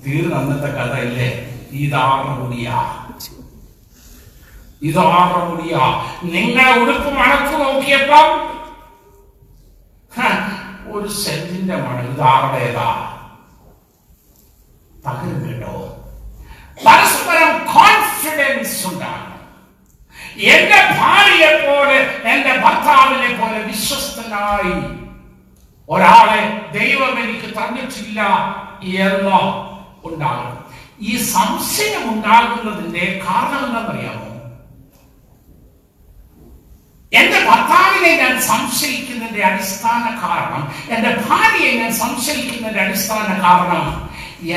തീർന്നു 0.05 0.35
അന്നത്തെ 0.35 0.69
കഥ 0.77 0.93
ഇല്ലേ? 0.99 1.29
ഇതാറ് 1.79 2.31
മുടിയാ? 2.39 2.77
ഇതാറ 4.81 5.13
മുടിയാ? 5.45 5.83
നിങ്ങളെ 6.33 6.67
ഉടുപ്പ് 6.81 7.11
മണത്ത് 7.19 7.53
നോക്കിയപ്പം 7.63 8.27
ഒരു 10.91 11.09
സെന്റിന്റെ 11.21 11.75
മണം 11.77 12.05
ഇതാറുടേതാ 12.11 12.89
പകരം 15.05 15.39
കേട്ടോ. 15.43 15.73
പരസ്പരം 16.77 17.51
കോൺഫിഡൻസ് 17.73 18.87
ഉണ്ടാകണം. 18.87 19.33
എന്റെ 20.51 20.79
ഭാര്യയെ 20.99 21.51
പോലെ 21.65 21.97
എന്റെ 22.31 22.53
ഭർത്താവിനെ 22.63 23.29
പോലെ 23.39 23.59
വിശ്വസ്തനായി 23.69 24.73
ഒരാളെ 25.89 26.41
ദൈവം 26.73 27.13
എനിക്ക് 27.23 27.49
തന്നിട്ടില്ല 27.57 28.21
എന്ന് 29.03 29.39
ഉണ്ടാകണം. 30.03 30.63
ഈ 31.01 31.11
സംശയം 31.33 32.03
ഉണ്ടാകുന്നതിന്റെ 32.13 33.05
കാരണം 33.25 33.61
എന്താണെന്നറിയാമോ? 33.65 34.23
എന്റെ 37.11 37.39
ഭർത്താവിനെ 37.49 38.11
ഞാൻ 38.21 38.33
സംശയിക്കുന്നതിന്റെ 38.47 39.43
അടിസ്ഥാന 39.45 40.03
കാരണം 40.23 40.63
എന്റെ 40.95 41.11
ഭാര്യയെ 41.25 41.71
ഞാൻ 41.81 41.91
സംശയിക്കുന്നതിന്റെ 41.95 42.81
അടിസ്ഥാന 42.85 43.27
കാരണം 43.43 43.85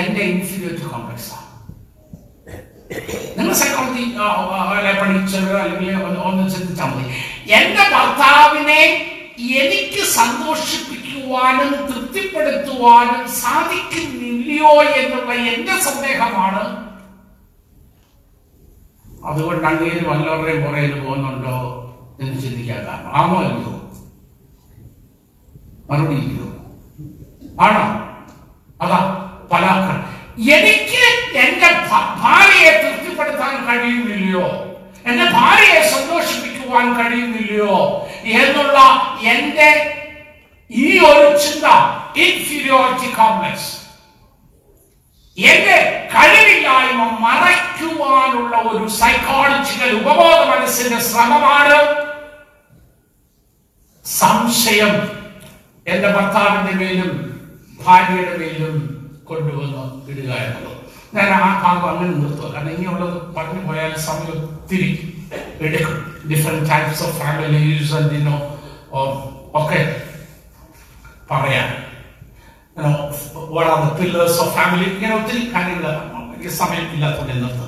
എന്റെ 0.01 0.23
ഇൻഫിനിറ്റ് 0.33 0.89
കോംപ്ലക്സ് 0.91 1.31
ആണ് 1.33 1.47
നിങ്ങൾ 3.37 3.55
സൈക്കോളജി 3.55 4.05
പഠിച്ചത് 5.01 5.53
അല്ലെങ്കിൽ 5.63 5.91
ഒന്ന് 6.29 6.45
ചിന്തിച്ചാൽ 6.55 6.91
മതി. 6.91 7.05
എന്റെ 7.59 7.85
ഭർത്താവിനെ 7.95 8.83
എനിക്ക് 9.61 10.03
സന്തോഷിപ്പിക്കുവാനും 11.31 11.73
തൃപ്തിപ്പെടുത്തുവാനും 11.89 13.29
സാധിക്കുന്നില്ലയോ 13.43 14.73
എന്നുള്ള 15.01 15.33
എന്റെ 15.53 15.75
സന്ദേഹമാണ്. 15.87 16.63
അതുകൊണ്ട് 19.27 19.67
അങ്ങേര് 19.67 20.03
വല്ലവരുടെയും 20.07 20.63
പുറയിൽ 20.67 20.93
പോകുന്നുണ്ടോ 21.01 21.57
എന്ന് 22.21 22.37
ചിന്തിക്കാൻ 22.43 22.81
കാരണം 22.87 23.13
ആമോ 23.21 23.37
അല്ലയോ? 23.43 23.75
മറുപടി 25.91 26.19
ആണോ? 27.61 27.85
അതാ 28.83 28.99
പല 29.53 29.65
എനിക്ക് 30.57 31.03
എന്റെ 31.39 31.71
ഭാര്യയെ 32.23 32.73
തൃപ്തിപ്പെടുത്താൻ 32.83 33.55
കഴിയുന്നില്ലയോ? 33.67 34.45
എന്റെ 35.07 35.27
ഭാര്യയെ 35.39 35.81
സന്തോഷിപ്പിക്കുവാൻ 35.95 36.87
കഴിയുന്നില്ലയോ? 36.99 37.75
എന്നുള്ള 38.41 38.79
എന്റെ 39.35 39.71
ഈ 40.71 40.99
ഒരു 41.11 41.29
ചിന്ത 41.45 41.67
ഇൻഫീരിയോറിറ്റി 42.25 43.09
കോംപ്ലക്സ് 43.17 43.71
എന്റെ 45.39 45.79
കഴിവില്ലായ്മ 46.15 47.03
മറയ്ക്കുവാനുള്ള 47.25 48.57
ഒരു 48.71 48.87
സൈക്കോളജിക്കൽ 49.01 49.91
ഉപബോധ 50.01 50.39
മനസ്സിന്റെ 50.51 51.01
ശ്രമമാണ് 51.01 51.79
സംശയം 54.05 54.95
എന്റെ 55.87 56.09
ഭർത്താവിന്റെ 56.09 56.73
മേലും 56.81 57.13
ഭാര്യയുടെ 57.85 58.35
മേലും 58.39 58.75
കൊണ്ടുവന്ന് 59.25 59.83
ഇടുക 60.13 60.31
എന്നുള്ളത്. 60.45 60.77
ഞാൻ 61.15 61.29
ആ 61.33 61.61
ഭാഗം 61.63 61.89
അങ്ങനെ 61.91 62.13
നിർത്തുക. 62.15 62.49
കാരണം 62.55 62.73
ഇനിയുള്ളത് 62.77 63.35
പറഞ്ഞു 63.37 63.63
പോയാൽ 63.67 63.93
സമയം 64.07 64.39
ഒത്തിരി 64.45 64.91
എടുക്കും. 65.61 65.97
ഡിഫറെന്റ് 66.31 66.71
ടൈപ്സ് 66.71 67.03
ഓഫ് 67.03 67.23
എന്തിനോ 68.03 68.37
ഒക്കെ 69.61 69.81
പറയാൻ. 71.31 71.69
What 73.55 73.71
are 73.73 73.79
the 73.85 73.89
pillars 74.01 74.39
of 74.43 74.53
family 74.57 74.87
ഇങ്ങനെ 74.95 75.15
ഒത്തിരി 75.21 75.41
കാര്യങ്ങൾ 75.55 75.87
എനിക്ക് 76.25 76.51
സമയം 76.61 76.87
ഇല്ലാത്തതുകൊണ്ട് 76.95 77.45
നിർത്ത്. 77.45 77.67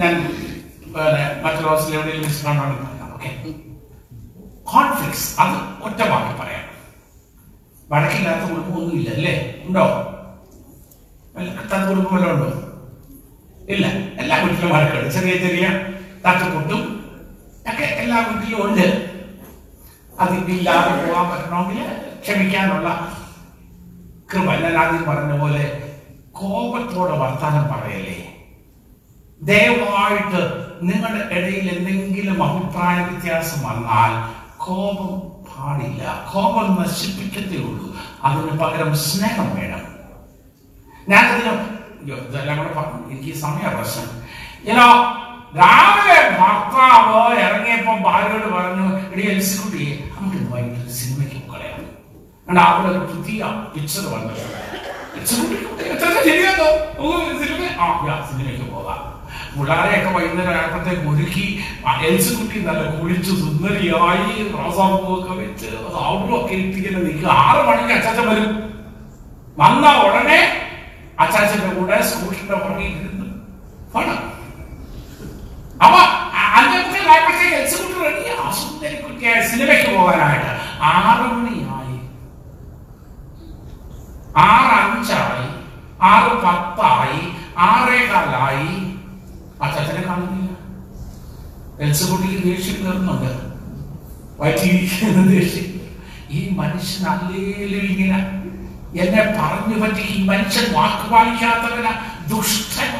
ഞാൻ 0.00 0.12
പിന്നെ 0.22 1.24
മറ്റൊരു 1.44 1.68
ഹൗസിൽ 1.70 1.94
എവിടെയെങ്കിലും 1.96 2.28
വെച്ചിട്ടാണ് 2.28 2.76
ഓക്കെ 3.16 3.30
കോൺഫ്ലിക്ട്സ് 4.72 5.26
അത് 5.42 5.56
ഒറ്റ 5.86 6.00
വാക്കി 6.12 6.32
പറയാം. 6.40 6.64
വഴക്കില്ലാത്ത 7.92 8.44
കുടുംബമൊന്നുമില്ല 8.50 9.10
അല്ലേ? 9.16 9.34
ഉണ്ടോ? 9.66 9.84
കിട്ടാത്ത 11.58 11.82
കുടുംബം 11.88 12.12
വല്ലതും 12.14 12.34
ഉണ്ടോ? 12.36 12.48
ഇല്ല 13.72 13.86
എല്ലാ 14.22 14.36
വീട്ടിലും 14.44 14.72
വഴക്കുണ്ട്. 14.74 15.08
ചെറിയ 15.16 15.34
ചെറിയ 15.44 15.66
തട്ടുപൊട്ടും 16.24 16.80
ഒക്കെ 17.70 17.86
എല്ലാ 18.02 18.18
വീട്ടിലും 18.28 18.58
ഉണ്ട്. 18.66 18.86
അതില്ലാതെ 20.22 20.90
പോകാൻ 21.02 21.26
പറ്റണമെങ്കിൽ 21.32 21.90
ക്ഷമിക്കാനുള്ള 22.22 22.88
കൃപ. 24.32 24.48
ആദ്യം 24.82 25.04
പറഞ്ഞ 25.08 25.38
പോലെ 25.38 25.64
കോപത്തോടെ 26.32 27.16
വർത്താനം 27.16 27.64
പറയല്ലേ? 27.72 28.18
ദയവായിട്ട് 29.42 30.42
നിങ്ങളുടെ 30.82 31.34
ഇടയിൽ 31.34 31.66
എന്തെങ്കിലും 31.76 32.44
അഭിപ്രായ 32.44 32.96
വ്യത്യാസം 33.04 33.60
വന്നാൽ 33.68 34.12
കോപം 34.56 35.12
പാടില്ല. 35.48 36.02
കോപം 36.32 36.68
നശിപ്പിക്കത്തേ 36.82 37.58
ഉള്ളൂ. 37.62 37.86
അതിന് 38.24 38.58
പകരം 38.58 38.96
സ്നേഹം 38.96 39.56
വേണം. 39.56 39.82
ഞാനതിന് 41.08 41.52
ഇതെല്ലാം 42.02 42.58
കൂടെ 42.58 42.72
പറഞ്ഞു. 42.78 43.10
എനിക്ക് 43.10 43.32
സമയ 43.38 43.66
പ്രശ്നം 43.76 44.08
ഇനോ 44.70 44.88
രാവിലെ 45.56 46.18
ഭർത്താവ് 46.38 47.38
ഇറങ്ങിയപ്പോ 47.38 47.92
ഭാര്യയോട് 48.10 48.48
പറഞ്ഞു 48.54 48.86
എടി 49.12 49.22
എൽസിക്കുട്ടിയെ 49.22 49.92
നമുക്ക് 50.14 50.36
ഇന്ന് 50.36 50.50
വൈകിട്ട് 50.52 50.80
ഒരു 50.80 50.90
സിനിമയ്ക്ക് 50.90 51.46
പോകളയാം 51.46 51.80
എന്നിട്ട് 52.48 52.62
അവിടെ 52.66 52.90
പുതിയ 53.10 53.42
പിക്ചർ 53.74 54.04
യാ, 58.04 58.16
സിനിമയ്ക്ക് 58.28 58.64
പോകാം. 58.70 59.00
പിള്ളേരെയൊക്കെ 59.52 60.10
വൈകുന്നേരം 60.14 60.54
ആയപ്പോഴത്തേക്ക് 60.54 61.06
ഒരുക്കി 61.10 61.44
എൽസുകുട്ടി 62.06 62.58
നല്ല 62.60 62.82
കുളിച്ച് 62.92 63.32
സുന്ദരിയായി 63.40 64.34
റോസാപ്പൂവൊക്കെ 64.54 65.34
വെച്ച് 65.40 65.68
ഔട്ടൊക്കെ 66.06 66.54
ഇട്ടിങ്ങനെ 66.56 67.00
നിൽക്കുക. 67.00 67.28
ആറ് 67.40 67.60
മണിക്ക് 67.68 67.94
അച്ചാച്ചൻ 67.96 68.26
വരും. 68.30 68.52
വന്ന 69.58 69.84
ഉടനെ 70.04 70.40
അച്ചാച്ചന്റെ 71.18 71.70
കൂടെ 71.74 71.96
സ്കൂട്ടറിന്റെ 72.02 72.56
പുറകിൽ 72.56 72.92
ഇരുന്ന് 72.94 73.26
അപ്പൊ 75.80 76.00
അഞ്ചൊക്കെ 76.52 77.00
ആയപ്പോഴത്തേക്ക് 77.06 77.56
എക്സിക്യൂട്ടീവ് 77.56 78.04
റെഡി 78.06 78.24
ആ. 78.34 78.50
സുന്ദരി 78.60 78.96
കുട്ടിയായ 79.02 79.38
സിനിമയ്ക്ക് 79.50 79.90
പോകാനായിട്ട് 79.96 80.50
ആറ് 80.90 81.26
മണിയായി 81.34 81.71
ആറ് 84.36 84.90
അഞ്ചായി 84.90 85.62
ആറ് 86.02 86.32
പത്തായി 86.32 87.32
ആറേകാലായി 87.58 88.92
അച്ചാച്ചനെ 89.62 90.02
കാണുന്നില്ല. 90.06 90.52
എൽസുകുട്ടിക്ക് 91.80 92.42
ദേഷ്യം 92.42 92.86
കയറുന്നുണ്ട് 92.86 93.52
വൈറ്റിരിക്കുന്ന 94.42 95.30
ദേഷ്യം. 95.30 95.72
ഈ 96.30 96.54
മനുഷ്യൻ 96.56 97.08
അല്ലേലും 97.08 97.80
ഇങ്ങനെ. 97.80 98.18
എന്നെ 99.02 99.22
പറഞ്ഞു 99.22 99.86
പറ്റി 99.86 100.00
ഈ 100.00 100.24
മനുഷ്യൻ 100.24 100.72
വാക്ക് 100.72 101.10
പാലിക്കാത്തവന 101.10 101.88
ദുഷ്ടൻ. 102.28 102.90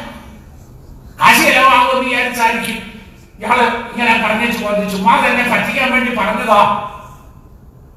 കാശ് 1.21 1.43
ചെലവാകുമെന്ന് 1.43 2.09
വിചാരിച്ചായിരിക്കും. 2.09 2.93
ഇയാൾ 3.39 3.59
ഇങ്ങനെ 3.61 4.27
പറഞ്ഞു 4.27 4.45
ചോദിച്ചു 4.45 4.97
ചുമ്മാ 4.97 5.15
തന്നെ 5.15 5.43
പറ്റിക്കാൻ 5.43 5.91
വേണ്ടി 5.91 6.15
പറഞ്ഞതാ. 6.15 6.89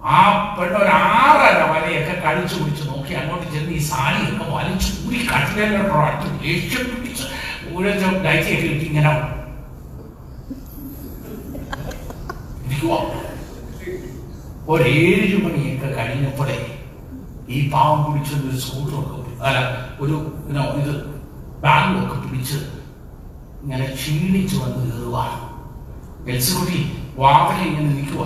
ആ 0.07 0.19
പെണ്ണ് 0.57 0.77
ഒരു 0.77 0.91
ആറര 1.13 1.63
വലയൊക്കെ 1.71 2.15
കഴിച്ചു 2.25 2.57
പിടിച്ച് 2.57 2.85
നോക്കി 2.89 3.15
അങ്ങോട്ട് 3.15 3.47
ചെന്ന് 3.47 3.73
ഈ 3.73 3.81
സാരിയൊക്കെ 3.89 4.45
വലിച്ചു 4.53 4.91
കൂടി 4.97 5.19
കട്ടിലോട്ടോ 5.27 5.97
അടുത്ത് 6.03 6.29
പിടിച്ച് 6.35 7.25
ഊഴച്ച 7.73 8.05
ഡയറ്റിയൊക്കെ 8.25 8.69
ഇട്ട് 8.69 8.85
ഇങ്ങനെ 8.85 9.13
ഇരിക്കുവോ. 12.67 12.99
ഒരു 14.69 14.85
ഏഴ് 15.01 15.37
മണിയൊക്കെ 15.43 15.89
കഴിഞ്ഞപ്പോഴേ 15.99 16.59
ഈ 17.49 17.59
പാവം 17.71 17.99
പിടിച്ചൊരു 18.07 18.59
സ്കൂട്ടറൊക്കെ 18.59 19.35
അല്ല 19.43 19.59
ഒരു 20.01 20.17
ഇത് 20.81 20.95
ബാഗൊക്കെ 21.63 22.17
പിടിച്ച് 22.23 22.59
ഇങ്ങനെ 23.63 23.87
ക്ഷീണിച്ചു 23.95 24.57
വന്ന് 24.57 24.83
കയറുക 24.87 25.19
എൽസുകുട്ടി 26.27 26.81
വാതിൽ 27.17 27.61
ഇങ്ങനെ 27.67 27.89
നിൽക്കുക 27.91 28.25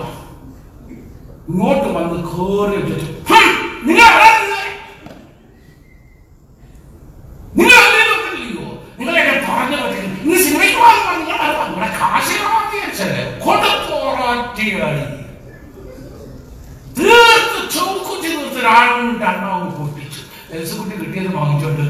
ഇങ്ങോട്ട് 1.51 1.87
വന്ന് 1.95 2.17
കയറി 2.27 2.75
വെച്ചിട്ട് 2.79 3.07
"ഹും, 3.29 3.47
നിങ്ങൾ 3.87 4.05
എവിടെ 4.09 4.29
നിന്നേ? 4.35 4.61
നിങ്ങൾ 7.57 7.77
എന്തെങ്കിലും 7.79 8.13
ഒന്നുമില്ലയോ? 8.17 8.67
നിങ്ങളെന്നെ 8.99 9.33
പറഞ്ഞു 9.47 9.77
പറ്റില്ല 9.77 10.13
ഇന്ന് 10.19 10.37
സിനിമയ്ക്ക് 10.43 10.77
പോകാൻ 10.79 10.99
പറഞ്ഞു 11.07 11.35
ഇവിടെ 11.71 11.89
കാശികളെ 11.97 13.09
കൊടുത്തോറാറ്റിയാടി 13.43 15.03
തീർത്ത് 16.97 17.59
ചൗക്കുറ്റി 17.75 18.29
നിർത്തി 18.35 18.61
രണ്ടെണ്ണവും 18.67 19.67
പൊട്ടിച്ചു 19.73 20.21
എൽസുകുട്ടി 20.53 20.95
കിട്ടിയത് 20.97 21.31
വാങ്ങിച്ചോണ്ട് 21.35 21.85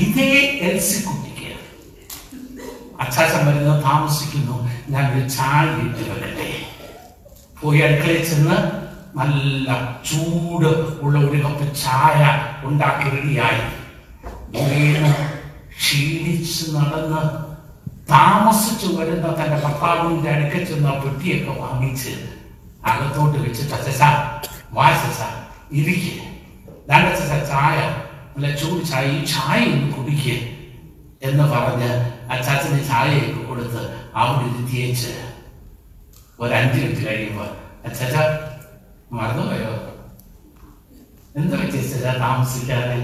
ഇതേ 0.00 0.30
എൽസിക്കുട്ടിക്ക് 0.62 1.48
അച്ചാച്ചൻ 3.00 3.42
വരുന്നത് 3.46 3.79
താമസിക്കുന്നു. 3.90 4.56
ഞാൻ 4.92 5.04
ഒരു 5.12 5.22
ചായ 5.36 5.64
വെക്കട്ടെ 6.10 6.48
പോയി 7.60 7.80
അടുക്കളയിൽ 7.86 8.22
ചെന്ന് 8.30 8.58
നല്ല 9.18 9.68
ചൂട് 10.08 10.70
ഉള്ള 11.04 11.16
ഒരു 11.28 11.38
കപ്പ് 11.44 11.64
ചായ 11.84 12.20
ഉണ്ടാക്കി 12.68 13.08
റെഡിയായി. 13.16 13.62
ക്ഷീണിച്ച് 15.80 16.64
നടന്ന് 16.76 17.20
താമസിച്ചു 18.12 18.88
വരുന്ന 18.96 19.26
തന്റെ 19.38 19.58
ഭർത്താവിന്റെ 19.64 20.30
അടുക്കൽ 20.34 20.62
ചെന്ന് 20.70 20.88
ആ 20.92 20.94
പെട്ടിയൊക്കെ 21.02 21.52
വാങ്ങിച്ച് 21.62 22.12
അകത്തോട്ട് 22.90 23.38
വെച്ചിട്ട് 23.44 23.74
അച്ഛ 23.78 23.88
വാശ 24.78 25.02
ഇരിക്ക്. 25.78 26.14
ദാണ്ടച്ച 26.88 27.20
ചായ 27.52 27.76
നല്ല 28.34 28.54
ചൂട് 28.60 28.82
ചായ 28.90 29.04
ഈ 29.16 29.20
ചായ 29.34 29.58
ഒന്ന് 29.74 29.88
കുടിക്ക്. 29.96 30.34
എന്ന് 31.22 31.44
പറഞ്ഞ് 31.44 31.88
അച്ചാച്ചന് 32.32 32.88
ചായയൊക്കെ 32.88 33.42
കൊടുത്ത് 33.42 33.80
അവിടെ 34.14 34.44
ഇരുത്തിയേച്ച് 34.50 35.10
ഒരു 36.40 36.54
അഞ്ച് 36.54 36.78
മിനിറ്റ് 36.80 37.06
കഴിയുമ്പോൾ 37.06 37.48
അച്ചാച്ച 37.86 38.16
മറന്നുപോയോ? 39.12 39.72
എന്താ 41.36 41.56
പറ്റിയ 41.56 42.12
താമസിക്കാതെ? 42.18 42.96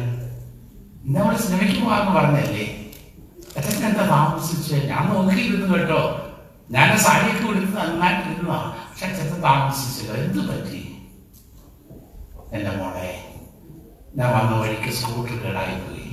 ഇന്നവിടെ 1.05 1.37
സിനിമയ്ക്ക് 1.37 1.83
പോകാന്ന് 1.83 2.13
പറഞ്ഞല്ലേ? 2.13 2.67
അച്ഛൻ 3.57 3.87
എന്താ 3.87 4.07
താമസിച്ച്? 4.07 4.75
ഞാൻ 4.75 5.09
നോക്കിയിരുന്നു 5.09 5.75
കേട്ടോ. 5.75 6.01
ഞാൻ 6.71 6.99
സാരിയൊക്കെ 6.99 7.47
കൊടുത്ത് 7.47 7.77
നന്നായിട്ട് 7.79 8.29
ഇരുന്നതാ 8.31 8.59
പക്ഷെ 8.91 9.07
അച്ഛൻ 9.07 9.43
താമസിച്ചില്ല. 9.43 10.13
എന്ത് 10.25 10.41
പറ്റി? 10.49 10.81
എന്റെ 12.53 12.71
മോളെ 12.71 13.11
ഞാൻ 14.17 14.29
വന്ന 14.33 14.53
വഴിക്ക് 14.61 14.91
സ്കൂട്ടർ 14.91 15.37
കേടായി 15.45 15.75
പോയി 15.81 16.05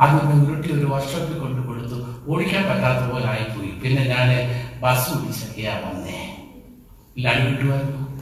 അന്ന് 0.00 0.46
ഉരുട്ടി 0.46 0.72
ഒരു 0.72 0.86
വർഷത്തിൽ 0.86 1.38
കൊണ്ട് 1.38 1.66
കൊടുത്തു. 1.66 1.96
ഓടിക്കാൻ 2.28 2.62
പറ്റാത്ത 2.62 3.12
പോലെ 3.12 3.28
ആയിപ്പോയി. 3.28 3.70
പിന്നെ 3.70 4.02
ഞാൻ 4.04 4.28
ബസ് 4.80 5.10
പിടിച്ചൊക്കെയാ 5.10 5.74
വന്നേ. 5.74 6.36
ഇല്ലാണ്ട് 7.16 7.50
കിട്ടുമായിരുന്നു. 7.50 8.12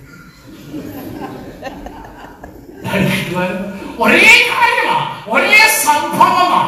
ഒരേ 4.03 4.51
കാര്യമാ. 4.51 4.99
ഒരേ 5.29 5.83
സംഭവമാ. 5.85 6.63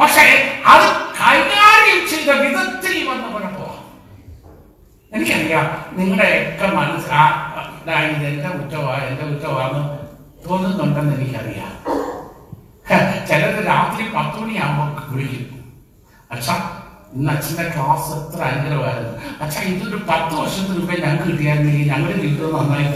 പക്ഷേ 0.00 0.26
അത് 0.66 0.86
കൈകാര്യം 1.20 2.08
ചെയ്ത 2.10 2.30
വിധത്തിൽ 2.40 3.08
വന്ന 3.08 3.26
കുഴപ്പമാണ് 3.26 3.78
എനിക്കറിയാം 5.12 5.84
നിങ്ങളുടെയൊക്കെ 5.98 6.76
മനസ്സ് 6.76 7.10
ആ 7.10 7.22
ദാ 7.86 7.92
ഇത് 7.92 8.26
എന്റെ 8.26 8.48
കുറ്റമാ 8.48 8.94
എന്റെ 8.94 9.22
കുറ്റമാണെന്ന് 9.22 9.98
തോന്നുന്നുണ്ടെന്ന് 10.48 11.14
എനിക്കറിയാം. 11.14 11.72
ചിലത് 13.28 13.60
രാത്രി 13.66 14.04
പത്ത് 14.14 14.36
മണിയാകുമ്പോൾ 14.40 14.90
വിളിക്കും 15.10 15.44
അച്ഛാ 16.30 16.54
ഇന്ന് 17.14 17.30
അച്ഛന്റെ 17.32 17.64
ക്ലാസ് 17.74 18.08
എത്ര 18.16 18.40
അനുഗ്രഹമായിരുന്നു 18.48 19.12
അച്ഛാ 19.44 19.60
ഇതൊരു 19.72 19.98
പത്ത് 20.08 20.34
വർഷത്തിന് 20.40 20.76
മുമ്പേ 20.78 20.96
ഞങ്ങൾക്ക് 21.04 21.28
കിട്ടിയായിരുന്നെങ്കിൽ 21.30 21.88
ഞങ്ങൾ 21.92 22.10
കിട്ടുന്നത് 22.22 22.56
നന്നായി 22.56 22.88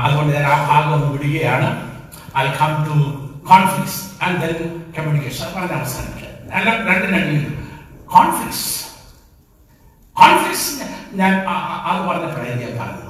അതുകൊണ്ട് 0.00 0.30
ഞാൻ 0.34 0.44
ആ 0.46 0.56
ഭാഗം 0.68 1.00
വിടുകയാണ്. 1.12 1.68
I 2.36 2.44
come 2.58 2.72
to 2.86 2.96
conflicts 3.48 4.00
and 4.24 4.38
then 4.42 4.54
communication 4.96 5.48
പറഞ്ഞ 5.56 5.74
അവസാനിക്കുക 5.74 6.28
അല്ല 6.56 6.68
രണ്ടും 6.88 7.10
രണ്ട് 7.16 7.34
കോൺഫ്ലിക്സ് 8.06 8.68
കോൺഫ്ലിക്സ് 10.16 10.70
ഞാൻ 11.14 11.32
അത് 11.88 12.00
പറഞ്ഞ 12.08 12.26
ഞാൻ 12.62 12.72
പറഞ്ഞത് 12.78 13.03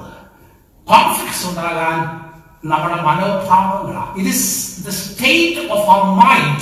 കോൺഫ്ലിക്ട്സ് 0.89 1.47
ഉണ്ടാകാൻ 1.47 2.25
നമ്മുടെ 2.65 3.01
മനോഭാവങ്ങളാണ് 3.01 4.17
it 4.17 4.29
is 4.29 4.83
the 4.85 4.89
state 4.89 5.71
of 5.71 5.89
our 5.89 6.03
mind 6.03 6.61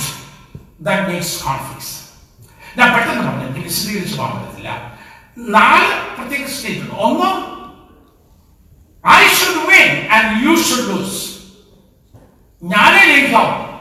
that 0.80 1.08
makes 1.08 1.44
conflicts 1.44 2.04
ഞാൻ 2.78 2.92
പെട്ടെന്ന് 2.94 3.28
പറഞ്ഞു 3.28 3.46
എനിക്ക് 3.46 3.68
വിശദീകരിച്ച് 3.68 4.18
പോകാൻ 4.18 4.36
പറ്റത്തില്ല. 4.36 4.98
നാല് 5.38 6.16
പ്രത്യേക 6.16 6.48
സ്റ്റേറ്റ് 6.48 6.80
ഉണ്ട്. 6.80 6.94
ഒന്ന് 6.94 7.54
I 9.08 9.28
should 9.28 9.66
win 9.66 10.08
and 10.08 10.46
you 10.46 10.56
should 10.56 10.88
lose 10.88 11.34
ഞാനേ 12.62 13.16
ജയിക്കാവൂ. 13.16 13.74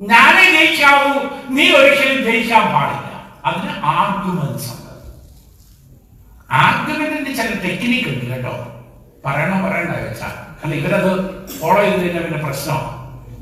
ഞാനേ 0.00 0.50
ജയിക്കാവൂ. 0.50 1.28
നീ 1.48 1.70
ഒരിക്കലും 1.70 2.24
ജയിക്കാൻ 2.24 2.72
പാടില്ല. 2.72 3.10
അതിന് 3.44 3.72
ആർഗ്യുമെന്റ്സ് 3.84 4.70
ഉണ്ട്. 4.70 4.90
ആർഗ്യുമെന്റിന്റെ 6.50 7.32
ചില 7.32 7.48
ടെക്നിക്ക് 7.54 8.08
ഉണ്ട് 8.08 8.24
കേട്ടോ. 8.24 8.69
പറയണോ 9.24 9.56
പറയണ്ട 9.64 9.92
വെച്ചാൽ 9.98 10.32
കാരണം 10.54 10.74
ഇവരത് 10.74 11.10
ഫോളോ 11.58 11.80
ചെയ്ത് 11.82 12.00
കഴിഞ്ഞാൽ 12.02 12.22
പിന്നെ 12.22 12.40
പ്രശ്നമാണ് 12.44 12.88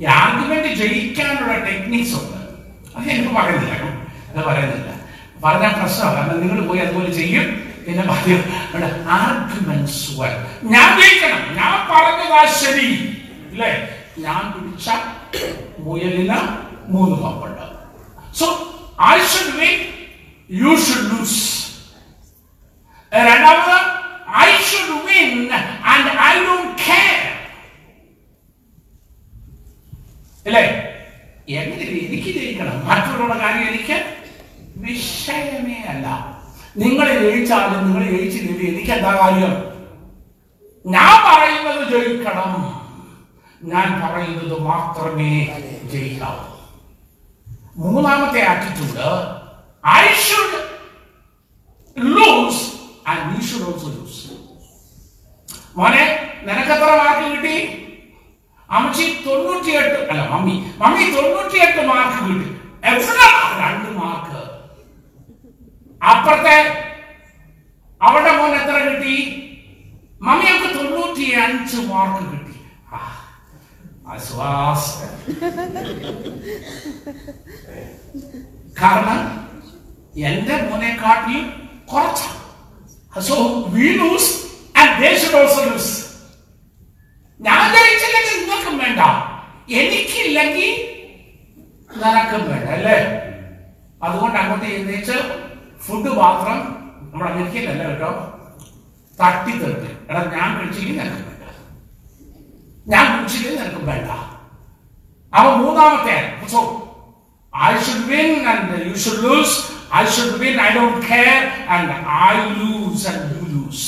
ഈ 0.01 0.05
ആർഗ്യുമെന്റ് 0.17 0.71
ജയിക്കാനുള്ള 0.75 1.55
ടെക്നിക്സ് 1.67 2.15
ഉണ്ട്. 2.15 2.35
അത് 2.97 3.07
എനിക്ക് 3.11 3.33
പറയുന്നില്ല. 3.37 3.75
അത് 4.31 4.41
പറയുന്നില്ല. 4.49 4.91
പറഞ്ഞാൽ 5.43 5.73
പ്രശ്നമാണ് 5.81 6.17
കാരണം 6.17 6.41
നിങ്ങൾ 6.41 6.61
പോയി 6.69 6.81
അതുപോലെ 6.81 7.11
ചെയ്യും. 7.11 7.47
പിന്നെ 7.87 8.03
പറയും 8.05 8.41
ആർഗ്യുമെന്റ്സ് 9.19 10.01
ഞാൻ 10.75 10.89
ജയിക്കണം. 11.01 11.43
ഞാൻ 11.55 11.75
പറഞ്ഞതാ 11.91 12.41
ശരി. 12.63 12.89
ഇല്ലേ? 13.53 13.71
ഞാൻ 14.19 14.43
പിടിച്ച 14.53 14.89
മുയലിന് 15.79 16.39
മൂന്ന് 16.89 17.17
പമ്പുണ്ട് 17.23 17.65
so 18.35 18.47
I 19.09 19.17
should 19.33 19.69
you 20.51 20.71
should 20.85 21.07
lose 21.11 21.41
രണ്ടാമത് 23.13 23.77
I 24.29 24.51
should 24.63 25.05
win 25.07 25.51
and 25.93 26.07
I 26.29 26.35
don't 26.47 26.77
care. 26.79 27.25
അല്ലേ? 30.47 30.65
എങ്ങനെ 31.49 31.85
എനിക്ക് 31.85 32.31
ജയിക്കണം 32.39 32.89
മറ്റുള്ള 32.89 33.39
കാര്യം 33.39 33.69
എനിക്ക് 33.69 33.97
വിഷയമേ 34.77 35.83
അല്ല. 35.83 36.07
നിങ്ങൾ 36.77 37.19
ജയിച്ചാലും 37.23 37.89
നിങ്ങൾ 37.89 38.11
ജയിച്ചില്ലെങ്കിൽ 38.11 38.69
എനിക്ക് 38.69 38.91
എന്താ 38.91 39.13
കാര്യം? 39.21 39.55
ഞാൻ 40.87 41.15
പറയുന്നത് 41.27 41.93
ജയിക്കണം. 41.95 42.53
ഞാൻ 43.63 44.01
പറയുന്നത് 44.03 44.61
മാത്രമേ 44.61 45.33
ജയിക്കാവൂ. 45.93 46.45
മൂന്നാമത്തെ 47.77 48.41
attitude 48.43 49.09
I 49.89 50.13
should 50.27 50.61
lose 51.97 52.68
and 53.09 53.27
you 53.35 53.41
should 53.49 53.67
also 53.71 53.89
lose 53.97 54.25
മോനെ 55.79 56.05
നിനക്ക് 56.47 56.73
എത്ര 56.77 56.91
മാർക്ക് 57.01 57.27
കിട്ടി? 57.33 57.57
അമ്മച്ചി 58.77 59.05
തൊണ്ണൂറ്റിയെട്ട് 59.27 59.99
അല്ല 60.11 60.23
മമ്മി. 60.33 60.55
മമ്മി 60.81 61.05
തൊണ്ണൂറ്റിയെട്ട് 61.17 61.83
മാർക്ക് 61.91 62.19
കിട്ടി. 62.29 62.49
എത്ര? 62.93 63.19
രണ്ട് 63.61 63.89
മാർക്ക് 64.01 64.41
അപ്പുറത്തെ 66.11 66.57
അവളുടെ 68.07 68.33
മോൻ 68.39 68.53
എത്ര 68.61 68.77
കിട്ടി? 68.89 69.17
മമ്മിയൊക്കെ 70.27 70.69
തൊണ്ണൂറ്റി 70.79 71.27
അഞ്ച് 71.45 71.79
മാർക്ക് 71.93 72.25
കിട്ടി. 72.33 72.55
കാരണം 78.81 79.21
എന്റെ 80.31 80.57
മോനെക്കാട്ടിലും 80.69 81.47
കുറച്ച. 81.93 82.23
So 83.13 83.37
we 83.75 83.87
lose 84.01 84.29
and 84.75 84.91
they 85.03 85.13
should 85.21 85.35
also 85.41 85.63
lose. 85.71 85.91
ഞാൻ 87.41 87.61
ജയിച്ചില്ലെങ്കിൽ 87.75 88.35
നിങ്ങൾക്കും 88.41 88.75
വേണ്ട. 88.83 89.01
എനിക്കില്ലെങ്കിൽ 89.81 90.71
നിനക്കും 92.03 92.43
വേണ്ട 92.51 92.67
അല്ലേ? 92.77 92.97
അതുകൊണ്ട് 94.07 94.39
അങ്ങോട്ട് 94.41 94.67
എഴുന്നേച്ച് 94.73 95.17
ഫുഡ് 95.85 96.11
മാത്രം 96.21 96.59
നമ്മൾ 97.13 97.27
അമേരിക്കയിലല്ല 97.33 97.85
കേട്ടോ 97.91 98.11
തട്ടിത്തെറിട്ട് 99.19 99.91
എടാ 100.11 100.21
ഞാൻ 100.37 100.49
കഴിച്ചില്ലെങ്കിൽ 100.59 100.99
നിനക്കും 101.03 101.25
വേണ്ട. 101.31 101.45
ഞാൻ 102.87 103.05
കുടിച്ചില്ലെങ്കിൽ 103.15 103.61
നിനക്കും 103.63 103.87
വേണ്ട. 103.93 104.11
അപ്പൊ 105.33 105.51
മൂന്നാമത്തെ 105.65 106.19
so 106.55 106.61
I 107.53 107.73
should 107.85 108.03
win 108.11 108.31
and 108.51 108.67
you 108.89 108.97
should 109.03 109.21
lose. 109.29 109.55
I 109.91 110.05
should 110.05 110.39
win, 110.39 110.59
I 110.59 110.73
don't 110.75 111.03
care, 111.03 111.39
and 111.69 111.91
I 111.91 112.35
lose 112.59 113.07
and 113.07 113.21
you 113.33 113.45
lose. 113.55 113.85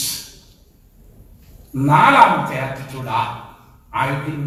നാലാമത്തെ 1.88 2.56
ആറ്റിറ്റ്യൂഡാ 2.66 3.18
I 4.04 4.06
win 4.22 4.40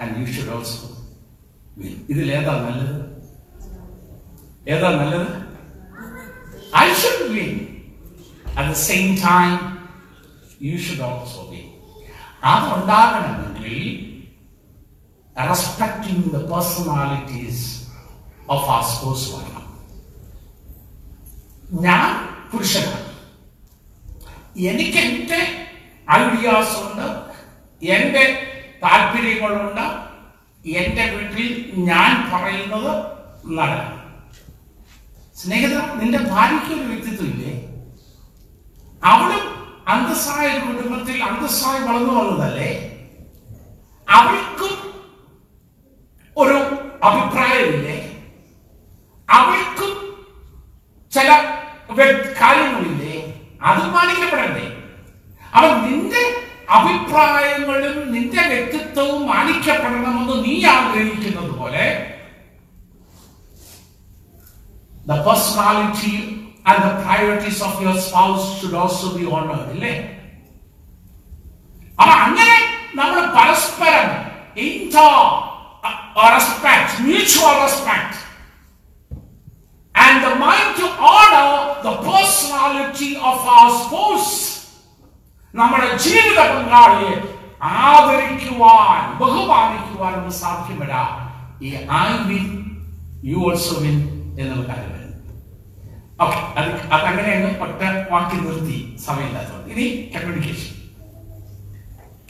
and 0.00 0.14
you 0.20 0.24
should 0.34 0.52
also 0.54 0.88
win 1.80 1.92
ഇതിൽ 2.12 2.26
ഏതാ 2.38 2.54
നല്ലത്? 2.64 2.96
ഏതാ 4.74 4.88
നല്ലത്? 5.00 5.28
I 6.82 6.86
should 7.02 7.28
win 7.34 7.52
at 8.56 8.68
the 8.72 8.76
same 8.88 9.06
time 9.26 9.52
you 10.68 10.74
should 10.86 11.04
also 11.10 11.42
win 11.52 11.66
അതുണ്ടാകണമെങ്കിൽ 12.54 13.78
respecting 15.36 16.26
the 16.34 16.40
personalities 16.52 17.64
of 18.54 18.68
ആ 18.76 18.80
spouse 18.92 19.28
വരണം 19.34 19.55
ഞാൻ 21.70 22.28
പുരുഷനാണ്. 22.52 23.02
എനിക്ക് 24.56 24.98
എന്റെ 24.98 25.40
ഐഡിയാസ് 26.12 26.76
ഉണ്ട് 26.82 27.06
എന്റെ 27.82 28.24
താല്പര്യങ്ങളുണ്ട് 28.82 30.06
എന്റെ 30.64 31.04
വീട്ടിൽ 31.04 31.74
ഞാൻ 31.74 32.30
പറയുന്നത് 32.32 32.92
നടക്കും. 33.44 33.92
സ്നേഹിത 35.36 35.74
നിന്റെ 35.94 36.18
ഭാര്യയ്ക്ക് 36.18 36.72
ഒരു 36.74 36.88
വ്യക്തിത്വം 36.90 37.26
ഇല്ലേ 37.26 37.52
അവളും 39.02 39.44
അന്തസ്സായ 39.88 40.58
കുടുംബത്തിൽ 40.58 41.22
അന്തസ്സായി 41.22 41.80
വളർന്നു 41.82 42.12
വന്നതല്ലേ? 42.12 42.70
അവൾക്കും 44.08 44.74
ഒരു 46.36 46.56
അഭിപ്രായമില്ലേ? 47.02 47.98
അവൾക്കും 49.28 50.05
ചില 51.16 51.30
കാര്യങ്ങളില്ലേ 52.40 53.14
അത് 53.62 53.82
മാനിക്കപ്പെടണ്ടേ? 53.94 54.64
അവൻ 55.52 55.72
നിന്റെ 55.86 56.22
അഭിപ്രായങ്ങളും 56.76 57.96
നിന്റെ 58.14 58.42
വ്യക്തിത്വവും 58.50 59.22
മാനിക്കപ്പെടണമെന്ന് 59.30 60.36
നീ 60.46 60.54
ആഗ്രഹിക്കുന്നത് 60.74 61.54
പോലെ 61.60 61.86
the 65.06 65.16
personality 65.22 66.14
and 66.64 66.78
the 66.82 66.94
priorities 67.00 67.62
of 67.62 67.80
your 67.80 67.94
spouse 67.96 68.44
should 68.54 68.74
also 68.74 69.06
be 69.16 69.24
honored 69.34 69.68
അല്ലേ 69.74 69.92
അപ്പൊ 71.98 72.14
അങ്ങനെ 72.24 72.56
നമ്മൾ 72.94 73.20
പരസ്പരം 73.36 74.06
respect 76.26 76.96
mutual 77.04 77.54
respect 77.62 78.16
and 80.04 80.14
the 80.24 80.32
mind 80.44 80.70
to 80.80 80.86
honor 81.10 81.50
the 81.86 81.94
personality 82.08 83.10
of 83.30 83.38
our 83.54 83.70
spouse. 83.80 84.32
നമ്മുടെ 85.54 85.88
ജീവിത 86.04 86.38
പങ്കാളിയെ 86.52 87.14
ആദരിക്കുവാൻ 87.90 89.00
ബഹുമാനിക്കുവാൻ 89.20 90.12
നമുക്ക് 90.16 90.36
സാധ്യമല്ല. 90.42 90.94
ഈ 91.64 91.68
I 92.02 92.08
win 92.30 92.46
you 93.30 93.38
also 93.48 93.76
win 93.84 93.96
എന്നുള്ള 94.40 94.64
കാര്യം 94.70 94.92
ഓക്കെ 96.24 96.38
അത് 96.58 96.68
അതങ്ങനെയാണ് 96.96 97.48
ഒറ്റ 97.64 97.80
വാക്കി 98.12 98.36
നിർത്തി 98.44 98.76
സമയമില്ലാത്തത് 99.06 99.66
ഇനി 99.72 99.86
കമ്മ്യൂണിക്കേഷൻ 100.14 100.72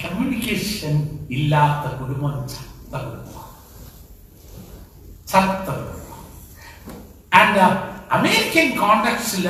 കമ്മ്യൂണിക്കേഷൻ 0.03 0.95
ഇല്ലാത്ത 1.37 1.85
കുടുംബം 2.01 2.35
ചത്ത 2.55 2.95
കുടുംബം 3.05 3.45
ചത്ത 5.33 5.69
കുടുംബം. 5.69 6.03
And 7.37 7.64
American 8.12 8.68
കോണ്ടക്സിൽ 8.80 9.47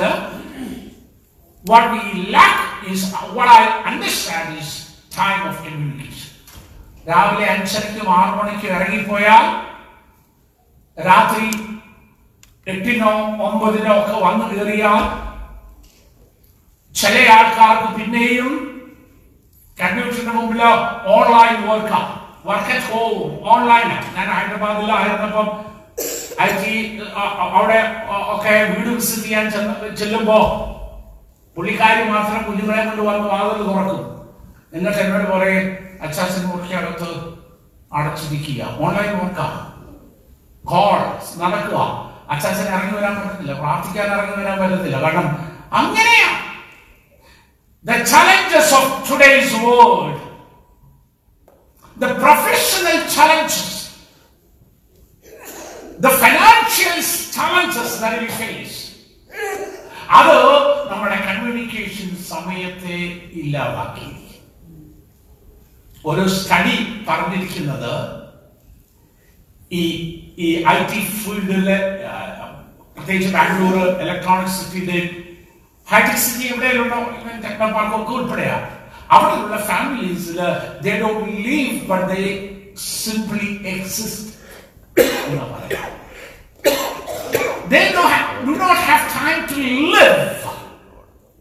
what 1.65 1.85
we 1.91 2.01
lack 2.29 2.57
is 2.85 2.99
what 3.29 3.47
I 3.51 3.63
understand 3.85 4.57
is 4.57 4.69
time 5.13 5.41
of 5.49 5.55
communication. 5.63 6.23
രാവിലെ 7.07 7.45
അഞ്ചരയ്ക്കും 7.51 8.07
ആറു 8.13 8.31
മണിക്കും 8.37 8.71
ഇറങ്ങിപ്പോയാൽ 8.73 9.43
രാത്രി 10.97 11.45
എട്ടിനോ 12.67 13.11
ഒമ്പതിനോ 13.45 13.93
ഒക്കെ 13.99 14.15
വന്നു 14.25 14.45
കയറിയാൽ 14.49 15.03
ചില 16.95 17.15
ആൾക്കാർക്ക് 17.35 17.89
പിന്നെയും 17.97 18.49
കമ്പ്യൂട്ടറിന് 19.77 20.33
മുമ്പിൽ 20.37 20.61
online 21.15 21.55
work 21.67 21.99
work 22.49 22.73
at 22.75 22.89
home 22.91 23.15
online 23.53 23.87
ഞാൻ 24.15 24.27
ഹൈദരാബാദിലായിരുന്നപ്പം 24.35 25.47
ടി 26.39 27.01
അവിടെ 27.39 27.79
ഒക്കെ 28.09 28.49
വീട് 28.49 28.95
വിസിറ്റ് 28.95 29.23
ചെയ്യാൻ 29.23 29.49
ചെല്ലുമ്പോ 29.95 30.37
പുള്ളിക്കാരി 31.55 32.03
മാത്രം 32.09 32.43
കുഞ്ഞുങ്ങളെ 32.43 32.85
കൊണ്ട് 32.85 33.01
വന്ന് 33.01 33.27
വാതിൽ 33.27 33.63
തുറക്കും. 33.63 34.29
എന്നിട്ട് 34.73 34.99
എന്നോട് 34.99 35.31
പറയും 35.31 35.77
അച്ചാച്ചൻ 36.01 36.43
മുറിക്കകത്ത് 36.45 37.09
അടച്ചിരിക്കുക. 37.93 38.63
ഓൺലൈൻ 38.63 39.25
വർക്കാ 39.25 39.47
കോൾ 40.65 40.99
നടക്കുക. 41.43 41.77
അച്ചാച്ചൻ 42.29 42.67
ഇറങ്ങി 42.73 42.97
വരാൻ 42.97 43.15
പറ്റത്തില്ല. 43.15 43.53
പ്രാർത്ഥിക്കാൻ 43.53 44.07
ഇറങ്ങി 44.07 44.43
വരാൻ 44.43 44.57
പറ്റത്തില്ല. 44.59 45.01
കാരണം 45.03 45.29
അങ്ങനെയാ. 45.73 46.29
The 47.85 47.91
challenges 47.91 48.73
of 48.73 49.11
today's 49.11 49.53
world 49.53 50.19
the 51.99 52.21
professional 52.21 53.09
challenges 53.15 53.76
the 55.97 56.07
financial 56.21 56.97
challenges 57.37 57.97
face 58.39 58.77
അത് 60.09 60.35
നമ്മുടെ 60.91 61.15
കമ്മ്യൂണിക്കേഷൻ 61.27 62.09
സമയത്തെ 62.29 62.97
ഇല്ലാതാക്കി. 63.33 64.09
ഒരു 66.05 66.23
സ്റ്റഡി 66.29 66.75
പറഞ്ഞിരിക്കുന്നത് 67.07 67.93
ഈ 69.71 69.83
ഈ 70.37 70.49
ഐ 70.73 70.77
ടി 70.91 70.99
ഫീൽഡിലെ 71.17 71.77
പ്രത്യേകിച്ച് 72.95 73.31
ബാംഗ്ലൂർ 73.33 73.75
ഇലക്ട്രോണിക് 74.03 74.55
സിറ്റിയിലെ 74.57 74.99
ഹൈടെക് 75.87 76.23
സിറ്റി 76.25 76.45
എവിടെയുണ്ടോ 76.47 76.99
ടെക്നോ 77.43 77.67
പാർക്കൊക്കെ 77.67 78.11
ഉൾപ്പെടെയാ. 78.11 78.57
അവിടെയുള്ള 79.09 79.57
ഫാമിലീസിൽ 79.65 80.39
they 80.81 80.93
don't 80.99 81.27
live 81.45 81.87
but 81.91 82.07
they 82.13 82.23
simply 82.95 83.49
exist 83.65 84.33
they 87.71 87.91
do, 87.91 88.01
ha- 88.11 88.41
do 88.45 88.55
not 88.55 88.77
have 88.89 89.03
time 89.11 89.47
to 89.47 89.59
live, 89.95 90.47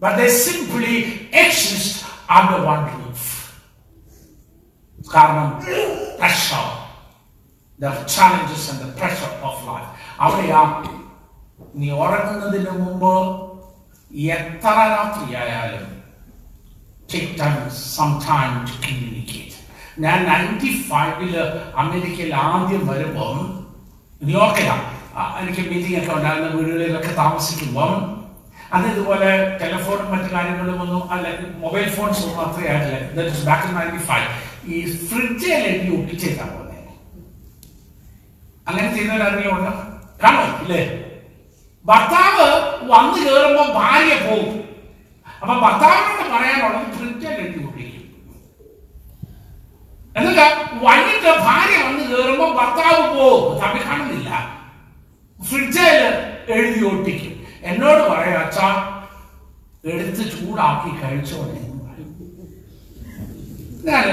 but 0.01 0.17
they 0.17 0.29
simply 0.29 0.95
exist 1.33 2.05
under 2.29 2.59
one 2.73 2.85
roof. 2.97 3.23
കാരണം 5.15 5.49
pressure, 6.21 6.69
the 7.79 7.91
challenges 8.15 8.63
and 8.71 8.79
the 8.85 8.91
pressure 9.01 9.33
of 9.49 9.57
life. 9.71 9.91
അവിടെയാ 10.25 10.61
നീ 11.81 11.89
ഉറങ്ങുന്നതിന് 12.03 12.73
മുമ്പ് 12.85 13.13
എത്ര 14.35 14.75
രാത്രിയായാലും 14.95 15.85
take 17.13 17.29
time, 17.41 17.59
some 17.97 18.15
time 18.31 18.55
to 18.69 18.73
communicate. 18.85 19.46
ഞാൻ 19.97 20.19
ninety 20.27 20.71
ഫൈവിൽ 20.89 21.33
അമേരിക്കയിൽ 21.77 22.33
ആദ്യം 22.45 22.83
വരുമ്പം 22.89 23.37
ന്യൂയോർക്കിലാണ് 24.23 24.85
എനിക്ക് 25.41 25.63
മീറ്റിംഗ് 25.71 25.99
ഒക്കെ 26.01 26.13
ഉണ്ടായിരുന്ന 26.17 26.49
വീടുകളിലൊക്കെ 26.57 27.13
താമസിക്കുമ്പം 27.19 27.93
അത് 28.73 28.87
ഇതുപോലെ 28.91 29.29
ടെലിഫോണും 29.61 30.09
മറ്റു 30.13 30.29
കാര്യങ്ങളും 30.35 30.79
ഒന്നും 30.85 31.03
അല്ല 31.15 31.27
മൊബൈൽ 31.61 31.87
ഫോൺസ് 31.97 32.23
ഒന്നും 32.25 32.41
അത്രയും 32.45 32.71
ആയിട്ടില്ല. 32.71 32.97
ബാക്ക് 33.47 33.67
ഇൻ 33.69 33.75
നയന്റി 33.77 34.01
ഫൈവ് 34.09 34.27
ഈ 34.69 34.77
ഫ്രിഡ്ജിൽ 35.05 35.53
എനിക്ക് 35.69 35.93
ഒട്ടിച്ചേക്കാൻ 35.99 36.49
പോകുന്നത് 36.49 36.65
അങ്ങനെ 38.67 38.89
ചെയ്യുന്നവരാരെങ്കിലും 38.95 39.55
ഉണ്ടോ? 39.57 39.73
കാണോ 40.21 40.45
ഇല്ലേ? 40.63 40.81
ഭർത്താവ് 41.85 42.47
വന്നു 42.91 43.19
കയറുമ്പോൾ 43.25 43.69
ഭാര്യ 43.77 44.15
പോകും 44.25 44.53
അപ്പൊ 45.41 45.55
ഭർത്താവിനോട് 45.65 46.25
പറയാനുള്ളത് 46.33 46.89
ഫ്രിഡ്ജിൽ 46.97 47.33
എഴുതി 47.37 47.59
ഒട്ടിക്കും 47.61 47.86
എന്നിട്ട് 50.17 50.47
വൈകിട്ട് 50.85 51.39
ഭാര്യ 51.39 51.77
വന്ന് 51.87 52.05
കയറുമ്പോ 52.11 52.47
ഭർത്താവ് 52.53 53.19
പോകും. 53.19 53.59
തമ്മിൽ 53.63 53.85
കാണുന്നില്ല 53.85 54.31
ഫ്രിഡ്ജിൽ 55.49 55.99
എഴുതി 56.53 56.85
ഒട്ടിക്കും. 56.85 57.35
എന്നോട് 57.63 58.03
പറയാ 58.11 58.39
അച്ഛ 58.41 58.59
എടുത്ത് 59.93 60.23
ചൂടാക്കി 60.31 60.91
കഴിച്ചോളെ. 61.03 61.61
ഞാൻ 63.87 64.05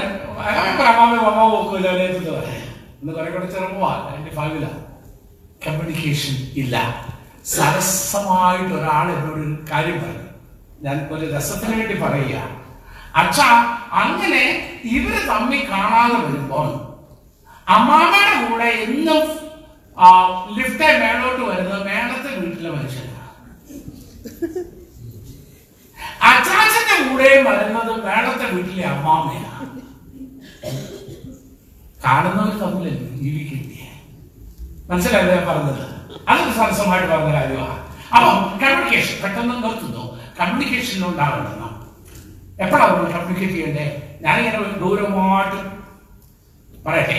കമ്മ്യൂണിക്കേഷൻ 5.66 6.34
ഇല്ല. 6.56 6.76
സരസമായിട്ട് 7.44 8.74
ഒരാൾ 8.74 9.06
എന്നോട് 9.12 9.70
കാര്യം 9.70 9.96
പറഞ്ഞു. 10.02 10.28
ഞാൻ 10.80 11.08
ഒരു 11.10 11.36
രസത്തിന് 11.36 11.76
വേണ്ടി 11.76 11.94
പറയുക 11.94 12.63
അച്ഛാ 13.14 13.48
അങ്ങനെ 14.02 14.44
ഇവർ 14.96 15.16
തമ്മിൽ 15.30 15.60
കാണാതെ 15.70 16.16
വരുമ്പോൾ 16.24 16.68
അമ്മാമ്മയുടെ 17.66 18.36
കൂടെ 18.44 18.70
എന്നും 18.86 19.20
ലിഫ്റ്റ് 20.56 20.88
മേളോട്ട് 21.02 21.42
വരുന്നത് 21.50 21.84
മേളത്തെ 21.90 22.30
വീട്ടിലെ 22.40 22.70
മനുഷ്യനാണ് 22.76 23.12
അച്ചാച്ചന്റെ 26.30 26.96
കൂടെ 27.06 27.28
വരുന്നത് 27.48 27.92
മേളത്തെ 28.06 28.46
വീട്ടിലെ 28.54 28.84
അമ്മാമ്മയാണ് 28.94 29.50
കാണുന്നവർ 32.04 32.54
തമ്മിൽ 32.62 32.86
ജീവിക്കില്ലേ? 33.20 33.84
മനസ്സിലായില്ലേ 34.88 35.36
പറഞ്ഞത്? 35.48 35.84
അതൊരു 36.30 36.52
സരസമായിട്ട് 36.58 37.08
പറഞ്ഞ 37.12 37.30
കാര്യമാണ് 37.36 37.76
അപ്പൊ 38.14 38.28
കമ്മ്യൂണിക്കേഷൻ 38.62 39.14
പെട്ടെന്ന് 39.22 39.54
നിർത്തുന്നു 39.64 40.02
കമ്മ്യൂണിക്കേഷൻ 40.40 41.04
ഉണ്ടാകണം. 41.10 41.70
എപ്പോഴാണ് 42.62 42.92
നമ്മൾ 42.92 43.10
കമ്മ്യൂണിക്കേറ്റ് 43.10 43.54
ചെയ്യണ്ടേ 43.54 43.86
ഞാനിങ്ങനെ 44.22 44.58
ഒരു 44.58 44.78
ദൂരമായിട്ട് 44.78 45.58
പറയട്ടെ. 46.86 47.18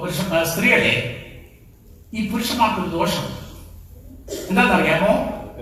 പുരുഷ 0.00 0.18
സ്ത്രീയല്ലേ? 0.52 0.94
ഈ 2.14 2.30
പുരുഷന്മാർക്കൊരു 2.30 2.88
ദോഷം. 2.88 3.26
എന്താണെന്നറിയാമോ? 4.48 5.12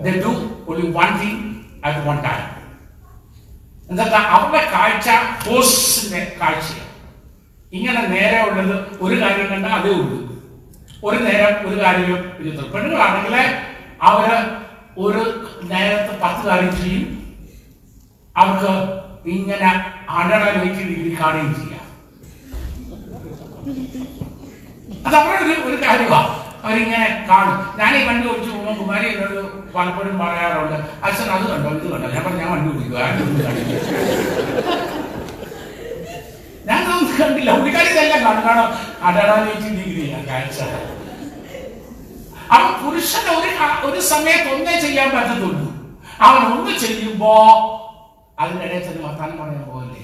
They 0.05 0.15
do 0.25 0.31
only 0.67 0.85
one 0.97 1.09
thing 1.21 1.39
at 1.85 2.07
one 2.07 2.17
time 2.27 2.43
എന്താ 3.89 4.19
അവരുടെ 4.35 4.61
കാഴ്ച 4.73 5.09
ഫോഴ്സിന്റെ 5.45 6.37
കാഴ്ചയാണ്. 6.41 6.89
ഇങ്ങനെ 7.73 8.01
നേരെ 8.07 8.39
ഉള്ളത് 8.49 8.75
ഒരു 9.01 9.15
കാര്യം 9.21 9.47
കണ്ടാൽ 9.51 9.73
അതേ 9.79 9.89
ഉള്ളൂ. 9.89 10.19
ഒരു 11.07 11.17
നേരം 11.23 11.69
ഒരു 11.69 11.77
കാര്യം 11.83 12.21
പെണ്ണുങ്ങളാണെങ്കിൽ 12.73 13.35
അവർ 14.09 14.29
ഒരു 14.97 15.23
നേരത്തെ 15.63 16.13
പത്ത് 16.23 16.47
കാര്യം 16.47 16.71
ചെയ്യും 16.81 17.22
അവർക്ക് 18.35 18.71
ഇങ്ങനെ 19.29 19.69
അടണ 20.09 20.43
വീട്ടിൽ 20.61 20.87
ഡിഗ്രി 20.89 21.11
കാണുകയും 21.19 21.53
ചെയ്യാം. 21.55 21.79
അത് 25.07 25.15
അവരുടെ 25.15 25.55
ഒരു 25.69 25.77
കാര്യമാണ് 25.83 26.31
അവരിങ്ങനെ 26.63 27.25
കാണും. 27.29 27.57
ഈ 27.99 28.03
വണ്ടി 28.07 28.25
ഓടിച്ചു 28.29 28.49
പോകുമ്പോൾ 28.51 28.75
കുമാരി 28.81 29.07
എന്നോട് 29.13 29.37
പലപ്പോഴും 29.75 30.15
പറയാറുണ്ട് 30.19 30.75
അച്ഛൻ 31.05 31.29
അത് 31.35 31.45
കണ്ടോ 31.51 31.69
ഇത് 31.77 31.87
കണ്ടോ? 31.93 32.07
ഞാൻ 32.15 32.23
പറഞ്ഞു 32.25 32.39
ഞാൻ 32.43 32.51
വണ്ടി 32.53 32.69
ഓടിക്കുക 32.71 32.99
ഞാൻ 36.67 36.79
കണ്ടില്ല. 37.19 37.51
പുള്ളിക്കാരി 37.51 37.89
ഇതെല്ലാം 37.93 38.21
കാണും. 38.25 38.43
കാണോ 38.47 38.63
അടടാനേറ്റി 39.07 39.69
ഡിഗ്രിയാണ് 39.79 40.25
കാഴ്ച. 40.27 40.59
അവൻ 42.55 42.71
പുരുഷൻ 42.81 43.25
ഒരു 43.37 43.49
ഒരു 43.87 43.99
സമയത്ത് 44.11 44.49
ഒന്നേ 44.55 44.75
ചെയ്യാൻ 44.81 45.09
പറ്റത്തുള്ളൂ. 45.15 45.67
അവൻ 46.27 46.41
ഒന്ന് 46.53 46.73
ചെയ്യുമ്പോ 46.83 47.33
അതിനിടയിൽ 48.37 48.83
ചെന്ന് 48.85 49.01
വർത്താനം 49.03 49.35
പറയാൻ 49.39 49.65
പോലെ 49.67 49.99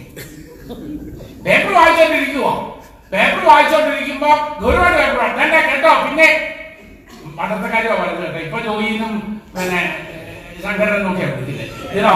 പേപ്പർ 1.46 1.72
വായിച്ചോണ്ടിരിക്കുമോ 1.78 2.52
പേപ്പർ 3.12 3.42
വായിച്ചോണ്ടിരിക്കുമ്പോ 3.48 4.32
ഗൗരവമായിട്ട് 4.60 5.00
പേപ്പർ 5.02 5.32
തന്നെ 5.40 5.60
കേട്ടോ? 5.70 5.94
പിന്നെ 6.06 6.28
പണ്ടത്തെ 7.38 7.68
കാര്യമാണ് 7.70 8.00
പറയുന്നത് 8.02 8.26
കേട്ടോ. 8.26 8.40
ഇപ്പൊ 8.46 8.60
ജോയിനും 8.66 9.14
പിന്നെ 9.56 9.82
ശങ്കരനും 10.64 11.04
നോക്കിയാ 11.06 11.28
വിളിക്കില്ലേ 11.32 11.66
ഇതിനോ 11.90 12.14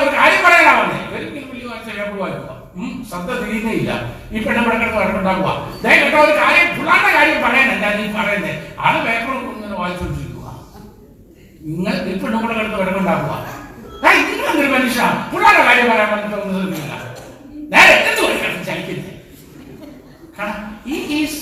ഒരു 0.00 0.12
കാര്യം 0.16 0.42
പറയാനാ 0.46 0.72
വന്നേ 0.78 0.98
ഒരിക്കലും 1.10 1.48
വലിയ 1.50 1.66
വായിച്ച 1.68 1.90
പേപ്പർ 1.92 2.16
വായിക്കുക 2.20 2.52
ശ്രദ്ധ 3.08 3.28
തിരിയുന്നില്ല 3.40 3.90
ഈ 4.28 4.40
പെണ്ണുമ്പടെ 4.44 4.76
കിടന്ന് 4.76 4.98
വരണ്ടാക്കുക 5.02 5.52
ദേ 5.84 5.92
കേട്ടോ 6.00 6.18
ഒരു 6.24 6.34
കാര്യം 6.40 6.66
പുള്ളാന്റെ 6.76 7.12
കാര്യം 7.16 7.38
പറയാനല്ല 7.44 7.86
നീ 7.98 8.06
പറയുന്നത് 8.16 8.52
ആൾ 8.80 8.94
പേപ്പർ 9.06 9.34
ഇങ്ങനെ 9.46 9.76
വായിച്ചോണ്ടിരിക്കുക 9.80 10.34
നിങ്ങൾ 11.68 11.94
ഈ 12.06 12.16
പെണ്ണുമ്പടെ 12.18 12.54
കിടന്ന് 12.56 12.80
വരണ്ടാക്കുക 12.82 13.36
നിങ്ങളെന്തൊരു 14.28 14.70
മനുഷ്യ. 14.74 15.02
പുള്ളാന്റെ 15.32 15.62
കാര്യം 15.68 15.86
പറയാൻ 15.90 16.10
ശ്രമിക്കില്ല 16.30 16.94
നേരെ 17.72 17.94
എന്ത് 18.08 18.20
വഴിക്കാണ് 18.24 18.64
ചലിക്കുന്നത് 18.68 19.12
കാരണം 20.38 20.62
he 20.86 20.96
is 21.20 21.34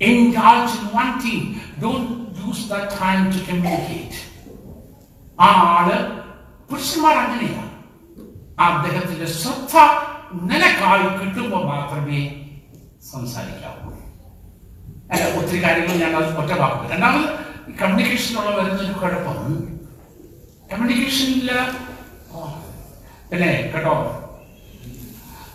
indulged 0.00 0.76
in 0.78 0.86
one 1.00 1.12
thing. 1.24 1.42
Don't 1.82 2.08
use 2.46 2.62
that 2.70 2.86
time 3.02 3.22
to 3.34 3.40
communicate. 3.48 4.16
ആ 5.38 5.48
ആൾ 5.74 5.88
പുരുഷന്മാർ 6.70 7.14
അങ്ങനെയാണ് 7.22 7.68
അദ്ദേഹത്തിന്റെ 8.66 9.28
ശ്രദ്ധ 9.40 9.74
നിലക്കായി 10.50 11.06
കിട്ടുമ്പോൾ 11.18 11.62
മാത്രമേ 11.72 12.20
സംസാരിക്കാവൂ. 13.12 13.90
അല്ല 15.12 15.22
ഒത്തിരി 15.38 15.60
കാര്യങ്ങൾ 15.64 15.96
ഞാൻ 16.02 16.12
അത് 16.16 16.38
ഒറ്റ 16.42 16.52
വാക്കും 16.60 16.90
രണ്ടാമത് 16.92 17.26
കമ്മ്യൂണിക്കേഷനുള്ള 17.80 18.50
വരുന്നൊരു 18.58 18.94
കുഴപ്പം. 19.00 19.38
കമ്മ്യൂണിക്കേഷനിൽ 20.72 21.48
അല്ലേ 23.32 23.50
കേട്ടോ. 23.72 23.94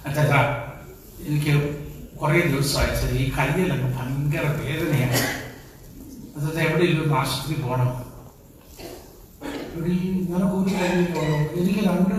അച്ഛാ 0.07 0.39
എനിക്ക് 1.27 1.53
കുറേ 2.19 2.39
ദിവസമായി 2.47 2.93
സാർ 2.99 3.09
ഈ 3.17 3.25
കയ്യിലൊക്കെ 3.35 3.87
ഭയങ്കര 3.97 4.45
വേദനയാണ്. 4.59 5.19
അതായത് 6.35 6.59
എവിടെയെങ്കിലും 6.65 7.03
ഒന്ന് 7.03 7.15
ആശുപത്രി 7.19 7.55
പോകണം 7.61 7.89
നിനക്ക് 10.27 10.55
ഒരു 10.57 10.71
കാര്യം 10.75 11.05
പോകണം 11.15 11.41
എനിക്ക് 11.57 11.81
രണ്ട് 11.87 12.13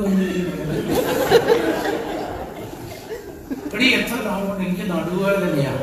ഇവിടെ 3.65 3.87
എത്ര 3.97 4.17
നാളുകൊണ്ട് 4.27 4.63
എനിക്ക് 4.65 4.85
നടുവേദനയാണ് 4.93 5.83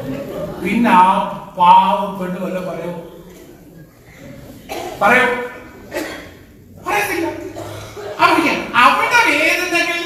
പിന്നെ 0.62 0.92
ആ 0.94 1.04
പാവപ്പെട്ട് 1.58 2.38
വല്ല 2.44 2.60
പറയോ? 2.70 2.94
പറയോ 5.02 5.26
പറയത്തില്ല 6.86 7.28
അവർക്ക് 8.24 8.52
അവരുടെ 8.84 9.20
വേദനകൾ 9.32 10.00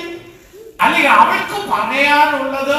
അല്ലെങ്കിൽ 0.79 1.11
അവൾക്ക് 1.15 1.57
പറയാനുള്ളത് 1.99 2.77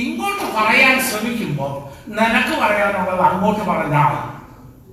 ഇങ്ങോട്ട് 0.00 0.44
പറയാൻ 0.56 0.96
ശ്രമിക്കുമ്പോൾ 1.06 1.72
നിനക്ക് 2.16 2.54
പറയാനുള്ളത് 2.62 3.22
അങ്ങോട്ട് 3.28 3.62
പറഞ്ഞാൽ 3.70 4.12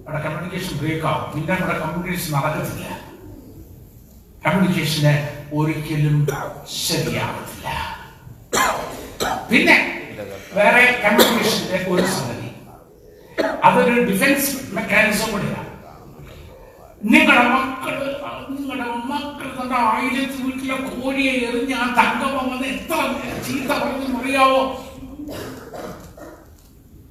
അവിടെ 0.06 0.20
കമ്മ്യൂണിക്കേഷൻ 0.24 0.74
ബ്രേക്ക് 0.80 1.06
ആവും. 1.10 1.26
പിന്നെ 1.34 1.54
അവിടെ 1.56 1.76
കമ്മ്യൂണിക്കേഷൻ 1.80 2.30
നടക്കത്തില്ല. 2.36 2.86
കമ്മ്യൂണിക്കേഷന് 4.46 5.14
ഒരിക്കലും 5.58 6.18
ശരിയാവത്തില്ല. 6.86 7.68
പിന്നെ 9.52 9.78
വേറെ 10.58 10.84
കമ്മ്യൂണിക്കേഷന്റെ 11.06 11.80
ഒരു 11.94 12.08
സംഗതി. 12.16 12.50
അതൊരു 13.68 13.96
ഡിഫൻസ് 14.10 14.50
മെക്കാനിസം 14.76 15.32
കൂടിയാണ്. 15.32 15.65
നിങ്ങളുടെ 17.12 17.44
മക്കൾ 17.44 17.96
നിങ്ങളുടെ 18.50 18.86
മക്കൾ 19.12 19.62
തന്റെ 19.62 19.76
ആയിരത്തി 19.76 20.44
വീട്ടിലെ 20.44 20.76
കോഴിയെ 20.76 21.32
എറിഞ്ഞ് 21.48 21.76
ആ 21.76 21.86
തങ്കമ്മ 21.98 22.52
വന്ന് 22.52 22.68
എത്ര 22.68 22.96
ചീത്ത 23.48 23.68
പറഞ്ഞു 23.68 24.20
അറിയാവോ? 24.20 24.62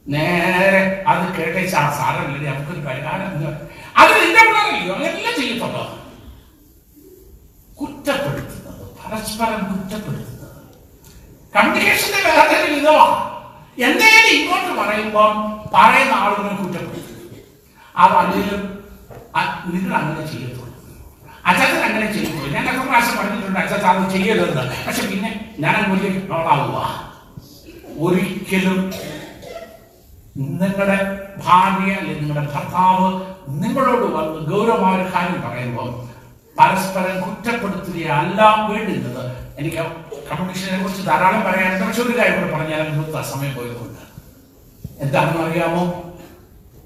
നേരെ 0.08 1.04
അത് 1.08 1.34
കേട്ടേച്ച് 1.36 1.76
ആ 1.76 1.84
സാരമില്ലേ 1.98 2.52
നമുക്കൊരു 2.52 2.80
പരിഹാരം. 2.80 3.28
അത് 3.96 4.12
നിന്റെ 4.22 4.40
പിള്ളേരല്ലയോ? 4.40 4.94
അതെല്ലാം 4.94 5.34
ചെയ്യത്തുള്ളൂ? 5.40 5.84
കുറ്റപ്പെടുത്തുന്നത് 7.80 8.82
പരസ്പരം 8.98 9.62
കുറ്റപ്പെടുത്തുന്നത്. 9.70 10.30
കമ്മ്യൂണിക്കേഷന്റെ 11.56 12.18
ഒരു 12.64 12.74
വിധമാണ് 12.74 13.16
എന്തെങ്കിലും 13.78 14.32
ഇങ്ങോട്ട് 14.38 14.80
പറയുമ്പോൾ 14.80 15.30
പറയുന്ന 15.74 16.12
ആളുകളെ 16.12 16.54
കുറ്റപ്പെടുത്തും. 16.54 17.10
അതല്ലെങ്കിലും 17.96 18.62
നിങ്ങൾ 19.72 19.94
അങ്ങനെ 19.96 20.26
ചെയ്യത്തുള്ളൂ. 20.32 20.70
അച്ഛൻ 21.46 21.82
അങ്ങനെ 21.88 22.12
ചെയ്യത്തുള്ളൂ. 22.12 22.52
ഞാൻ 22.54 22.68
എത്ര 22.68 22.82
പ്രാവശ്യം 22.88 23.16
പറഞ്ഞിട്ടുണ്ട് 23.18 23.58
അച്ഛൻ 23.60 23.86
അത് 23.86 24.10
ചെയ്യരുത് 24.12 24.62
പക്ഷെ 24.86 25.02
പിന്നെ 25.06 25.30
ഞാൻ 25.58 25.90
വലിയ 25.90 26.10
റോളാവുക 26.30 26.78
ഒരിക്കലും 27.98 28.92
നിങ്ങളുടെ 30.36 30.96
ഭാര്യ 31.46 31.92
അല്ലെങ്കിൽ 31.94 32.22
നിങ്ങളുടെ 32.22 32.52
ഭർത്താവ് 32.54 33.08
നിങ്ങളോട് 33.62 34.06
വന്ന് 34.16 34.38
ഗൗരവമായ 34.50 35.02
ഒരു 35.02 35.14
കാര്യം 35.14 35.42
പറയുമ്പോൾ 35.42 35.90
പരസ്പരം 36.58 37.20
കുറ്റപ്പെടുത്തുകയല്ല 37.20 38.40
വേണ്ടുന്നത്. 38.68 39.22
എനിക്ക് 39.58 39.76
കമ്മ്യൂണിക്കേഷനെ 40.30 40.82
കുറിച്ച് 40.82 41.06
ധാരാളം 41.06 41.42
പറയാനുണ്ട് 41.42 41.84
പക്ഷെ 41.84 42.02
ഒരു 42.02 42.18
കാര്യം 42.18 42.40
കൂടെ 42.40 42.56
പറഞ്ഞാൽ 42.56 43.22
സമയം 43.22 43.54
പോയതുകൊണ്ട്. 43.54 44.00
എന്താണെന്ന് 45.00 45.42
അറിയാമോ? 45.46 45.84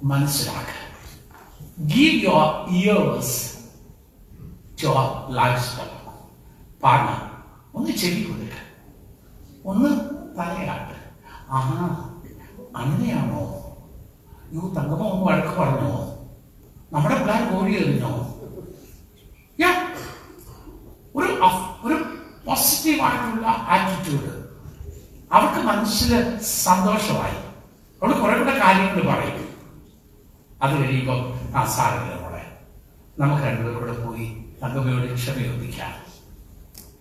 മനസ്സിലാക്കുക 0.02 0.87
give 1.86 2.14
your 2.22 2.66
ears 2.70 3.56
to 4.76 4.86
your 4.86 5.02
lifestyle. 5.30 5.96
Partner 6.84 7.18
ഒന്ന് 7.74 7.90
ചെവി 7.90 8.22
കൊടുക്ക. 8.22 8.56
ഒന്ന് 9.64 9.90
തലയാട്ട് 10.38 10.94
ആ 11.50 11.58
അങ്ങനെയാണോ? 12.76 13.42
യു 14.52 14.60
തങ്കമ്മ 14.76 15.06
ഒന്ന് 15.08 15.26
വഴക്ക് 15.26 15.54
പറഞ്ഞോ? 15.60 15.92
നമ്മുടെ 16.92 17.18
പിള്ളേർ 17.18 17.42
കോഴി 17.52 17.74
എറിഞ്ഞോ. 17.74 18.12
ഒരു 21.16 21.26
ഒരു 21.86 21.96
പോസിറ്റീവായിട്ടുള്ള 22.46 23.46
ആറ്റിറ്റ്യൂഡ് 23.46 24.30
അവർക്ക് 25.32 25.60
മനസ്സിൽ 25.66 26.38
സന്തോഷമായി. 26.38 27.38
അവിടെ 28.02 28.20
കുറെ 28.20 28.38
കൂടെ 28.38 28.58
കാര്യങ്ങൾ 28.58 29.14
പറയും. 29.14 29.47
അത് 30.62 30.72
കഴിയുമ്പോൾ 30.74 31.20
ആ 31.56 31.64
സാരമില്ല 31.64 32.14
മോളെ. 32.22 32.42
നമുക്ക് 33.18 33.42
രണ്ടുപേരോട് 33.42 34.06
പോയി 34.06 34.26
തങ്കമ്മയോട് 34.62 35.14
ക്ഷമയോദിക്കാം 35.14 35.92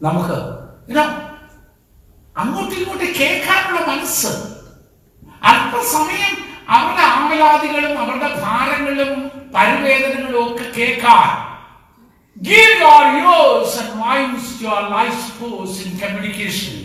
നമുക്ക് 0.01 0.37
അങ്ങോട്ടും 2.37 2.77
ഇങ്ങോട്ടും 2.79 3.07
കേൾക്കാനുള്ള 3.19 3.79
മനസ്സ്. 3.87 4.27
അല്പസമയം 5.43 6.35
അവരുടെ 6.69 7.01
ആവലാദികളും 7.01 7.99
അവരുടെ 7.99 8.29
ഭാരങ്ങളും 8.41 9.31
പരിവേദനകളും 9.55 10.53
ഒക്കെ 10.53 10.71
കേൾക്കാൻ. 10.77 11.47
Give 12.47 12.73
your 12.79 13.05
ears 13.19 13.71
and 13.81 13.91
minds 13.99 14.45
to 14.59 14.67
communication. 16.01 16.77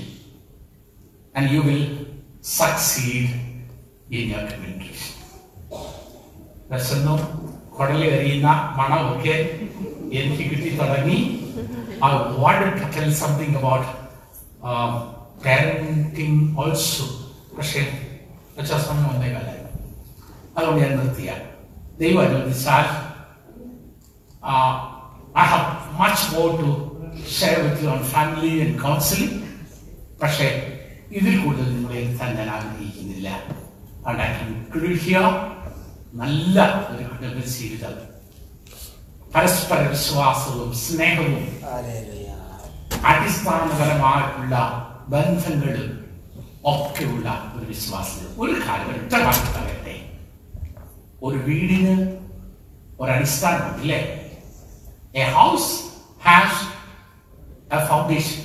വിശന്നു 6.73 7.15
കുടലിൽ 7.77 8.11
അറിയുന്ന 8.17 8.49
മണമൊക്കെ 8.79 9.37
എനിക്ക് 10.19 10.45
കിട്ടി 10.51 10.71
തുടങ്ങി. 10.81 11.19
I 12.05 12.09
wanted 12.43 12.77
to 12.81 12.87
tell 12.97 13.09
something 13.23 13.57
about 13.61 13.89
parenting 15.45 16.41
also 16.61 17.07
പക്ഷേ 17.57 17.83
പക്ഷേ 18.59 18.79
സമയം 18.87 19.09
ഒന്നേ 19.13 19.29
കാലം 19.35 19.59
അതുകൊണ്ട് 20.57 20.81
ഞാൻ 20.83 20.93
നിർത്തിയ. 20.99 21.31
ദൈവം 22.01 22.21
അനുവദിച്ചാൽ 22.25 22.87
I 25.43 25.45
have 25.53 25.69
much 26.01 26.27
more 26.35 26.51
to 26.61 26.69
share 27.39 27.57
with 27.65 27.85
you 27.85 27.91
on 27.95 28.03
family 28.15 28.53
and 28.65 28.77
counselling 28.85 29.39
പക്ഷേ 30.23 30.49
ഇതിൽ 31.19 31.35
കൂടുതൽ 31.45 31.67
നിങ്ങളെ 31.77 31.99
എത്താൻ 32.09 32.31
ഞാൻ 32.37 32.51
ആഗ്രഹിക്കുന്നില്ല. 32.57 33.29
അതുകൊണ്ട് 34.07 34.23
I. 34.77 35.52
നല്ല 36.13 36.57
ഒരു 36.91 37.05
കുടുംബ 37.11 37.39
ജീവിതം 37.53 37.95
പരസ്പര 39.35 39.81
വിശ്വാസവും 39.89 40.71
സ്നേഹവും 40.75 41.45
അടിസ്ഥാനപരമായിട്ടുള്ള 43.05 44.57
ബന്ധങ്ങളും 45.09 45.91
ഒക്കെയുള്ള 46.65 47.29
ഒരു 47.57 47.65
വിശ്വാസം 47.67 48.27
ഒരു 48.43 48.55
കാര്യം 48.67 48.99
വാക്ക് 49.25 49.49
പറയട്ടെ. 49.55 49.95
ഒരു 51.23 51.39
വീടിന് 51.39 51.95
ഒരു 53.01 53.11
അല്ലേ 53.75 54.01
a 55.15 55.27
house 55.33 55.71
has 56.23 56.63
a 57.73 57.81
foundation 57.89 58.39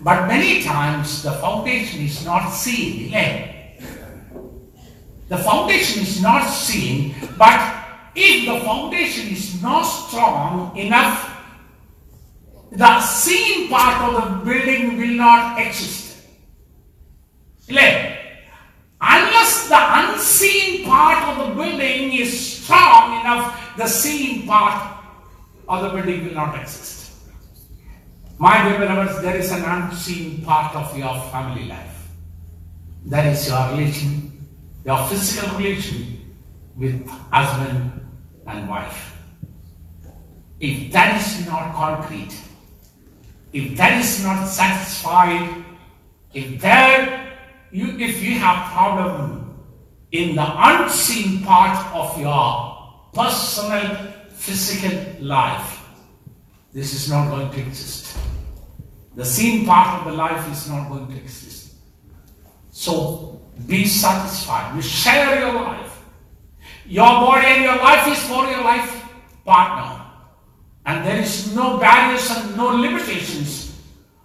but 0.00 0.22
many 0.32 0.52
times 0.66 1.14
the 1.26 1.32
foundation 1.40 1.98
is 2.00 2.26
not 2.26 2.50
seen 2.56 2.88
ഇല്ലേ? 3.02 3.26
The 5.32 5.38
foundation 5.38 6.02
is 6.02 6.20
not 6.20 6.44
seen, 6.44 7.14
but 7.38 7.56
if 8.14 8.44
the 8.44 8.60
foundation 8.66 9.32
is 9.32 9.62
not 9.62 9.80
strong 9.80 10.76
enough, 10.76 11.24
the 12.70 13.00
seen 13.00 13.70
part 13.70 14.12
of 14.12 14.12
the 14.20 14.44
building 14.44 14.98
will 14.98 15.16
not 15.16 15.58
exist. 15.58 16.28
Unless 19.00 19.68
the 19.70 19.80
unseen 19.80 20.84
part 20.84 21.24
of 21.24 21.48
the 21.48 21.54
building 21.54 22.12
is 22.12 22.58
strong 22.58 23.18
enough, 23.22 23.74
the 23.78 23.86
seen 23.86 24.46
part 24.46 25.02
of 25.66 25.80
the 25.80 25.88
building 25.96 26.26
will 26.26 26.34
not 26.34 26.60
exist. 26.60 27.10
My 28.36 28.68
dear 28.68 28.78
beloveds, 28.78 29.22
there 29.22 29.36
is 29.36 29.50
an 29.50 29.64
unseen 29.64 30.44
part 30.44 30.76
of 30.76 30.94
your 30.94 31.18
family 31.32 31.64
life. 31.64 32.10
That 33.06 33.24
is 33.32 33.48
your 33.48 33.70
relation, 33.70 34.31
your 34.84 35.06
physical 35.08 35.58
relation 35.58 36.34
with 36.76 37.08
husband 37.30 37.92
and 38.46 38.68
wife. 38.68 39.16
If 40.60 40.92
that 40.92 41.20
is 41.20 41.46
not 41.46 41.74
concrete, 41.74 42.34
if 43.52 43.76
that 43.76 44.00
is 44.00 44.22
not 44.22 44.46
satisfied, 44.46 45.64
if 46.32 46.60
there 46.60 47.32
you 47.70 47.98
if 47.98 48.22
you 48.22 48.38
have 48.38 48.72
problem 48.72 49.58
in 50.12 50.36
the 50.36 50.46
unseen 50.46 51.42
part 51.42 51.76
of 51.94 52.20
your 52.20 53.10
personal 53.12 54.12
physical 54.30 55.24
life, 55.24 55.84
this 56.72 56.94
is 56.94 57.10
not 57.10 57.30
going 57.30 57.50
to 57.50 57.60
exist. 57.60 58.16
The 59.14 59.24
seen 59.24 59.66
part 59.66 60.00
of 60.00 60.10
the 60.10 60.16
life 60.16 60.50
is 60.50 60.68
not 60.70 60.88
going 60.88 61.08
to 61.08 61.16
exist. 61.16 61.74
So 62.70 63.41
be 63.66 63.84
satisfied. 63.86 64.74
You 64.74 64.82
share 64.82 65.40
your 65.40 65.54
life. 65.54 66.02
Your 66.86 67.06
body 67.06 67.46
and 67.46 67.62
your 67.64 67.76
life 67.76 68.06
is 68.08 68.18
for 68.26 68.44
your 68.46 68.62
life 68.64 69.04
partner. 69.44 70.04
And 70.84 71.06
there 71.06 71.20
is 71.20 71.54
no 71.54 71.78
barriers 71.78 72.28
and 72.30 72.56
no 72.56 72.74
limitations 72.74 73.80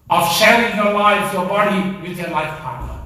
of 0.09 0.32
sharing 0.32 0.75
your 0.75 0.93
life, 0.93 1.34
your 1.34 1.45
body 1.45 1.97
with 2.01 2.17
your 2.17 2.30
life 2.30 2.59
partner. 2.59 3.05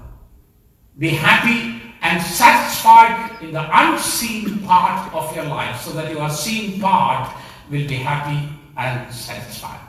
Be 0.97 1.09
happy 1.09 1.81
and 2.01 2.21
satisfied 2.21 3.41
in 3.41 3.51
the 3.51 3.65
unseen 3.71 4.59
part 4.59 5.13
of 5.13 5.35
your 5.35 5.45
life 5.45 5.81
so 5.81 5.91
that 5.93 6.11
your 6.11 6.29
seen 6.29 6.79
part 6.79 7.33
will 7.69 7.87
be 7.87 7.95
happy 7.95 8.49
and 8.77 9.13
satisfied. 9.13 9.79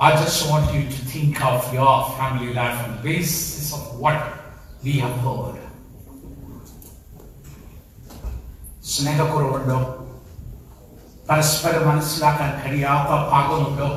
I 0.00 0.10
just 0.14 0.50
want 0.50 0.72
you 0.74 0.82
to 0.84 1.00
think 1.06 1.44
of 1.44 1.72
your 1.74 1.94
family 2.16 2.54
life 2.54 2.78
on 2.84 2.90
the 2.92 3.02
basis 3.02 3.72
of 3.72 4.00
what 4.00 4.20
we 4.84 4.92
have 4.98 5.16
heard. 5.24 5.56
സ്നേഹക്കുറവുണ്ടോ 8.90 9.78
പരസ്പരം 11.28 11.84
മനസ്സിലാക്കാൻ 11.88 12.50
കഴിയാത്ത 12.60 13.10
ഭാഗമുണ്ടോ 13.32 13.90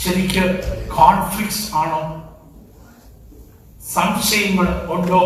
ശരിക്ക് 0.00 0.44
conflicts 0.96 1.66
ആണോ 1.80 2.00
സംശയങ്ങൾ 3.92 4.66
ഉണ്ടോ 4.94 5.20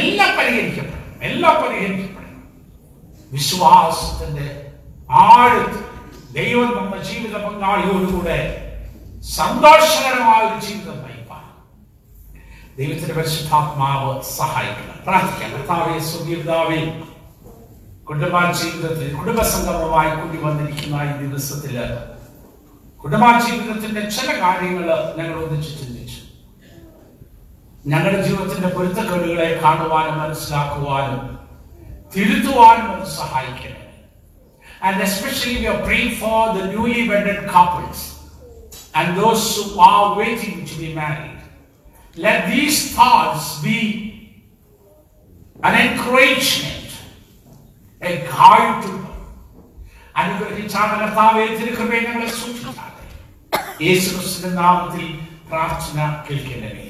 എല്ലാം 0.00 0.30
പരിഹരിക്കപ്പെടും 0.38 1.02
എല്ലാം 1.30 1.56
പരിഹരിക്കപ്പെടും 1.62 2.22
വിശ്വാസത്തിന്റെ 3.30 4.48
ആഴത്തിൽ 5.26 5.82
ദൈവം 6.33 6.77
നമ്മുടെ 6.77 7.03
ജീവിത 7.03 7.37
പങ്കാളിയോടുകൂടെ 7.37 8.67
സന്തോഷകരമായ 9.21 10.41
ഒരു 10.41 10.65
ജീവിതം 10.65 10.97
നയിപ്പാൻ. 10.97 11.43
ദൈവത്തിന്റെ 12.77 13.13
പരിശുദ്ധാത്മാവ് 13.13 14.21
സഹായിക്കണം. 14.21 15.03
പ്രാർത്ഥിക്കാം. 15.07 15.51
കർത്താവെ 15.51 15.99
സുദീർദാവേ 15.99 17.01
കുടുംബ 18.03 18.51
ജീവിതത്തിൽ 18.51 19.13
കൂടി 19.13 20.37
വന്നിരിക്കുന്ന 20.37 20.95
ഈ 20.95 21.27
ദിവസത്തിൽ 21.27 21.79
കുടുംബ 23.03 23.23
ജീവിതത്തിന്റെ 23.39 24.09
ചില 24.09 24.41
കാര്യങ്ങൾ 24.41 25.13
ഞങ്ങൾ 25.17 25.43
ഒന്നിച്ച് 25.43 25.79
ചിന്തിച്ചു. 25.79 26.21
ഞങ്ങളുടെ 27.87 28.21
ജീവിതത്തിന്റെ 28.21 28.67
പൊരുത്തക്കേടുകളെ 28.67 29.59
കാണുവാനും 29.63 30.19
മനസ്സിലാക്കുവാനും 30.19 31.39
തിരുത്തുവാനും 32.15 32.91
അത് 32.91 33.07
സഹായിക്കണം. 33.07 33.80
and 34.82 35.02
especially 35.02 35.56
we 35.58 35.66
are 35.66 35.82
praying 35.82 36.16
for 36.16 36.54
the 36.54 36.66
newly 36.66 37.08
wedded 37.08 37.48
couples 37.48 38.00
and 38.94 39.16
those 39.16 39.42
who 39.56 39.80
are 39.80 40.16
waiting 40.16 40.64
to 40.64 40.74
be 40.78 40.94
married. 40.94 41.40
Let 42.16 42.50
these 42.50 42.94
thoughts 42.94 43.62
be 43.62 43.78
an 45.62 45.74
encouragement, 45.86 46.90
a 48.02 48.12
guide 48.26 48.82
to 48.84 48.88
them. 48.88 49.02
അനുഗ്രഹിച്ചാണ് 50.20 50.94
കർത്താവെ 51.00 51.42
തിരുക്കൃപയെ 51.56 51.98
ഞങ്ങളെ 52.04 52.28
സൂക്ഷിച്ചാട്ടെ 52.36 53.02
യേശു 53.86 54.08
ക്രിസ്തുവിന്റെ 54.14 54.50
നാമത്തിൽ 54.60 55.06
പ്രാർത്ഥന 55.50 55.98
കേൾക്കണമേ 56.26 56.86